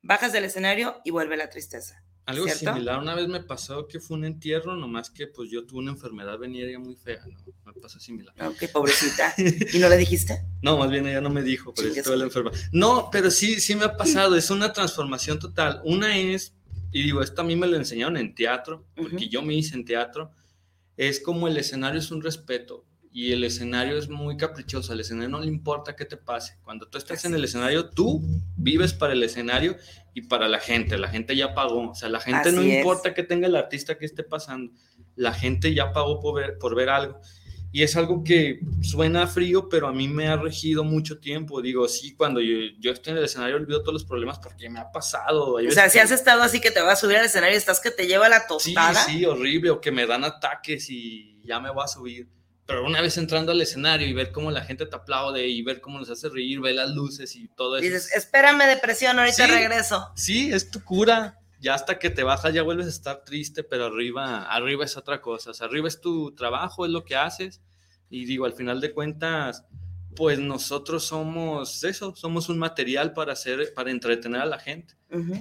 Bajas 0.00 0.32
del 0.32 0.44
escenario 0.44 1.00
y 1.04 1.10
vuelve 1.10 1.36
la 1.36 1.50
tristeza. 1.50 2.04
Algo 2.24 2.44
¿cierto? 2.44 2.72
similar 2.72 3.00
una 3.00 3.14
vez 3.16 3.26
me 3.26 3.42
pasó 3.42 3.88
que 3.88 3.98
fue 3.98 4.16
un 4.16 4.24
entierro, 4.24 4.76
nomás 4.76 5.10
que 5.10 5.26
pues 5.26 5.50
yo 5.50 5.66
tuve 5.66 5.80
una 5.80 5.90
enfermedad 5.90 6.38
venérea 6.38 6.78
muy 6.78 6.94
fea, 6.94 7.24
¿no? 7.26 7.38
Me 7.64 7.72
pasó 7.80 7.98
similar. 7.98 8.34
Ok, 8.46 8.70
pobrecita. 8.72 9.34
¿Y 9.72 9.78
no 9.78 9.88
le 9.88 9.96
dijiste? 9.96 10.44
No, 10.62 10.78
más 10.78 10.88
bien 10.90 11.06
ella 11.06 11.20
no 11.20 11.30
me 11.30 11.42
dijo, 11.42 11.74
pero 11.74 11.88
estuve 11.88 12.16
la 12.16 12.24
enferma. 12.24 12.52
No, 12.70 13.08
pero 13.10 13.30
sí, 13.30 13.60
sí 13.60 13.74
me 13.74 13.84
ha 13.84 13.96
pasado, 13.96 14.36
es 14.36 14.50
una 14.50 14.72
transformación 14.72 15.40
total. 15.40 15.80
Una 15.84 16.16
es, 16.16 16.54
y 16.92 17.02
digo, 17.02 17.22
esto 17.22 17.42
a 17.42 17.44
mí 17.44 17.56
me 17.56 17.66
lo 17.66 17.76
enseñaron 17.76 18.16
en 18.16 18.34
teatro, 18.34 18.86
porque 18.94 19.28
yo 19.28 19.42
me 19.42 19.54
hice 19.54 19.74
en 19.74 19.84
teatro, 19.84 20.30
es 20.96 21.18
como 21.18 21.48
el 21.48 21.56
escenario 21.56 21.98
es 21.98 22.12
un 22.12 22.22
respeto 22.22 22.86
y 23.12 23.32
el 23.32 23.44
escenario 23.44 23.98
es 23.98 24.08
muy 24.08 24.36
caprichoso, 24.38 24.92
al 24.92 25.00
escenario 25.00 25.28
no 25.28 25.40
le 25.40 25.46
importa 25.46 25.94
qué 25.94 26.04
te 26.06 26.16
pase. 26.16 26.58
Cuando 26.62 26.88
tú 26.88 26.96
estás 26.98 27.24
en 27.26 27.34
el 27.34 27.44
escenario, 27.44 27.90
tú 27.90 28.22
vives 28.56 28.94
para 28.94 29.12
el 29.12 29.22
escenario 29.22 29.76
y 30.14 30.22
para 30.22 30.48
la 30.48 30.58
gente, 30.58 30.96
la 30.96 31.08
gente 31.08 31.36
ya 31.36 31.54
pagó, 31.54 31.90
o 31.90 31.94
sea, 31.94 32.08
la 32.08 32.20
gente 32.20 32.50
no 32.52 32.60
Así 32.62 32.70
es. 32.72 32.78
importa 32.78 33.12
que 33.12 33.22
tenga 33.22 33.46
el 33.48 33.56
artista 33.56 33.98
que 33.98 34.06
esté 34.06 34.22
pasando, 34.24 34.72
la 35.14 35.34
gente 35.34 35.74
ya 35.74 35.92
pagó 35.92 36.20
por 36.20 36.36
ver, 36.40 36.58
por 36.58 36.74
ver 36.74 36.88
algo. 36.88 37.20
Y 37.74 37.82
es 37.82 37.96
algo 37.96 38.22
que 38.22 38.60
suena 38.82 39.26
frío, 39.26 39.70
pero 39.70 39.88
a 39.88 39.92
mí 39.94 40.06
me 40.06 40.28
ha 40.28 40.36
regido 40.36 40.84
mucho 40.84 41.18
tiempo. 41.20 41.62
Digo, 41.62 41.88
sí, 41.88 42.14
cuando 42.14 42.38
yo, 42.42 42.54
yo 42.78 42.92
estoy 42.92 43.12
en 43.12 43.16
el 43.18 43.24
escenario 43.24 43.56
olvido 43.56 43.80
todos 43.80 43.94
los 43.94 44.04
problemas 44.04 44.38
porque 44.38 44.68
me 44.68 44.78
ha 44.78 44.92
pasado. 44.92 45.56
Hay 45.56 45.68
O 45.68 45.70
sea, 45.70 45.88
si 45.88 45.94
que- 45.96 46.02
has 46.02 46.10
estado 46.10 46.42
así 46.42 46.60
que 46.60 46.70
te 46.70 46.82
vas 46.82 46.92
a 46.98 47.00
subir 47.00 47.16
al 47.16 47.24
escenario 47.24 47.54
y 47.54 47.58
estás 47.58 47.80
que 47.80 47.90
te 47.90 48.06
lleva 48.06 48.28
la 48.28 48.40
Sí, 48.40 48.44
tostada. 48.48 49.04
sí, 49.06 49.24
horrible, 49.24 49.70
o 49.70 49.80
que 49.80 49.90
me 49.90 50.06
dan 50.06 50.22
ataques 50.22 50.90
y 50.90 51.40
ya 51.46 51.60
me 51.60 51.70
voy 51.70 51.84
a 51.84 51.88
subir. 51.88 52.28
Pero 52.66 52.84
una 52.86 53.00
vez 53.00 53.16
entrando 53.18 53.52
al 53.52 53.60
escenario 53.60 54.06
y 54.06 54.12
ver 54.12 54.30
cómo 54.30 54.50
la 54.50 54.62
gente 54.64 54.86
te 54.86 54.94
aplaude 54.96 55.46
y 55.48 55.62
ver 55.62 55.80
cómo 55.80 55.98
nos 55.98 56.08
hace 56.10 56.28
reír, 56.28 56.60
ver 56.60 56.76
las 56.76 56.90
luces 56.90 57.34
y 57.34 57.48
todo 57.48 57.76
eso. 57.76 57.84
Dices, 57.84 58.12
espérame 58.14 58.66
depresión, 58.66 59.18
ahorita 59.18 59.46
Sí. 59.46 59.52
regreso. 59.52 60.10
Sí, 60.14 60.52
es 60.52 60.70
tu 60.70 60.82
cura. 60.84 61.38
Ya 61.60 61.74
hasta 61.74 61.98
que 61.98 62.10
te 62.10 62.22
bajas 62.24 62.52
ya 62.54 62.62
vuelves 62.62 62.86
a 62.86 62.90
estar 62.90 63.24
triste, 63.24 63.62
pero 63.62 63.86
arriba, 63.86 64.42
arriba 64.44 64.84
es 64.84 64.96
otra 64.96 65.20
cosa. 65.20 65.50
O 65.50 65.54
sea, 65.54 65.66
arriba 65.66 65.86
es 65.88 66.00
tu 66.00 66.34
trabajo, 66.34 66.84
es 66.86 66.90
lo 66.92 67.04
que 67.04 67.16
haces. 67.16 67.60
Y 68.10 68.24
digo, 68.24 68.44
al 68.46 68.52
final 68.52 68.80
de 68.80 68.92
cuentas, 68.92 69.64
pues 70.16 70.38
nosotros 70.38 71.04
somos 71.04 71.82
eso, 71.84 72.14
somos 72.14 72.48
un 72.48 72.58
material 72.58 73.12
para 73.12 73.32
hacer, 73.32 73.72
para 73.74 73.90
entretener 73.90 74.40
a 74.40 74.46
la 74.46 74.58
gente. 74.58 74.94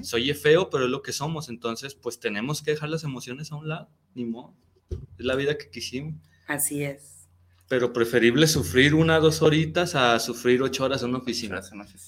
Soy 0.04 0.34
feo, 0.34 0.70
pero 0.70 0.86
es 0.86 0.90
lo 0.92 1.02
que 1.02 1.12
somos, 1.14 1.50
entonces 1.50 1.96
pues 1.96 2.20
tenemos 2.20 2.62
que 2.62 2.72
dejar 2.72 2.90
las 2.90 3.04
emociones 3.04 3.52
a 3.52 3.56
un 3.56 3.68
lado, 3.70 3.90
ni 4.16 4.26
modo. 4.26 4.54
Es 5.18 5.26
la 5.26 5.36
vida 5.36 5.58
que 5.58 5.70
quisimos. 5.70 6.16
Así 6.48 6.84
es 6.84 7.12
pero 7.72 7.94
preferible 7.94 8.48
sufrir 8.48 8.94
una 8.94 9.18
dos 9.20 9.42
horitas 9.42 9.96
a 9.96 10.20
sufrir 10.20 10.62
ocho 10.62 10.84
horas 10.84 11.04
en 11.04 11.12
una 11.12 11.20
oficina. 11.20 11.62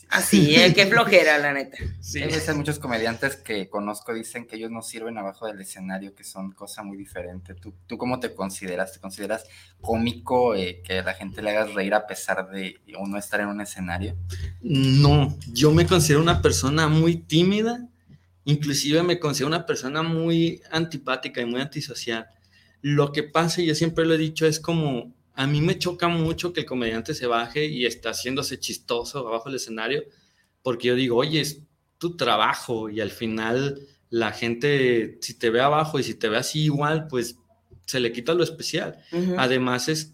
Así, 0.09 0.57
¿eh? 0.57 0.73
qué 0.73 0.87
flojera, 0.87 1.37
la 1.37 1.53
neta. 1.53 1.77
Sí. 2.01 2.21
Hay 2.21 2.33
veces 2.33 2.53
muchos 2.53 2.79
comediantes 2.79 3.37
que 3.37 3.69
conozco 3.69 4.13
dicen 4.13 4.45
que 4.45 4.57
ellos 4.57 4.71
no 4.71 4.81
sirven 4.81 5.17
abajo 5.17 5.47
del 5.47 5.61
escenario, 5.61 6.13
que 6.13 6.25
son 6.25 6.51
cosa 6.51 6.83
muy 6.83 6.97
diferente. 6.97 7.53
¿Tú, 7.53 7.73
tú 7.87 7.97
cómo 7.97 8.19
te 8.19 8.35
consideras? 8.35 8.91
¿Te 8.91 8.99
consideras 8.99 9.45
cómico 9.79 10.53
eh, 10.53 10.81
que 10.83 10.99
a 10.99 11.03
la 11.03 11.13
gente 11.13 11.41
le 11.41 11.51
hagas 11.51 11.73
reír 11.73 11.93
a 11.93 12.07
pesar 12.07 12.49
de 12.49 12.81
uno 12.99 13.17
estar 13.17 13.39
en 13.39 13.47
un 13.47 13.61
escenario? 13.61 14.17
No, 14.59 15.33
yo 15.53 15.71
me 15.71 15.87
considero 15.87 16.21
una 16.21 16.41
persona 16.41 16.89
muy 16.89 17.15
tímida, 17.15 17.87
inclusive 18.43 19.01
me 19.01 19.17
considero 19.17 19.47
una 19.47 19.65
persona 19.65 20.03
muy 20.03 20.61
antipática 20.71 21.39
y 21.39 21.45
muy 21.45 21.61
antisocial. 21.61 22.27
Lo 22.83 23.13
que 23.13 23.23
pasa, 23.23 23.61
y 23.61 23.65
yo 23.65 23.75
siempre 23.75 24.05
lo 24.05 24.13
he 24.13 24.17
dicho, 24.17 24.45
es 24.45 24.59
como 24.59 25.15
a 25.33 25.47
mí 25.47 25.61
me 25.61 25.79
choca 25.79 26.09
mucho 26.09 26.53
que 26.53 26.59
el 26.59 26.65
comediante 26.65 27.15
se 27.15 27.27
baje 27.27 27.65
y 27.65 27.85
está 27.85 28.09
haciéndose 28.09 28.59
chistoso 28.59 29.27
abajo 29.27 29.49
del 29.49 29.55
escenario, 29.55 30.03
porque 30.61 30.89
yo 30.89 30.95
digo, 30.95 31.15
oye, 31.15 31.39
es 31.39 31.61
tu 31.97 32.17
trabajo 32.17 32.89
y 32.89 32.99
al 32.99 33.09
final 33.09 33.79
la 34.09 34.33
gente, 34.33 35.17
si 35.21 35.33
te 35.33 35.49
ve 35.49 35.61
abajo 35.61 35.97
y 35.97 36.03
si 36.03 36.13
te 36.13 36.27
ve 36.27 36.37
así 36.37 36.65
igual, 36.65 37.07
pues 37.07 37.37
se 37.85 38.01
le 38.01 38.11
quita 38.11 38.33
lo 38.33 38.43
especial. 38.43 38.99
Además 39.37 39.87
es 39.87 40.13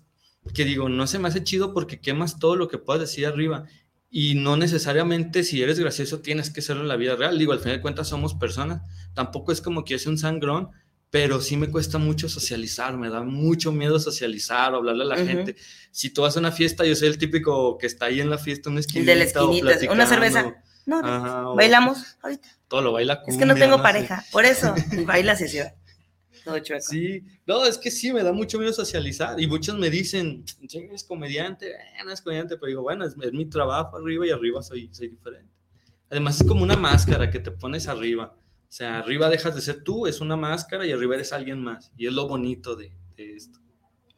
que 0.53 0.63
digo, 0.63 0.89
no 0.89 1.07
se 1.07 1.19
me 1.19 1.27
hace 1.27 1.43
chido 1.43 1.73
porque 1.73 1.99
quemas 1.99 2.39
todo 2.39 2.55
lo 2.55 2.67
que 2.67 2.77
puedas 2.77 3.01
decir 3.01 3.25
arriba. 3.25 3.65
Y 4.11 4.35
no 4.35 4.57
necesariamente 4.57 5.43
si 5.43 5.61
eres 5.61 5.79
gracioso 5.79 6.21
tienes 6.21 6.49
que 6.49 6.61
serlo 6.61 6.83
en 6.83 6.87
la 6.87 6.95
vida 6.95 7.15
real. 7.15 7.37
Digo, 7.37 7.51
al 7.51 7.59
final 7.59 7.77
de 7.77 7.81
cuentas 7.81 8.07
somos 8.07 8.35
personas. 8.35 8.81
Tampoco 9.13 9.51
es 9.51 9.59
como 9.59 9.83
que 9.83 9.93
yo 9.93 9.99
sea 9.99 10.11
un 10.11 10.17
sangrón, 10.17 10.69
pero 11.09 11.41
sí 11.41 11.57
me 11.57 11.69
cuesta 11.69 11.97
mucho 11.97 12.29
socializar, 12.29 12.95
me 12.95 13.09
da 13.09 13.23
mucho 13.23 13.71
miedo 13.71 13.99
socializar 13.99 14.73
o 14.73 14.77
hablarle 14.77 15.03
a 15.03 15.07
la 15.07 15.17
gente. 15.17 15.55
Si 15.91 16.11
tú 16.11 16.21
vas 16.21 16.37
a 16.37 16.39
una 16.39 16.51
fiesta, 16.51 16.85
yo 16.85 16.95
soy 16.95 17.07
el 17.07 17.17
típico 17.17 17.77
que 17.77 17.87
está 17.87 18.05
ahí 18.05 18.21
en 18.21 18.29
la 18.29 18.37
fiesta, 18.37 18.69
una 18.69 18.79
esquinita. 18.79 19.11
De 19.11 19.17
la 19.17 19.23
esquinita, 19.23 19.91
una 19.91 20.05
cerveza. 20.05 20.63
No, 20.85 21.55
bailamos 21.55 22.17
ahorita. 22.21 22.47
Todo 22.67 22.81
lo 22.81 22.91
baila 22.91 23.23
Es 23.27 23.37
que 23.37 23.45
no 23.45 23.55
tengo 23.55 23.81
pareja, 23.81 24.23
por 24.31 24.45
eso, 24.45 24.73
baila 25.05 25.35
sesión. 25.35 25.67
Todo 26.43 26.59
chueco. 26.59 26.85
Sí, 26.87 27.23
no, 27.45 27.65
es 27.65 27.77
que 27.77 27.91
sí, 27.91 28.13
me 28.13 28.23
da 28.23 28.31
mucho 28.31 28.59
miedo 28.59 28.71
socializar. 28.71 29.39
Y 29.39 29.47
muchos 29.47 29.77
me 29.77 29.89
dicen, 29.89 30.45
es 30.61 31.03
comediante, 31.03 31.71
eh, 31.71 32.03
no 32.05 32.11
es 32.11 32.21
comediante, 32.21 32.55
pero 32.55 32.67
digo, 32.67 32.81
bueno, 32.81 33.05
es, 33.05 33.15
mi 33.17 33.45
trabajo 33.45 33.97
arriba 33.97 34.25
y 34.25 34.31
arriba 34.31 34.61
soy, 34.61 34.89
soy 34.91 35.09
diferente. 35.09 35.51
Además, 36.09 36.39
es 36.39 36.47
como 36.47 36.63
una 36.63 36.75
máscara 36.75 37.29
que 37.29 37.39
te 37.39 37.51
pones 37.51 37.87
arriba 37.87 38.38
o 38.69 38.71
sea, 38.71 38.99
arriba 38.99 39.29
dejas 39.29 39.55
de 39.55 39.61
ser 39.61 39.83
tú, 39.83 40.05
es 40.05 40.21
una 40.21 40.35
máscara 40.35 40.85
y 40.85 40.91
arriba 40.91 41.15
eres 41.15 41.33
alguien 41.33 41.59
más. 41.59 41.91
Y 41.97 42.05
es 42.05 42.13
lo 42.13 42.27
bonito 42.27 42.75
de, 42.75 42.91
esto. 43.17 43.57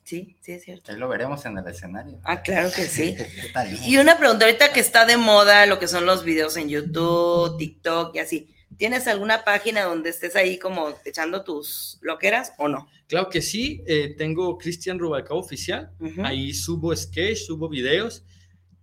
Sí, 0.03 0.35
sí, 0.41 0.51
es 0.51 0.63
cierto. 0.63 0.91
Ahí 0.91 0.97
lo 0.97 1.07
veremos 1.07 1.45
en 1.45 1.57
el 1.57 1.65
escenario. 1.65 2.19
Ah, 2.25 2.41
claro 2.41 2.69
que 2.69 2.83
sí. 2.83 3.15
y 3.85 3.97
una 3.97 4.17
pregunta, 4.17 4.43
ahorita 4.45 4.73
que 4.73 4.81
está 4.81 5.05
de 5.05 5.15
moda 5.15 5.65
lo 5.67 5.79
que 5.79 5.87
son 5.87 6.05
los 6.05 6.25
videos 6.25 6.57
en 6.57 6.67
YouTube, 6.67 7.57
TikTok 7.57 8.13
y 8.15 8.19
así. 8.19 8.53
¿Tienes 8.75 9.07
alguna 9.07 9.45
página 9.45 9.83
donde 9.83 10.09
estés 10.09 10.35
ahí 10.35 10.59
como 10.59 10.95
echando 11.05 11.45
tus 11.45 11.97
loqueras 12.01 12.51
o 12.57 12.67
no? 12.67 12.89
Claro 13.07 13.29
que 13.29 13.41
sí, 13.41 13.83
eh, 13.87 14.15
tengo 14.17 14.57
Cristian 14.57 14.99
Rubalcaba 14.99 15.39
Oficial, 15.39 15.91
ahí 16.23 16.53
subo 16.53 16.93
sketch, 16.93 17.45
subo 17.45 17.69
videos 17.69 18.23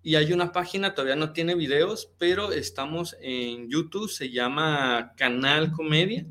y 0.02 0.14
hay 0.14 0.32
una 0.32 0.52
página, 0.52 0.94
todavía 0.94 1.16
no 1.16 1.32
tiene 1.32 1.54
videos, 1.54 2.10
pero 2.18 2.52
estamos 2.52 3.16
en 3.20 3.68
YouTube, 3.68 4.08
se 4.08 4.30
llama 4.30 5.12
Canal 5.16 5.72
Comedia. 5.72 6.24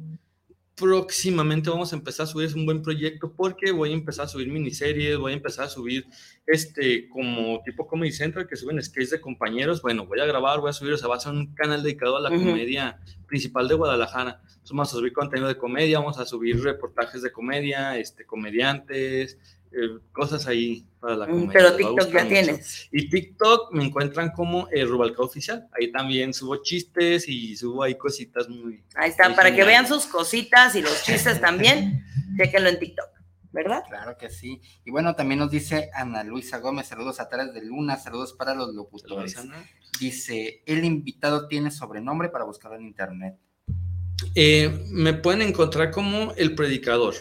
Próximamente 0.76 1.70
vamos 1.70 1.92
a 1.92 1.96
empezar 1.96 2.26
a 2.26 2.28
subir, 2.28 2.48
es 2.48 2.54
un 2.54 2.66
buen 2.66 2.82
proyecto 2.84 3.34
porque 3.36 3.72
voy 3.72 3.92
a 3.92 3.94
empezar 3.94 4.26
a 4.26 4.28
subir 4.28 4.48
miniseries, 4.48 5.18
voy 5.18 5.34
a 5.34 5.36
empezar 5.36 5.66
a 5.66 5.70
subir 5.70 6.06
este 6.46 7.10
como 7.10 7.62
tipo 7.66 7.88
Comedy 7.88 8.12
Central 8.12 8.48
que 8.48 8.56
suben 8.56 8.82
sketches 8.82 9.10
de 9.10 9.22
compañeros. 9.22 9.82
Bueno, 9.82 10.06
voy 10.06 10.20
a 10.20 10.26
grabar, 10.26 10.60
voy 10.60 10.70
a 10.70 10.74
subir, 10.74 10.94
o 10.94 10.98
sea, 10.98 11.08
va 11.08 11.16
a 11.16 11.20
ser 11.20 11.34
un 11.34 11.54
canal 11.56 11.82
dedicado 11.82 12.18
a 12.18 12.22
la 12.22 12.30
comedia 12.30 13.00
principal 13.28 13.68
de 13.68 13.74
Guadalajara. 13.74 14.42
vamos 14.70 14.94
a 14.94 14.98
subir 14.98 15.14
contenido 15.14 15.48
de 15.48 15.58
comedia, 15.58 16.00
vamos 16.00 16.20
a 16.20 16.26
subir 16.26 16.64
reportajes 16.64 17.24
de 17.24 17.32
comedia, 17.32 17.98
este, 17.98 18.26
comediantes, 18.26 19.38
eh, 19.72 20.00
cosas 20.12 20.48
ahí 20.48 20.86
para 21.00 21.16
la 21.16 21.28
mm, 21.28 21.30
comedia. 21.30 21.52
Pero 21.54 21.76
TikTok 21.76 22.12
ya 22.12 22.28
tienes. 22.28 22.90
Y 22.92 23.10
TikTok 23.10 23.74
me 23.74 23.86
encuentran 23.86 24.32
como 24.32 24.68
el 24.72 24.88
Rubalcaba 24.88 25.26
Oficial. 25.26 25.68
Ahí 25.80 25.92
también 25.92 26.34
subo 26.34 26.58
chistes 26.64 27.28
y 27.28 27.56
subo 27.56 27.84
ahí 27.84 27.96
cositas 27.96 28.50
muy. 28.50 28.84
Ahí 28.96 29.10
está, 29.10 29.36
para 29.36 29.54
que 29.54 29.64
vean 29.64 29.88
sus 29.88 30.06
cositas 30.06 30.76
y 30.76 30.82
los 30.82 31.04
chistes 31.04 31.40
también, 31.42 32.06
déjenlo 32.38 32.70
en 32.70 32.80
TikTok. 32.80 33.18
¿verdad? 33.52 33.84
Claro 33.90 34.18
que 34.18 34.30
sí. 34.30 34.62
Y 34.86 34.92
bueno, 34.92 35.16
también 35.16 35.40
nos 35.40 35.50
dice 35.50 35.90
Ana 35.94 36.24
Luisa 36.24 36.60
Gómez, 36.60 36.88
saludos 36.88 37.20
a 37.20 37.28
través 37.28 37.54
de 37.54 37.64
Luna, 37.64 37.98
saludos 37.98 38.34
para 38.34 38.54
los 38.54 38.74
locutores. 38.74 39.36
Dice, 40.00 40.62
el 40.66 40.86
invitado 40.86 41.48
tiene 41.48 41.72
sobrenombre 41.72 42.30
para 42.30 42.46
buscarlo 42.46 42.78
en 42.78 42.86
internet. 42.86 43.36
Eh, 44.36 44.86
me 44.92 45.14
pueden 45.14 45.42
encontrar 45.42 45.92
como 45.92 46.34
el 46.34 46.54
predicador. 46.56 47.16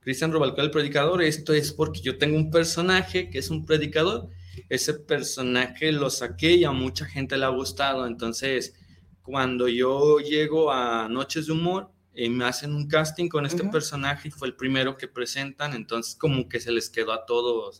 Cristian 0.00 0.32
Rubalcaba 0.32 0.64
el 0.64 0.70
predicador, 0.70 1.22
esto 1.22 1.52
es 1.52 1.72
porque 1.72 2.00
yo 2.00 2.16
tengo 2.16 2.36
un 2.36 2.50
personaje 2.50 3.28
que 3.28 3.38
es 3.38 3.50
un 3.50 3.66
predicador, 3.66 4.28
ese 4.68 4.94
personaje 4.94 5.92
lo 5.92 6.08
saqué 6.08 6.52
y 6.52 6.64
a 6.64 6.72
mucha 6.72 7.04
gente 7.04 7.36
le 7.36 7.44
ha 7.44 7.50
gustado, 7.50 8.06
entonces 8.06 8.74
cuando 9.22 9.68
yo 9.68 10.18
llego 10.18 10.72
a 10.72 11.06
Noches 11.08 11.46
de 11.46 11.52
Humor, 11.52 11.90
eh, 12.14 12.28
me 12.28 12.44
hacen 12.44 12.74
un 12.74 12.88
casting 12.88 13.28
con 13.28 13.46
este 13.46 13.62
personaje 13.64 14.28
y 14.28 14.30
fue 14.30 14.48
el 14.48 14.54
primero 14.54 14.96
que 14.96 15.06
presentan, 15.06 15.74
entonces 15.74 16.16
como 16.16 16.48
que 16.48 16.60
se 16.60 16.72
les 16.72 16.90
quedó 16.90 17.12
a 17.12 17.24
todos 17.24 17.78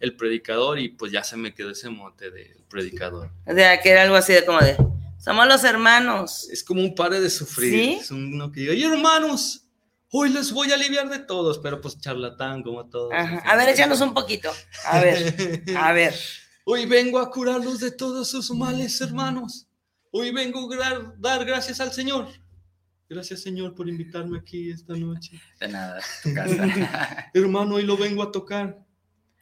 el 0.00 0.16
predicador 0.16 0.78
y 0.78 0.90
pues 0.90 1.12
ya 1.12 1.24
se 1.24 1.36
me 1.36 1.54
quedó 1.54 1.70
ese 1.70 1.88
mote 1.88 2.30
del 2.30 2.64
predicador. 2.68 3.30
O 3.46 3.54
sea, 3.54 3.80
que 3.80 3.90
era 3.90 4.02
algo 4.02 4.16
así 4.16 4.34
de 4.34 4.44
como 4.44 4.58
de, 4.58 4.76
somos 5.18 5.46
los 5.46 5.64
hermanos. 5.64 6.48
Es 6.50 6.62
como 6.62 6.82
un 6.82 6.94
padre 6.94 7.20
de 7.20 7.30
sufrir, 7.30 8.00
es 8.00 8.10
uno 8.10 8.52
que 8.52 8.60
diga, 8.60 8.74
y 8.74 8.82
hermanos, 8.82 9.69
hoy 10.12 10.30
les 10.30 10.52
voy 10.52 10.70
a 10.72 10.74
aliviar 10.74 11.08
de 11.08 11.20
todos, 11.20 11.58
pero 11.58 11.80
pues 11.80 11.98
charlatán 12.00 12.62
como 12.62 12.88
todos. 12.88 13.12
A 13.12 13.56
ver, 13.56 13.68
échanos 13.68 14.00
un 14.00 14.14
poquito. 14.14 14.50
A 14.84 15.00
ver, 15.00 15.62
a 15.76 15.92
ver. 15.92 16.14
Hoy 16.72 16.86
vengo 16.86 17.18
a 17.18 17.30
curarlos 17.30 17.80
de 17.80 17.90
todos 17.90 18.30
sus 18.30 18.50
males, 18.50 19.00
hermanos. 19.00 19.66
Hoy 20.12 20.30
vengo 20.30 20.72
a 20.72 21.14
dar 21.18 21.44
gracias 21.44 21.80
al 21.80 21.92
Señor. 21.92 22.28
Gracias, 23.08 23.42
Señor, 23.42 23.74
por 23.74 23.88
invitarme 23.88 24.38
aquí 24.38 24.70
esta 24.70 24.94
noche. 24.94 25.40
De 25.58 25.66
nada, 25.66 26.00
tu 26.22 26.32
casa. 26.32 27.30
hermano, 27.34 27.74
hoy 27.74 27.82
lo 27.82 27.96
vengo 27.96 28.22
a 28.22 28.30
tocar. 28.30 28.78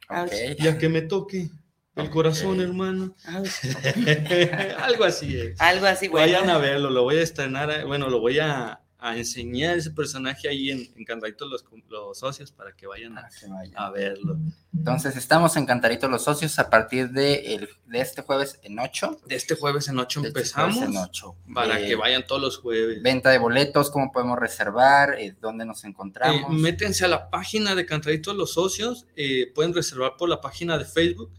Okay. 0.09 0.57
Ya 0.59 0.79
que 0.79 0.89
me 0.89 1.03
toque 1.03 1.51
el 1.97 2.09
corazón, 2.09 2.63
hermano. 2.63 3.15
Algo 4.79 5.05
así 5.05 5.39
es. 5.39 5.61
Algo 5.61 5.85
así, 5.85 6.09
bueno. 6.09 6.27
Vayan 6.27 6.49
a 6.49 6.57
verlo, 6.57 6.89
lo 6.89 7.03
voy 7.03 7.17
a 7.17 7.23
estrenar, 7.23 7.71
eh, 7.71 7.85
bueno, 7.85 8.09
lo 8.09 8.21
voy 8.21 8.39
a, 8.39 8.81
a 9.01 9.17
enseñar 9.17 9.79
ese 9.79 9.93
personaje 9.93 10.49
ahí 10.49 10.71
en, 10.71 10.81
en 10.97 11.21
los, 11.51 11.65
los, 11.89 12.19
Socios 12.19 12.51
para 12.51 12.73
que 12.73 12.87
vayan 12.87 13.17
a, 13.17 13.29
a, 13.77 13.91
verlo. 13.91 14.37
Entonces, 14.77 15.17
estamos 15.17 15.57
en 15.57 15.67
Cantaritos 15.67 16.11
los 16.11 16.25
Socios 16.25 16.59
a 16.59 16.69
partir 16.69 17.11
de, 17.11 17.55
el, 17.55 17.69
de 17.87 18.01
este 18.01 18.23
jueves 18.23 18.59
en 18.63 18.77
8. 18.77 19.21
De 19.27 19.37
este 19.37 19.55
jueves 19.55 19.87
en 19.89 20.01
8 20.01 20.21
este 20.21 20.29
empezamos. 20.29 20.83
en 20.83 20.97
8. 20.97 21.37
Para 21.55 21.79
que 21.79 21.95
vayan 21.95 22.27
todos 22.27 22.43
los 22.43 22.59
jueves. 22.59 23.01
Venta 23.01 23.31
de 23.31 23.39
boletos, 23.39 23.91
cómo 23.91 24.11
podemos 24.11 24.37
reservar, 24.37 25.15
eh, 25.19 25.37
dónde 25.41 25.65
nos 25.65 25.85
encontramos. 25.85 26.51
Eh, 26.51 26.55
métense 26.55 27.05
a 27.05 27.09
la 27.09 27.31
página 27.31 27.77
de 27.77 27.87
Cantaritos 27.87 28.35
los 28.35 28.55
Socios, 28.55 29.07
eh, 29.15 29.53
pueden 29.55 29.73
reservar 29.75 30.17
por 30.19 30.29
la 30.29 30.41
página 30.41 30.77
de 30.77 30.85
Facebook. 30.85 31.31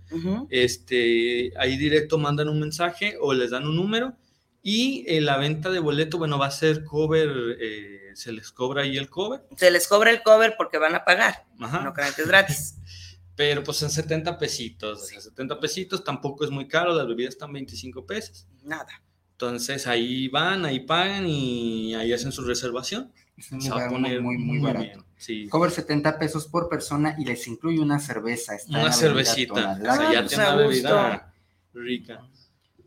este, 0.50 1.52
ahí 1.58 1.78
directo 1.78 2.18
mandan 2.18 2.48
un 2.48 2.60
mensaje 2.60 3.18
o 3.20 3.34
les 3.34 3.52
dan 3.52 3.68
un 3.68 3.76
número 3.76 4.16
y 4.62 5.06
eh, 5.08 5.22
la 5.22 5.38
venta 5.38 5.70
de 5.70 5.80
boleto, 5.80 6.18
bueno, 6.18 6.38
va 6.38 6.48
a 6.48 6.52
ser 6.52 6.84
cover, 6.84 7.58
eh, 7.60 8.12
se 8.14 8.32
les 8.32 8.52
cobra 8.52 8.84
ahí 8.84 8.98
el 8.98 9.10
cover. 9.10 9.42
Se 9.56 9.72
les 9.72 9.88
cobra 9.88 10.12
el 10.12 10.22
cover 10.22 10.56
porque 10.58 10.78
van 10.78 10.96
a 10.96 11.06
pagar, 11.06 11.46
no 11.58 11.94
crean 11.94 12.14
que 12.14 12.22
es 12.22 12.28
gratis. 12.28 12.76
Pero 13.36 13.64
pues 13.64 13.82
en 13.84 13.90
70 13.90 14.38
pesitos, 14.38 15.08
70 15.08 15.62
pesitos 15.62 16.04
tampoco 16.04 16.44
es 16.44 16.52
muy 16.52 16.68
caro, 16.68 16.94
las 16.94 17.08
bebidas 17.08 17.36
están 17.36 17.54
25 17.54 18.06
pesos. 18.06 18.46
Nada. 18.64 19.02
Entonces 19.32 19.88
ahí 19.88 20.28
van, 20.28 20.66
ahí 20.66 20.82
pagan 20.82 21.26
y 21.26 21.96
ahí 21.96 22.12
hacen 22.12 22.34
su 22.34 22.44
reservación. 22.44 23.14
Es 23.38 23.50
un 23.54 23.60
lugar 23.60 23.92
muy, 23.92 24.20
muy, 24.20 24.38
muy, 24.38 24.60
barato. 24.60 25.06
Sí. 25.16 25.48
Cover 25.48 25.72
70 25.72 26.20
pesos 26.20 26.48
por 26.48 26.68
persona 26.68 27.16
y 27.18 27.24
les 27.24 27.48
incluye 27.48 27.80
una 27.80 28.00
cerveza. 28.00 28.58
una 28.68 28.92
cervecita. 28.92 29.78
O 29.80 29.96
sea, 29.96 30.12
ya 30.12 30.26
tiene 30.26 30.44
una 30.44 30.56
bebida 30.58 31.34
rica. 31.74 32.28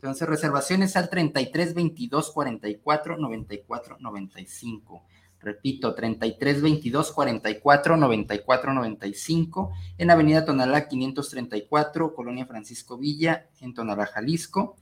Entonces, 0.03 0.27
reservaciones 0.27 0.97
al 0.97 1.09
33 1.09 1.73
22 1.73 2.31
44 2.33 3.17
94 3.17 3.97
95. 4.01 5.05
Repito, 5.39 5.95
33 5.95 6.61
22 6.61 7.11
44 7.13 7.95
94 7.95 8.73
95 8.73 9.71
en 9.97 10.11
Avenida 10.11 10.43
Tonalá 10.43 10.89
534, 10.89 12.13
Colonia 12.13 12.45
Francisco 12.45 12.97
Villa, 12.97 13.47
en 13.61 13.73
Tonalá, 13.73 14.05
Jalisco. 14.07 14.75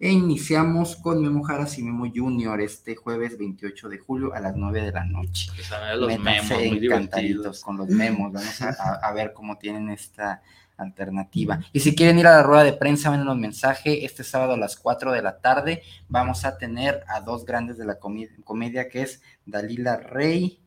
E 0.00 0.10
iniciamos 0.10 0.96
con 0.96 1.22
Memo 1.22 1.44
Jaras 1.44 1.78
y 1.78 1.84
Memo 1.84 2.06
Junior 2.12 2.60
este 2.60 2.96
jueves 2.96 3.38
28 3.38 3.88
de 3.88 3.98
julio 3.98 4.34
a 4.34 4.40
las 4.40 4.56
9 4.56 4.82
de 4.82 4.90
la 4.90 5.04
noche. 5.04 5.52
Pues 5.54 5.70
a 5.70 5.78
ver 5.78 5.98
los 5.98 6.08
Métanse 6.08 6.56
memos, 6.56 6.72
muy 6.78 6.86
encantaditos 6.86 7.60
con 7.62 7.76
los 7.76 7.88
memos. 7.88 8.32
Vamos 8.32 8.60
a, 8.60 8.70
a- 8.70 9.08
a 9.08 9.12
ver 9.12 9.32
cómo 9.32 9.56
tienen 9.56 9.88
esta 9.90 10.42
alternativa. 10.76 11.60
Y 11.72 11.80
si 11.80 11.94
quieren 11.94 12.18
ir 12.18 12.26
a 12.26 12.36
la 12.36 12.42
rueda 12.42 12.64
de 12.64 12.72
prensa, 12.72 13.10
mándenos 13.10 13.36
mensaje. 13.36 14.04
Este 14.04 14.24
sábado 14.24 14.54
a 14.54 14.56
las 14.56 14.76
4 14.76 15.12
de 15.12 15.22
la 15.22 15.38
tarde 15.38 15.82
vamos 16.08 16.44
a 16.44 16.58
tener 16.58 17.04
a 17.08 17.20
dos 17.20 17.44
grandes 17.44 17.78
de 17.78 17.86
la 17.86 17.98
comedia, 17.98 18.88
que 18.88 19.02
es 19.02 19.22
Dalila 19.46 19.96
Rey 19.96 20.60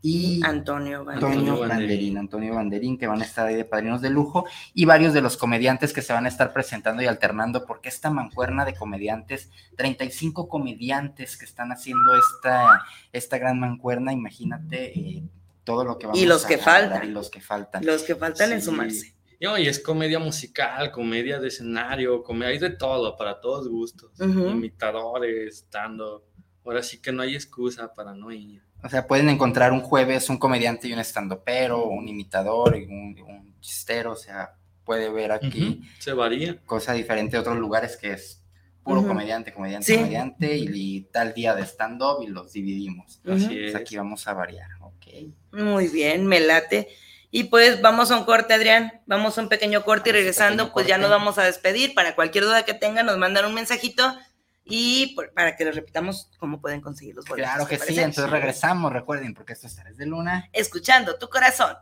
y 0.00 0.40
Antonio 0.44 1.04
Banderín. 1.04 1.38
Antonio 1.38 1.58
Banderín, 1.58 2.18
Antonio 2.18 2.54
Banderín, 2.54 2.98
que 2.98 3.06
van 3.06 3.20
a 3.20 3.24
estar 3.24 3.46
ahí 3.46 3.56
de 3.56 3.64
padrinos 3.64 4.00
de 4.00 4.10
lujo, 4.10 4.46
y 4.74 4.84
varios 4.84 5.12
de 5.12 5.20
los 5.20 5.36
comediantes 5.36 5.92
que 5.92 6.02
se 6.02 6.12
van 6.12 6.26
a 6.26 6.28
estar 6.28 6.52
presentando 6.52 7.02
y 7.02 7.06
alternando, 7.06 7.66
porque 7.66 7.88
esta 7.88 8.10
mancuerna 8.10 8.64
de 8.64 8.74
comediantes, 8.74 9.50
35 9.76 10.48
comediantes 10.48 11.36
que 11.36 11.44
están 11.44 11.72
haciendo 11.72 12.12
esta, 12.14 12.84
esta 13.12 13.38
gran 13.38 13.58
mancuerna, 13.58 14.12
imagínate 14.12 14.98
eh, 14.98 15.22
todo 15.64 15.84
lo 15.84 15.98
que 15.98 16.06
vamos 16.06 16.20
Y 16.20 16.26
los 16.26 16.44
a 16.44 16.48
que 16.48 16.54
hablar 16.54 16.90
faltan. 16.90 17.08
Y 17.08 17.12
los 17.12 17.30
que 17.30 17.40
faltan. 17.40 17.86
Los 17.86 18.02
que 18.02 18.14
faltan 18.14 18.52
en 18.52 18.62
sumarse. 18.62 19.14
Y, 19.58 19.66
es 19.66 19.80
comedia 19.80 20.18
musical, 20.18 20.90
comedia 20.92 21.40
de 21.40 21.48
escenario, 21.48 22.22
comedia, 22.22 22.52
hay 22.52 22.58
de 22.58 22.70
todo, 22.70 23.16
para 23.16 23.40
todos 23.40 23.68
gustos. 23.68 24.12
Imitadores, 24.20 25.54
estando. 25.56 26.24
Ahora 26.64 26.82
sí 26.82 27.00
que 27.00 27.10
no 27.12 27.22
hay 27.22 27.34
excusa 27.34 27.92
para 27.94 28.14
no 28.14 28.30
ir. 28.30 28.62
O 28.84 28.88
sea, 28.88 29.06
pueden 29.06 29.28
encontrar 29.28 29.72
un 29.72 29.80
jueves 29.80 30.28
un 30.28 30.38
comediante 30.38 30.88
y 30.88 30.92
un 30.92 30.98
estandopero, 31.00 31.86
un 31.86 32.08
imitador 32.08 32.76
y 32.76 32.84
un, 32.84 33.16
un 33.20 33.60
chistero, 33.60 34.12
o 34.12 34.16
sea, 34.16 34.54
puede 34.84 35.08
ver 35.10 35.32
aquí 35.32 35.82
Se 35.98 36.12
varía. 36.12 36.60
cosa 36.64 36.92
diferente 36.92 37.36
de 37.36 37.40
otros 37.40 37.58
lugares 37.58 37.96
que 37.96 38.12
es 38.12 38.42
puro 38.82 39.06
comediante, 39.06 39.52
comediante, 39.52 39.86
Sí. 39.86 39.96
comediante 39.96 40.56
y, 40.56 40.68
y 40.72 41.00
tal 41.12 41.32
día 41.34 41.54
de 41.54 41.62
stand-up 41.62 42.22
y 42.22 42.26
los 42.28 42.52
dividimos. 42.52 43.20
Así 43.24 43.44
Así 43.46 43.58
es. 43.58 43.68
es. 43.70 43.74
Aquí 43.76 43.96
vamos 43.96 44.26
a 44.26 44.34
variar, 44.34 44.68
ok. 44.80 45.06
Muy 45.52 45.86
bien, 45.88 46.26
me 46.26 46.40
late. 46.40 46.88
Y 47.34 47.44
pues 47.44 47.80
vamos 47.80 48.10
a 48.10 48.18
un 48.18 48.24
corte, 48.24 48.52
Adrián. 48.52 49.00
Vamos 49.06 49.36
a 49.38 49.40
un 49.40 49.48
pequeño 49.48 49.84
corte 49.84 50.10
y 50.10 50.12
regresando, 50.12 50.70
pues 50.72 50.86
ya 50.86 50.98
nos 50.98 51.08
vamos 51.10 51.38
a 51.38 51.44
despedir. 51.44 51.94
Para 51.94 52.14
cualquier 52.14 52.44
duda 52.44 52.64
que 52.66 52.74
tengan, 52.74 53.06
nos 53.06 53.16
mandan 53.16 53.46
un 53.46 53.54
mensajito 53.54 54.16
y 54.64 55.14
por- 55.16 55.32
para 55.32 55.56
que 55.56 55.64
les 55.64 55.74
repitamos 55.74 56.30
cómo 56.38 56.60
pueden 56.60 56.82
conseguir 56.82 57.14
los 57.16 57.24
boletos. 57.24 57.50
Claro 57.50 57.66
que 57.66 57.78
¿te 57.78 57.86
sí, 57.86 57.98
entonces 57.98 58.30
regresamos, 58.30 58.92
recuerden, 58.92 59.32
porque 59.34 59.54
esto 59.54 59.66
es 59.66 59.74
Tares 59.74 59.96
de 59.96 60.04
Luna. 60.06 60.48
Escuchando 60.52 61.16
tu 61.18 61.30
corazón. 61.30 61.74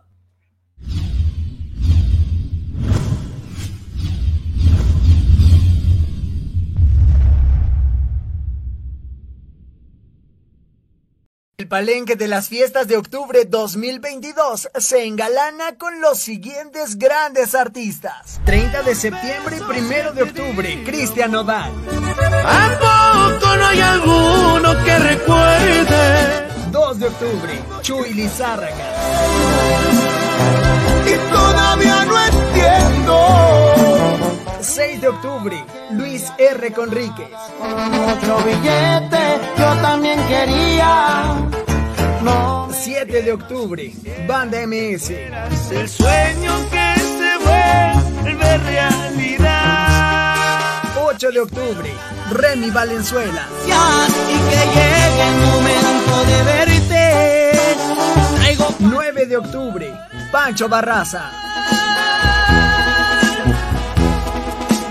Palenque 11.70 12.16
de 12.16 12.26
las 12.26 12.48
fiestas 12.48 12.88
de 12.88 12.96
octubre 12.96 13.44
2022 13.44 14.70
se 14.74 15.04
engalana 15.06 15.76
con 15.78 16.00
los 16.00 16.18
siguientes 16.18 16.98
grandes 16.98 17.54
artistas. 17.54 18.40
30 18.44 18.82
de 18.82 18.94
septiembre 18.96 19.56
y 19.56 19.60
1 19.60 20.12
de 20.12 20.22
octubre, 20.24 20.82
Cristian 20.84 21.30
Nodal. 21.30 21.70
¿A 22.44 23.38
poco 23.38 23.56
no 23.56 23.66
hay 23.66 23.80
alguno 23.80 24.84
que 24.84 24.98
recuerde? 24.98 26.48
2 26.72 26.98
de 26.98 27.06
octubre, 27.06 27.62
Chuy 27.82 28.14
Lizárraga. 28.14 28.84
Y 31.06 31.14
todavía 31.32 32.04
no 32.04 32.24
entiendo. 32.24 33.60
6 34.60 35.00
de 35.00 35.08
octubre, 35.08 35.64
Luis 35.92 36.32
R. 36.36 36.72
Conríquez. 36.72 37.30
Mucho 37.60 38.38
billete, 38.44 39.38
yo 39.56 39.76
también 39.80 40.18
quería. 40.26 41.59
No. 42.22 42.68
7 42.72 43.22
de 43.22 43.32
octubre, 43.32 43.92
Banda 44.26 44.66
MS. 44.66 45.10
El 45.70 45.88
sueño 45.88 46.52
que 46.70 46.94
se 47.00 47.38
vuelve 48.24 48.58
realidad. 48.58 50.34
8 51.02 51.30
de 51.30 51.40
octubre, 51.40 51.90
Remy 52.30 52.70
Valenzuela. 52.70 53.46
Y 53.66 54.38
que 54.50 54.56
llegue 54.56 55.28
el 55.28 55.34
momento 55.46 56.24
de 56.26 56.42
verte. 56.42 57.52
Traigo 58.36 58.74
9 58.78 59.26
de 59.26 59.36
octubre, 59.36 59.92
Pancho 60.32 60.68
Barraza. 60.68 61.30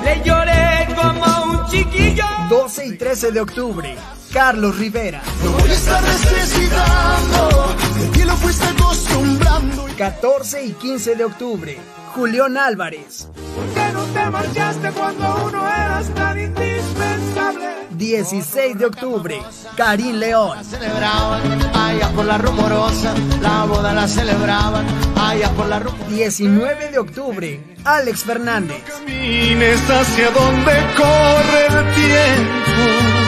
Le 0.03 0.21
lloré 0.23 0.88
como 0.95 1.43
un 1.43 1.65
chiquillo. 1.69 2.25
12 2.49 2.86
y 2.88 2.97
13 2.97 3.32
de 3.32 3.41
octubre, 3.41 3.95
Carlos 4.32 4.77
Rivera. 4.77 5.21
Voy 5.43 5.69
a 5.69 5.73
estar 5.73 6.01
necesitando. 6.03 7.75
De 7.95 8.07
ti 8.09 8.23
lo 8.23 8.36
fuiste 8.38 8.65
acostumbrando. 8.65 9.88
14 9.97 10.63
y 10.63 10.71
15 10.73 11.15
de 11.15 11.25
octubre, 11.25 11.77
Julián 12.13 12.57
Álvarez. 12.57 13.27
¿Por 13.55 13.65
qué 13.73 13.91
no 13.91 14.03
te 14.05 14.30
marchaste 14.30 14.91
cuando 14.91 15.45
uno 15.45 15.67
eras 15.67 16.13
tan 16.13 16.39
indispensable? 16.39 17.67
16 17.89 18.77
de 18.77 18.86
octubre, 18.86 19.41
Karim 19.75 20.15
León. 20.15 20.63
Celebraban 20.63 21.75
allá 21.75 22.09
por 22.15 22.25
la 22.25 22.38
rumorosa, 22.38 23.13
la 23.41 23.65
boda 23.65 23.93
la 23.93 24.07
celebraban 24.07 24.86
allá 25.17 25.49
por 25.51 25.67
la 25.67 25.80
rumorosa. 25.80 26.09
19 26.09 26.91
de 26.91 26.99
octubre, 26.99 27.59
Alex 27.84 28.23
Fernández. 28.23 28.82
Camines 28.84 29.82
hacia 29.89 30.30
donde 30.32 30.71
corre 30.95 31.65
el 31.67 31.93
tiempo. 31.93 33.18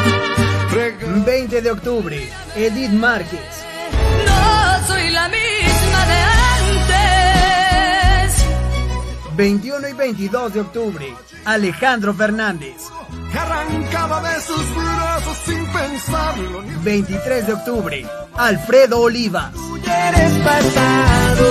20 1.20 1.62
de 1.62 1.72
octubre, 1.72 2.18
Edith 2.55 2.91
Márquez. 2.91 3.41
No 4.26 4.88
soy 4.88 5.09
la 5.09 5.28
misma 5.28 6.05
de 6.07 6.22
antes. 8.24 8.45
21 9.36 9.89
y 9.89 9.93
22 9.93 10.53
de 10.53 10.62
octubre, 10.62 11.14
Alejandro 11.45 12.14
Fernández. 12.14 12.76
Arrancaba 13.38 14.22
de 14.22 14.41
sus 14.41 14.76
brazos 14.76 15.38
sin 15.45 15.66
pensarlo. 15.68 16.64
23 16.82 17.47
de 17.47 17.53
octubre, 17.53 18.05
Alfredo 18.36 19.01
Olivas. 19.01 19.53
Eres 19.84 20.32
pasado, 20.39 21.43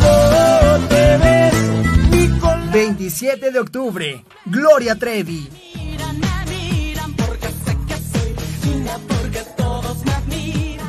no 0.00 0.88
te 0.88 1.16
ves. 1.18 1.54
27 2.72 3.52
de 3.52 3.60
octubre, 3.60 4.24
Gloria 4.46 4.96
Trevi. 4.96 5.73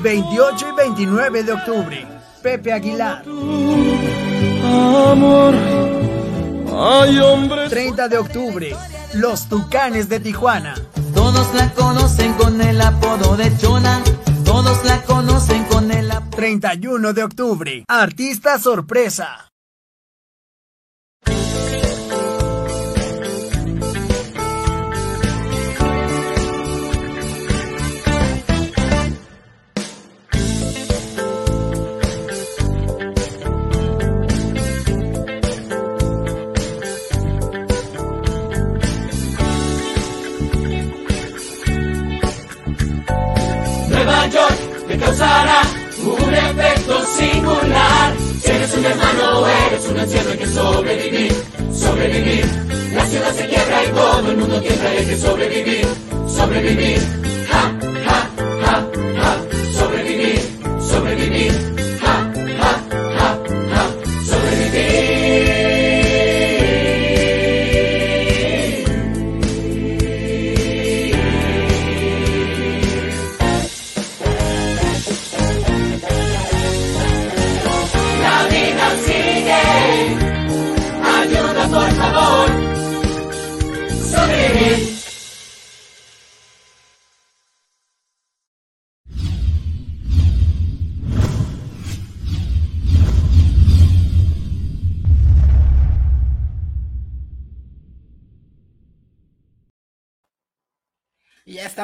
28 0.02 0.68
y 0.70 0.76
29 0.76 1.44
de 1.44 1.54
octubre, 1.54 2.08
Pepe 2.44 2.74
Aguilar. 2.74 3.24
Amor, 4.64 5.56
ay 6.78 7.20
hombre. 7.20 7.70
30 7.70 8.08
de 8.08 8.18
octubre, 8.18 8.76
Los 9.14 9.50
Tucanes 9.50 10.08
de 10.10 10.20
Tijuana. 10.20 10.76
Todos 11.14 11.54
la 11.56 11.72
conocen 11.74 12.34
con 12.34 12.62
el 12.62 12.80
apodo 12.82 13.36
de 13.36 13.56
Chona. 13.58 14.04
Todos 14.44 14.86
la 14.86 15.02
conocen 15.02 15.64
con 15.66 15.92
el 15.92 16.12
apodo 16.12 16.26
31 16.36 17.14
de 17.14 17.24
octubre, 17.24 17.86
Artista 17.88 18.60
Sorpresa. 18.60 19.55
Te 44.26 44.98
causará 44.98 45.62
un 46.04 46.34
efecto 46.34 47.00
singular. 47.16 48.14
Si 48.42 48.50
eres 48.50 48.74
un 48.74 48.84
hermano 48.84 49.48
eres 49.68 49.86
un 49.88 50.00
anciano 50.00 50.30
hay 50.32 50.38
que 50.40 50.48
sobrevivir, 50.48 51.34
sobrevivir. 51.72 52.46
La 52.96 53.06
ciudad 53.06 53.32
se 53.36 53.48
quiebra 53.48 53.84
y 53.84 53.88
todo 53.90 54.32
el 54.32 54.38
mundo 54.38 54.64
y 54.64 54.68
hay 54.68 55.06
que 55.06 55.16
sobrevivir, 55.16 55.88
sobrevivir. 56.28 57.25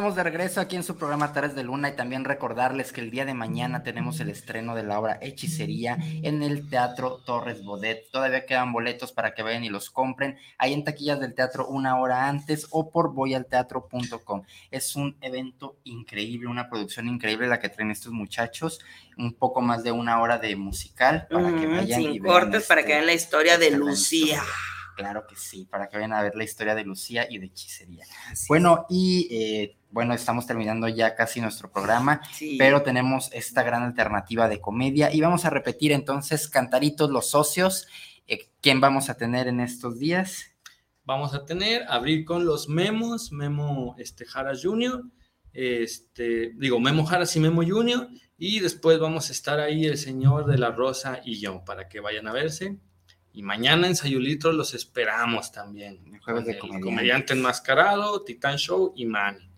Estamos 0.01 0.15
de 0.15 0.23
regreso 0.23 0.59
aquí 0.59 0.75
en 0.75 0.83
su 0.83 0.97
programa 0.97 1.31
Tardes 1.31 1.53
de 1.53 1.63
Luna 1.63 1.89
y 1.89 1.95
también 1.95 2.25
recordarles 2.25 2.91
que 2.91 3.01
el 3.01 3.11
día 3.11 3.23
de 3.23 3.35
mañana 3.35 3.83
tenemos 3.83 4.19
el 4.19 4.31
estreno 4.31 4.73
de 4.73 4.81
la 4.81 4.99
obra 4.99 5.19
Hechicería 5.21 5.95
en 6.23 6.41
el 6.41 6.67
Teatro 6.71 7.17
Torres 7.23 7.63
Bodet. 7.63 8.09
Todavía 8.09 8.47
quedan 8.47 8.73
boletos 8.73 9.11
para 9.11 9.35
que 9.35 9.43
vayan 9.43 9.63
y 9.63 9.69
los 9.69 9.91
compren 9.91 10.39
ahí 10.57 10.73
en 10.73 10.83
taquillas 10.83 11.19
del 11.19 11.35
teatro 11.35 11.67
una 11.67 11.99
hora 11.99 12.27
antes 12.27 12.65
o 12.71 12.89
por 12.89 13.13
voyalteatro.com. 13.13 14.41
Es 14.71 14.95
un 14.95 15.15
evento 15.21 15.77
increíble, 15.83 16.47
una 16.47 16.67
producción 16.67 17.07
increíble 17.07 17.47
la 17.47 17.59
que 17.59 17.69
traen 17.69 17.91
estos 17.91 18.11
muchachos. 18.11 18.79
Un 19.19 19.33
poco 19.35 19.61
más 19.61 19.83
de 19.83 19.91
una 19.91 20.19
hora 20.19 20.39
de 20.39 20.55
musical 20.55 21.27
para 21.29 21.55
que 21.55 21.67
vayan 21.67 22.01
y 22.01 22.05
sin 22.05 22.23
vean 22.23 22.33
cortes 22.33 22.65
para 22.65 22.81
este- 22.81 22.87
que 22.89 22.95
vean 22.95 23.05
la 23.05 23.13
historia 23.13 23.59
de 23.59 23.69
Lucía. 23.69 24.37
historia. 24.37 24.43
Claro 24.95 25.25
que 25.27 25.35
sí, 25.35 25.67
para 25.69 25.87
que 25.87 25.97
vayan 25.97 26.13
a 26.13 26.23
ver 26.23 26.35
la 26.35 26.43
historia 26.43 26.73
de 26.73 26.83
Lucía 26.83 27.27
y 27.29 27.37
de 27.37 27.45
Hechicería. 27.45 28.05
bueno, 28.47 28.85
y 28.89 29.27
eh, 29.31 29.77
bueno, 29.91 30.13
estamos 30.13 30.47
terminando 30.47 30.87
ya 30.87 31.15
casi 31.15 31.41
nuestro 31.41 31.71
programa, 31.71 32.21
Sí. 32.33 32.55
pero 32.57 32.81
tenemos 32.81 33.29
esta 33.33 33.63
gran 33.63 33.83
alternativa 33.83 34.47
de 34.47 34.59
comedia 34.61 35.13
y 35.13 35.21
vamos 35.21 35.45
a 35.45 35.49
repetir 35.49 35.91
entonces, 35.91 36.47
Cantaritos, 36.47 37.09
los 37.09 37.29
socios, 37.29 37.87
eh, 38.27 38.47
¿quién 38.61 38.79
vamos 38.81 39.09
a 39.09 39.15
tener 39.15 39.47
en 39.47 39.59
estos 39.59 39.99
días? 39.99 40.45
Vamos 41.03 41.33
a 41.33 41.45
tener, 41.45 41.83
abrir 41.89 42.23
con 42.25 42.45
los 42.45 42.69
memos, 42.69 43.31
Memo 43.31 43.95
este, 43.97 44.25
Jara 44.25 44.53
Jr., 44.61 45.03
este, 45.53 46.51
digo, 46.55 46.79
Memo 46.79 47.05
Jaras 47.05 47.35
y 47.35 47.39
Memo 47.39 47.61
Jr., 47.67 48.07
y 48.37 48.59
después 48.59 48.97
vamos 48.99 49.29
a 49.29 49.33
estar 49.33 49.59
ahí 49.59 49.85
el 49.85 49.97
señor 49.97 50.45
de 50.45 50.57
la 50.57 50.71
Rosa 50.71 51.21
y 51.23 51.39
yo, 51.39 51.63
para 51.65 51.87
que 51.87 51.99
vayan 51.99 52.27
a 52.27 52.31
verse. 52.33 52.77
Y 53.33 53.43
mañana 53.43 53.87
en 53.87 53.95
Sayulitro 53.95 54.51
los 54.51 54.73
esperamos 54.73 55.51
también. 55.51 56.19
Jueves 56.23 56.43
con 56.43 56.45
de 56.45 56.51
el 56.53 56.59
comediante. 56.59 56.81
comediante 56.85 57.33
enmascarado, 57.33 58.23
Titán 58.23 58.57
Show 58.57 58.93
y 58.95 59.05
Manny. 59.05 59.50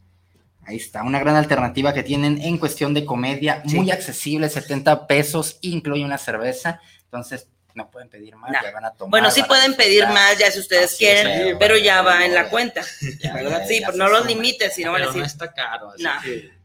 Ahí 0.66 0.78
está, 0.78 1.04
una 1.04 1.20
gran 1.20 1.36
alternativa 1.36 1.94
que 1.94 2.04
tienen 2.04 2.42
en 2.42 2.58
cuestión 2.58 2.94
de 2.94 3.06
comedia, 3.06 3.62
Sí. 3.68 3.76
muy 3.76 3.92
accesible, 3.92 4.50
70 4.50 5.08
pesos, 5.08 5.58
incluye 5.62 6.04
una 6.06 6.18
cerveza, 6.18 6.80
entonces 7.04 7.48
no 7.76 7.90
pueden 7.90 8.08
pedir 8.10 8.36
más, 8.36 8.52
No. 8.52 8.60
ya 8.64 8.72
van 8.72 8.86
a 8.86 8.92
tomar. 8.92 9.10
Bueno, 9.10 9.32
sí 9.32 9.44
pueden 9.44 9.76
pedir 9.76 10.06
más 10.08 10.38
ya 10.38 10.50
si 10.52 10.60
ustedes 10.60 10.96
quieren, 10.96 11.50
sí, 11.52 11.56
pero 11.60 11.76
ya 11.78 12.02
va 12.02 12.26
en 12.26 12.34
la 12.34 12.50
cuenta. 12.50 12.82
Ya, 13.22 13.34
¿verdad? 13.34 13.60
ya, 13.62 13.68
sí, 13.68 13.80
ya 13.82 13.88
pues 13.88 13.98
no 13.98 14.08
los 14.10 14.26
limites, 14.26 14.74
si 14.76 14.84
no 14.84 14.92
van 14.92 15.02
a 15.02 15.06
Pero 15.06 15.18
no 15.18 15.24
decir. 15.24 15.32
está 15.34 15.54
caro, 15.54 15.90
así 15.92 16.04
No. 16.04 16.12
que. 16.24 16.64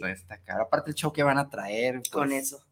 No 0.00 0.06
está 0.08 0.38
caro. 0.38 0.62
Aparte 0.64 0.90
el 0.90 0.94
show 0.94 1.12
que 1.12 1.22
van 1.22 1.38
a 1.38 1.48
traer. 1.48 2.00
Con 2.10 2.28
pues, 2.28 2.44
eso. 2.44 2.64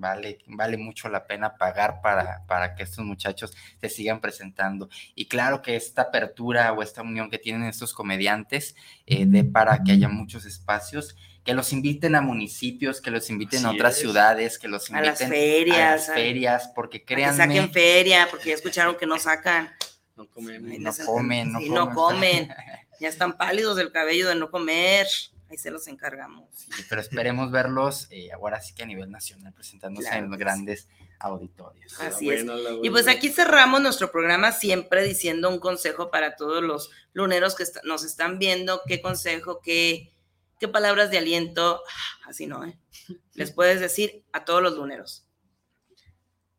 Vale, 0.00 0.38
vale 0.46 0.78
mucho 0.78 1.10
la 1.10 1.26
pena 1.26 1.56
pagar 1.58 2.00
para, 2.00 2.46
para 2.46 2.74
que 2.74 2.84
estos 2.84 3.04
muchachos 3.04 3.54
se 3.80 3.88
sigan 3.90 4.20
presentando. 4.20 4.88
Y 5.14 5.26
claro 5.26 5.60
que 5.60 5.76
esta 5.76 6.02
apertura 6.02 6.72
o 6.72 6.82
esta 6.82 7.02
unión 7.02 7.28
que 7.28 7.38
tienen 7.38 7.64
estos 7.64 7.92
comediantes 7.92 8.74
eh, 9.06 9.26
de 9.26 9.44
para 9.44 9.82
que 9.84 9.92
haya 9.92 10.08
muchos 10.08 10.46
espacios, 10.46 11.16
que 11.44 11.52
los 11.52 11.72
inviten 11.74 12.14
a 12.14 12.22
municipios, 12.22 13.02
que 13.02 13.10
los 13.10 13.28
inviten 13.28 13.66
a 13.66 13.72
otras 13.72 13.94
es. 13.94 14.00
ciudades, 14.00 14.58
que 14.58 14.68
los 14.68 14.90
A 14.90 14.96
inviten 14.98 15.10
las 15.10 15.28
ferias, 15.28 15.78
a 15.78 15.90
las 15.96 16.08
a- 16.08 16.14
ferias, 16.14 16.68
porque 16.74 17.00
Que 17.00 17.14
créanme, 17.14 17.36
saquen 17.36 17.70
feria, 17.72 18.26
porque 18.30 18.48
ya 18.48 18.54
escucharon 18.60 18.96
que 18.96 19.06
no 19.06 19.18
sacan. 19.18 19.70
No 20.16 20.26
comen, 20.30 20.82
no 20.82 20.92
Sí, 20.92 21.02
comen. 21.04 21.52
no 21.52 21.90
comen. 21.94 22.48
Ya 23.00 23.08
están 23.08 23.38
pálidos 23.38 23.76
del 23.78 23.92
cabello 23.92 24.28
de 24.28 24.34
no 24.34 24.50
comer. 24.50 25.06
Ahí 25.50 25.58
se 25.58 25.70
los 25.70 25.88
encargamos. 25.88 26.48
Sí, 26.54 26.70
pero 26.88 27.00
esperemos 27.00 27.50
verlos 27.50 28.06
eh, 28.10 28.30
ahora 28.32 28.60
sí 28.60 28.72
que 28.72 28.84
a 28.84 28.86
nivel 28.86 29.10
nacional, 29.10 29.52
presentándose 29.52 30.08
Claro 30.08 30.24
en 30.24 30.30
los 30.30 30.38
grandes 30.38 30.88
auditorios. 31.18 32.00
Así 32.00 32.30
es. 32.30 32.46
Y 32.82 32.88
pues 32.90 33.08
aquí 33.08 33.28
cerramos 33.30 33.82
nuestro 33.82 34.10
programa 34.12 34.52
siempre 34.52 35.02
diciendo 35.02 35.48
un 35.50 35.58
consejo 35.58 36.10
para 36.10 36.36
todos 36.36 36.62
los 36.62 36.90
luneros 37.12 37.56
que 37.56 37.64
est- 37.64 37.84
nos 37.84 38.04
están 38.04 38.38
viendo, 38.38 38.80
qué 38.86 39.02
consejo, 39.02 39.60
qué, 39.60 40.12
qué 40.60 40.68
palabras 40.68 41.10
de 41.10 41.18
aliento, 41.18 41.82
así 42.24 42.46
no, 42.46 42.64
¿eh? 42.64 42.78
Les 43.34 43.50
puedes 43.50 43.80
decir 43.80 44.24
a 44.32 44.44
todos 44.44 44.62
los 44.62 44.76
luneros. 44.76 45.26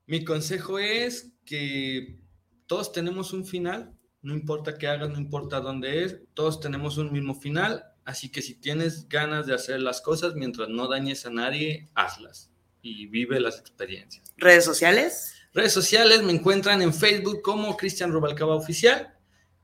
Mi 0.05 0.25
consejo 0.25 0.79
es 0.79 1.31
que 1.45 2.19
todos 2.67 2.91
tenemos 2.91 3.31
un 3.33 3.45
final, 3.45 3.95
no 4.21 4.33
importa 4.33 4.77
qué 4.77 4.87
hagas, 4.87 5.09
no 5.09 5.17
importa 5.17 5.59
dónde 5.61 6.03
es, 6.03 6.17
todos 6.33 6.59
tenemos 6.59 6.97
un 6.97 7.11
mismo 7.11 7.33
final, 7.35 7.85
así 8.11 8.29
que 8.29 8.41
si 8.41 8.55
tienes 8.55 9.07
ganas 9.09 9.47
de 9.47 9.55
hacer 9.55 9.81
las 9.81 10.01
cosas 10.01 10.35
mientras 10.35 10.69
no 10.69 10.87
dañes 10.87 11.25
a 11.25 11.29
nadie, 11.29 11.89
hazlas 11.95 12.51
y 12.81 13.07
vive 13.07 13.39
las 13.39 13.59
experiencias. 13.59 14.31
¿Redes 14.37 14.65
sociales? 14.65 15.33
Redes 15.53 15.73
sociales 15.73 16.21
me 16.21 16.31
encuentran 16.31 16.81
en 16.81 16.93
Facebook 16.93 17.41
como 17.41 17.75
Cristian 17.77 18.11
Rubalcaba 18.11 18.55
Oficial, 18.55 19.13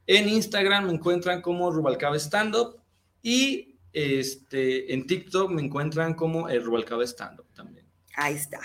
en 0.06 0.30
Instagram 0.30 0.88
me 0.88 0.94
encuentran 0.94 1.42
como 1.42 1.72
Rubalcaba 1.72 2.16
Stand 2.16 2.56
Up 2.56 2.82
y 3.22 3.78
este, 3.94 4.94
en 4.94 5.06
TikTok 5.06 5.52
me 5.52 5.62
encuentran 5.62 6.14
como 6.14 6.50
el 6.50 6.64
Rubalcaba 6.64 7.04
Stand 7.04 7.42
Up 7.42 7.48
también. 7.54 7.86
Ahí 8.16 8.36
está. 8.36 8.60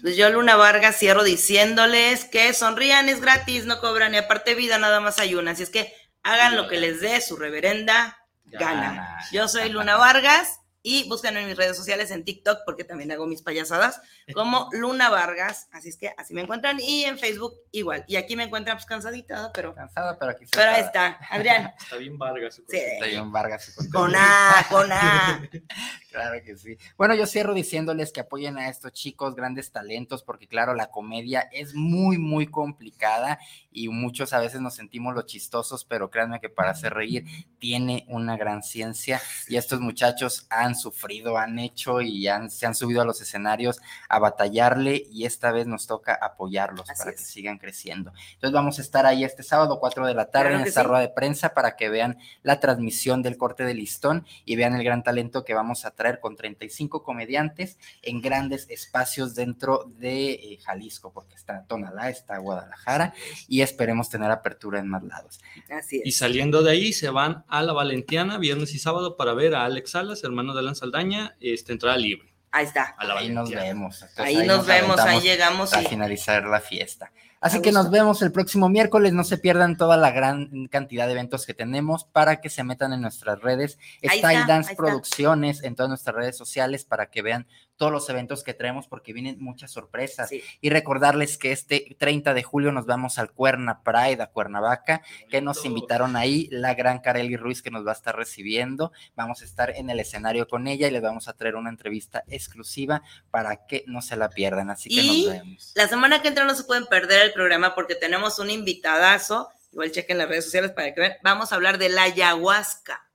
Pues 0.00 0.16
yo, 0.16 0.30
Luna 0.30 0.56
Vargas, 0.56 0.98
cierro 0.98 1.22
diciéndoles 1.22 2.24
que 2.24 2.54
sonrían, 2.54 3.10
es 3.10 3.20
gratis, 3.20 3.66
no 3.66 3.80
cobran, 3.80 4.14
y 4.14 4.16
aparte 4.16 4.54
vida 4.54 4.78
nada 4.78 5.00
más 5.00 5.18
hay 5.18 5.34
una. 5.34 5.50
Así 5.50 5.62
es 5.62 5.70
que 5.70 5.92
hagan 6.22 6.56
lo 6.56 6.68
que 6.68 6.80
les 6.80 7.00
dé 7.02 7.20
su 7.20 7.36
reverenda 7.36 8.19
gana. 8.58 9.18
Yo 9.32 9.48
soy 9.48 9.68
Luna 9.70 9.96
Vargas 9.96 10.60
y 10.82 11.06
búsquenme 11.08 11.42
en 11.42 11.46
mis 11.48 11.56
redes 11.56 11.76
sociales 11.76 12.10
en 12.10 12.24
TikTok 12.24 12.60
porque 12.64 12.84
también 12.84 13.12
hago 13.12 13.26
mis 13.26 13.42
payasadas 13.42 14.00
como 14.32 14.68
Luna 14.72 15.10
Vargas. 15.10 15.68
Así 15.72 15.90
es 15.90 15.96
que 15.96 16.14
así 16.16 16.32
me 16.32 16.40
encuentran 16.40 16.78
y 16.80 17.04
en 17.04 17.18
Facebook 17.18 17.54
igual. 17.70 18.04
Y 18.08 18.16
aquí 18.16 18.34
me 18.36 18.44
encuentran 18.44 18.76
pues 18.76 18.86
cansadita, 18.86 19.50
pero, 19.52 19.74
Cansada, 19.74 20.18
pero 20.18 20.32
aquí 20.32 20.46
pero 20.50 20.70
ahí 20.70 20.80
está. 20.80 21.18
Adrián, 21.30 21.74
Está 21.82 21.96
bien 21.96 22.16
Vargas. 22.18 22.54
su 22.54 22.62
Sí. 22.68 22.78
Está 22.78 23.06
bien 23.06 23.30
Vargas. 23.30 23.64
su 23.64 23.90
con. 23.90 24.14
A, 24.16 24.66
con 24.70 24.90
A. 24.90 25.42
Claro 26.10 26.42
que 26.44 26.56
sí. 26.56 26.76
Bueno, 26.96 27.14
yo 27.14 27.26
cierro 27.26 27.54
diciéndoles 27.54 28.12
que 28.12 28.20
apoyen 28.20 28.58
a 28.58 28.68
estos 28.68 28.92
chicos, 28.92 29.34
grandes 29.34 29.70
talentos, 29.70 30.22
porque 30.22 30.48
claro, 30.48 30.74
la 30.74 30.90
comedia 30.90 31.48
es 31.52 31.74
muy, 31.74 32.18
muy 32.18 32.46
complicada 32.48 33.38
y 33.70 33.88
muchos 33.88 34.32
a 34.32 34.40
veces 34.40 34.60
nos 34.60 34.74
sentimos 34.74 35.14
los 35.14 35.26
chistosos, 35.26 35.84
pero 35.84 36.10
créanme 36.10 36.40
que 36.40 36.48
para 36.48 36.70
hacer 36.70 36.94
reír 36.94 37.24
tiene 37.58 38.04
una 38.08 38.36
gran 38.36 38.62
ciencia 38.62 39.20
y 39.48 39.56
estos 39.56 39.80
muchachos 39.80 40.46
han 40.50 40.74
sufrido, 40.74 41.38
han 41.38 41.58
hecho 41.58 42.00
y 42.00 42.26
han, 42.26 42.50
se 42.50 42.66
han 42.66 42.74
subido 42.74 43.00
a 43.02 43.04
los 43.04 43.20
escenarios 43.20 43.80
a 44.08 44.18
batallarle 44.18 45.06
y 45.10 45.26
esta 45.26 45.52
vez 45.52 45.66
nos 45.66 45.86
toca 45.86 46.18
apoyarlos 46.20 46.90
Así 46.90 46.98
para 46.98 47.10
es. 47.12 47.16
que 47.18 47.24
sigan 47.24 47.58
creciendo. 47.58 48.12
Entonces 48.34 48.52
vamos 48.52 48.78
a 48.78 48.82
estar 48.82 49.06
ahí 49.06 49.22
este 49.24 49.42
sábado, 49.42 49.78
4 49.78 50.06
de 50.06 50.14
la 50.14 50.26
tarde, 50.30 50.48
Claro 50.50 50.62
en 50.62 50.66
esta 50.66 50.80
sí. 50.80 50.86
rueda 50.86 51.00
de 51.02 51.08
prensa 51.10 51.54
para 51.54 51.76
que 51.76 51.88
vean 51.88 52.18
la 52.42 52.58
transmisión 52.60 53.22
del 53.22 53.36
corte 53.36 53.64
de 53.64 53.74
listón 53.74 54.26
y 54.44 54.56
vean 54.56 54.74
el 54.74 54.82
gran 54.82 55.02
talento 55.02 55.44
que 55.44 55.54
vamos 55.54 55.84
a 55.84 55.90
traer 56.00 56.18
con 56.18 56.34
35 56.34 57.02
comediantes 57.02 57.78
en 58.00 58.22
grandes 58.22 58.66
espacios 58.70 59.34
dentro 59.34 59.84
de 59.98 60.30
eh, 60.32 60.58
Jalisco, 60.64 61.12
porque 61.12 61.34
está 61.34 61.66
Tonalá, 61.66 62.08
está 62.08 62.38
Guadalajara 62.38 63.12
y 63.48 63.60
esperemos 63.60 64.08
tener 64.08 64.30
apertura 64.30 64.78
en 64.78 64.88
más 64.88 65.02
lados. 65.02 65.40
Así 65.68 66.00
Y 66.02 66.08
es. 66.08 66.16
saliendo 66.16 66.62
de 66.62 66.70
ahí 66.70 66.94
se 66.94 67.10
van 67.10 67.44
a 67.48 67.60
la 67.60 67.74
Valentiana 67.74 68.38
viernes 68.38 68.74
y 68.74 68.78
sábado 68.78 69.18
para 69.18 69.34
ver 69.34 69.54
a 69.54 69.66
Alex 69.66 69.90
Salas, 69.90 70.24
hermano 70.24 70.54
de 70.54 70.60
Alan 70.60 70.74
Saldaña, 70.74 71.36
este, 71.38 71.72
entrada 71.72 71.98
libre. 71.98 72.32
Ahí 72.50 72.64
está. 72.64 72.94
A 72.98 73.04
la 73.04 73.18
Ahí 73.18 73.28
nos 73.28 73.50
vemos. 73.50 74.00
Entonces, 74.00 74.24
Ahí 74.24 74.46
nos 74.46 74.66
vemos, 74.66 74.98
ahí 75.00 75.20
llegamos 75.20 75.74
a 75.74 75.82
y 75.82 75.86
finalizar 75.86 76.44
la 76.46 76.60
fiesta. 76.60 77.12
Así 77.40 77.62
que 77.62 77.72
nos 77.72 77.90
vemos 77.90 78.20
el 78.22 78.32
próximo 78.32 78.68
miércoles. 78.68 79.12
No 79.12 79.24
se 79.24 79.38
pierdan 79.38 79.76
toda 79.76 79.96
la 79.96 80.10
gran 80.10 80.66
cantidad 80.68 81.06
de 81.06 81.12
eventos 81.12 81.46
que 81.46 81.54
tenemos 81.54 82.04
para 82.04 82.40
que 82.40 82.50
se 82.50 82.64
metan 82.64 82.92
en 82.92 83.00
nuestras 83.00 83.40
redes. 83.40 83.78
Style 84.04 84.14
está, 84.14 84.46
Dance 84.46 84.72
está. 84.72 84.82
Producciones 84.82 85.62
en 85.62 85.74
todas 85.74 85.88
nuestras 85.88 86.14
redes 86.14 86.36
sociales 86.36 86.84
para 86.84 87.10
que 87.10 87.22
vean 87.22 87.46
todos 87.76 87.92
los 87.92 88.10
eventos 88.10 88.44
que 88.44 88.52
traemos 88.52 88.88
porque 88.88 89.14
vienen 89.14 89.38
muchas 89.40 89.70
sorpresas. 89.70 90.28
Sí. 90.28 90.42
Y 90.60 90.68
recordarles 90.68 91.38
que 91.38 91.50
este 91.50 91.96
30 91.98 92.34
de 92.34 92.42
julio 92.42 92.72
nos 92.72 92.84
vamos 92.84 93.18
al 93.18 93.32
Cuerna 93.32 93.82
Pride 93.82 94.22
a 94.22 94.26
Cuernavaca, 94.26 95.00
que 95.30 95.40
nos 95.40 95.64
invitaron 95.64 96.14
ahí 96.14 96.46
la 96.50 96.74
gran 96.74 96.98
Kareli 96.98 97.38
Ruiz 97.38 97.62
que 97.62 97.70
nos 97.70 97.86
va 97.86 97.92
a 97.92 97.94
estar 97.94 98.14
recibiendo. 98.14 98.92
Vamos 99.16 99.40
a 99.40 99.46
estar 99.46 99.70
en 99.70 99.88
el 99.88 99.98
escenario 99.98 100.46
con 100.46 100.66
ella 100.66 100.88
y 100.88 100.90
les 100.90 101.00
vamos 101.00 101.26
a 101.26 101.32
traer 101.32 101.56
una 101.56 101.70
entrevista 101.70 102.22
exclusiva 102.28 103.02
para 103.30 103.64
que 103.66 103.82
no 103.86 104.02
se 104.02 104.14
la 104.16 104.28
pierdan. 104.28 104.68
Así 104.68 104.90
que 104.90 105.00
Y 105.00 105.24
nos 105.24 105.32
vemos. 105.32 105.72
la 105.74 105.88
semana 105.88 106.20
que 106.20 106.28
entra 106.28 106.44
no 106.44 106.54
se 106.54 106.64
pueden 106.64 106.84
perder 106.84 107.29
el 107.30 107.34
programa 107.34 107.74
porque 107.74 107.94
tenemos 107.94 108.38
un 108.38 108.50
invitadazo. 108.50 109.48
Igual 109.72 109.92
chequen 109.92 110.18
las 110.18 110.28
redes 110.28 110.44
sociales 110.44 110.72
para 110.72 110.92
que 110.92 111.00
vean. 111.00 111.14
Vamos 111.22 111.52
a 111.52 111.54
hablar 111.54 111.78
de 111.78 111.88
la 111.88 112.02
ayahuasca. 112.02 113.08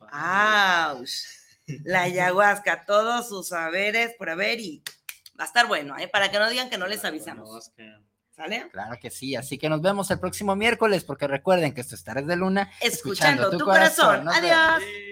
¡Auch! 0.00 1.08
La 1.84 2.02
ayahuasca, 2.02 2.84
todos 2.84 3.28
sus 3.28 3.48
saberes 3.48 4.14
por 4.18 4.28
haber 4.28 4.60
y 4.60 4.82
va 5.38 5.44
a 5.44 5.46
estar 5.46 5.66
bueno, 5.66 5.96
¿eh? 5.96 6.08
Para 6.08 6.30
que 6.30 6.38
no 6.38 6.50
digan 6.50 6.68
que 6.68 6.76
no 6.76 6.86
les 6.86 7.04
avisamos. 7.04 7.70
¿Sale? 8.34 8.68
Claro 8.72 8.98
que 9.00 9.10
sí, 9.10 9.36
así 9.36 9.58
que 9.58 9.68
nos 9.68 9.80
vemos 9.80 10.10
el 10.10 10.18
próximo 10.18 10.56
miércoles, 10.56 11.04
porque 11.04 11.28
recuerden 11.28 11.72
que 11.74 11.82
esto 11.82 11.94
es 11.94 12.02
Tardes 12.02 12.26
de 12.26 12.36
Luna. 12.36 12.70
Escuchando, 12.80 13.50
tu, 13.50 13.64
corazón. 13.64 14.28
Adiós. 14.28 14.80
vemos. 14.80 15.11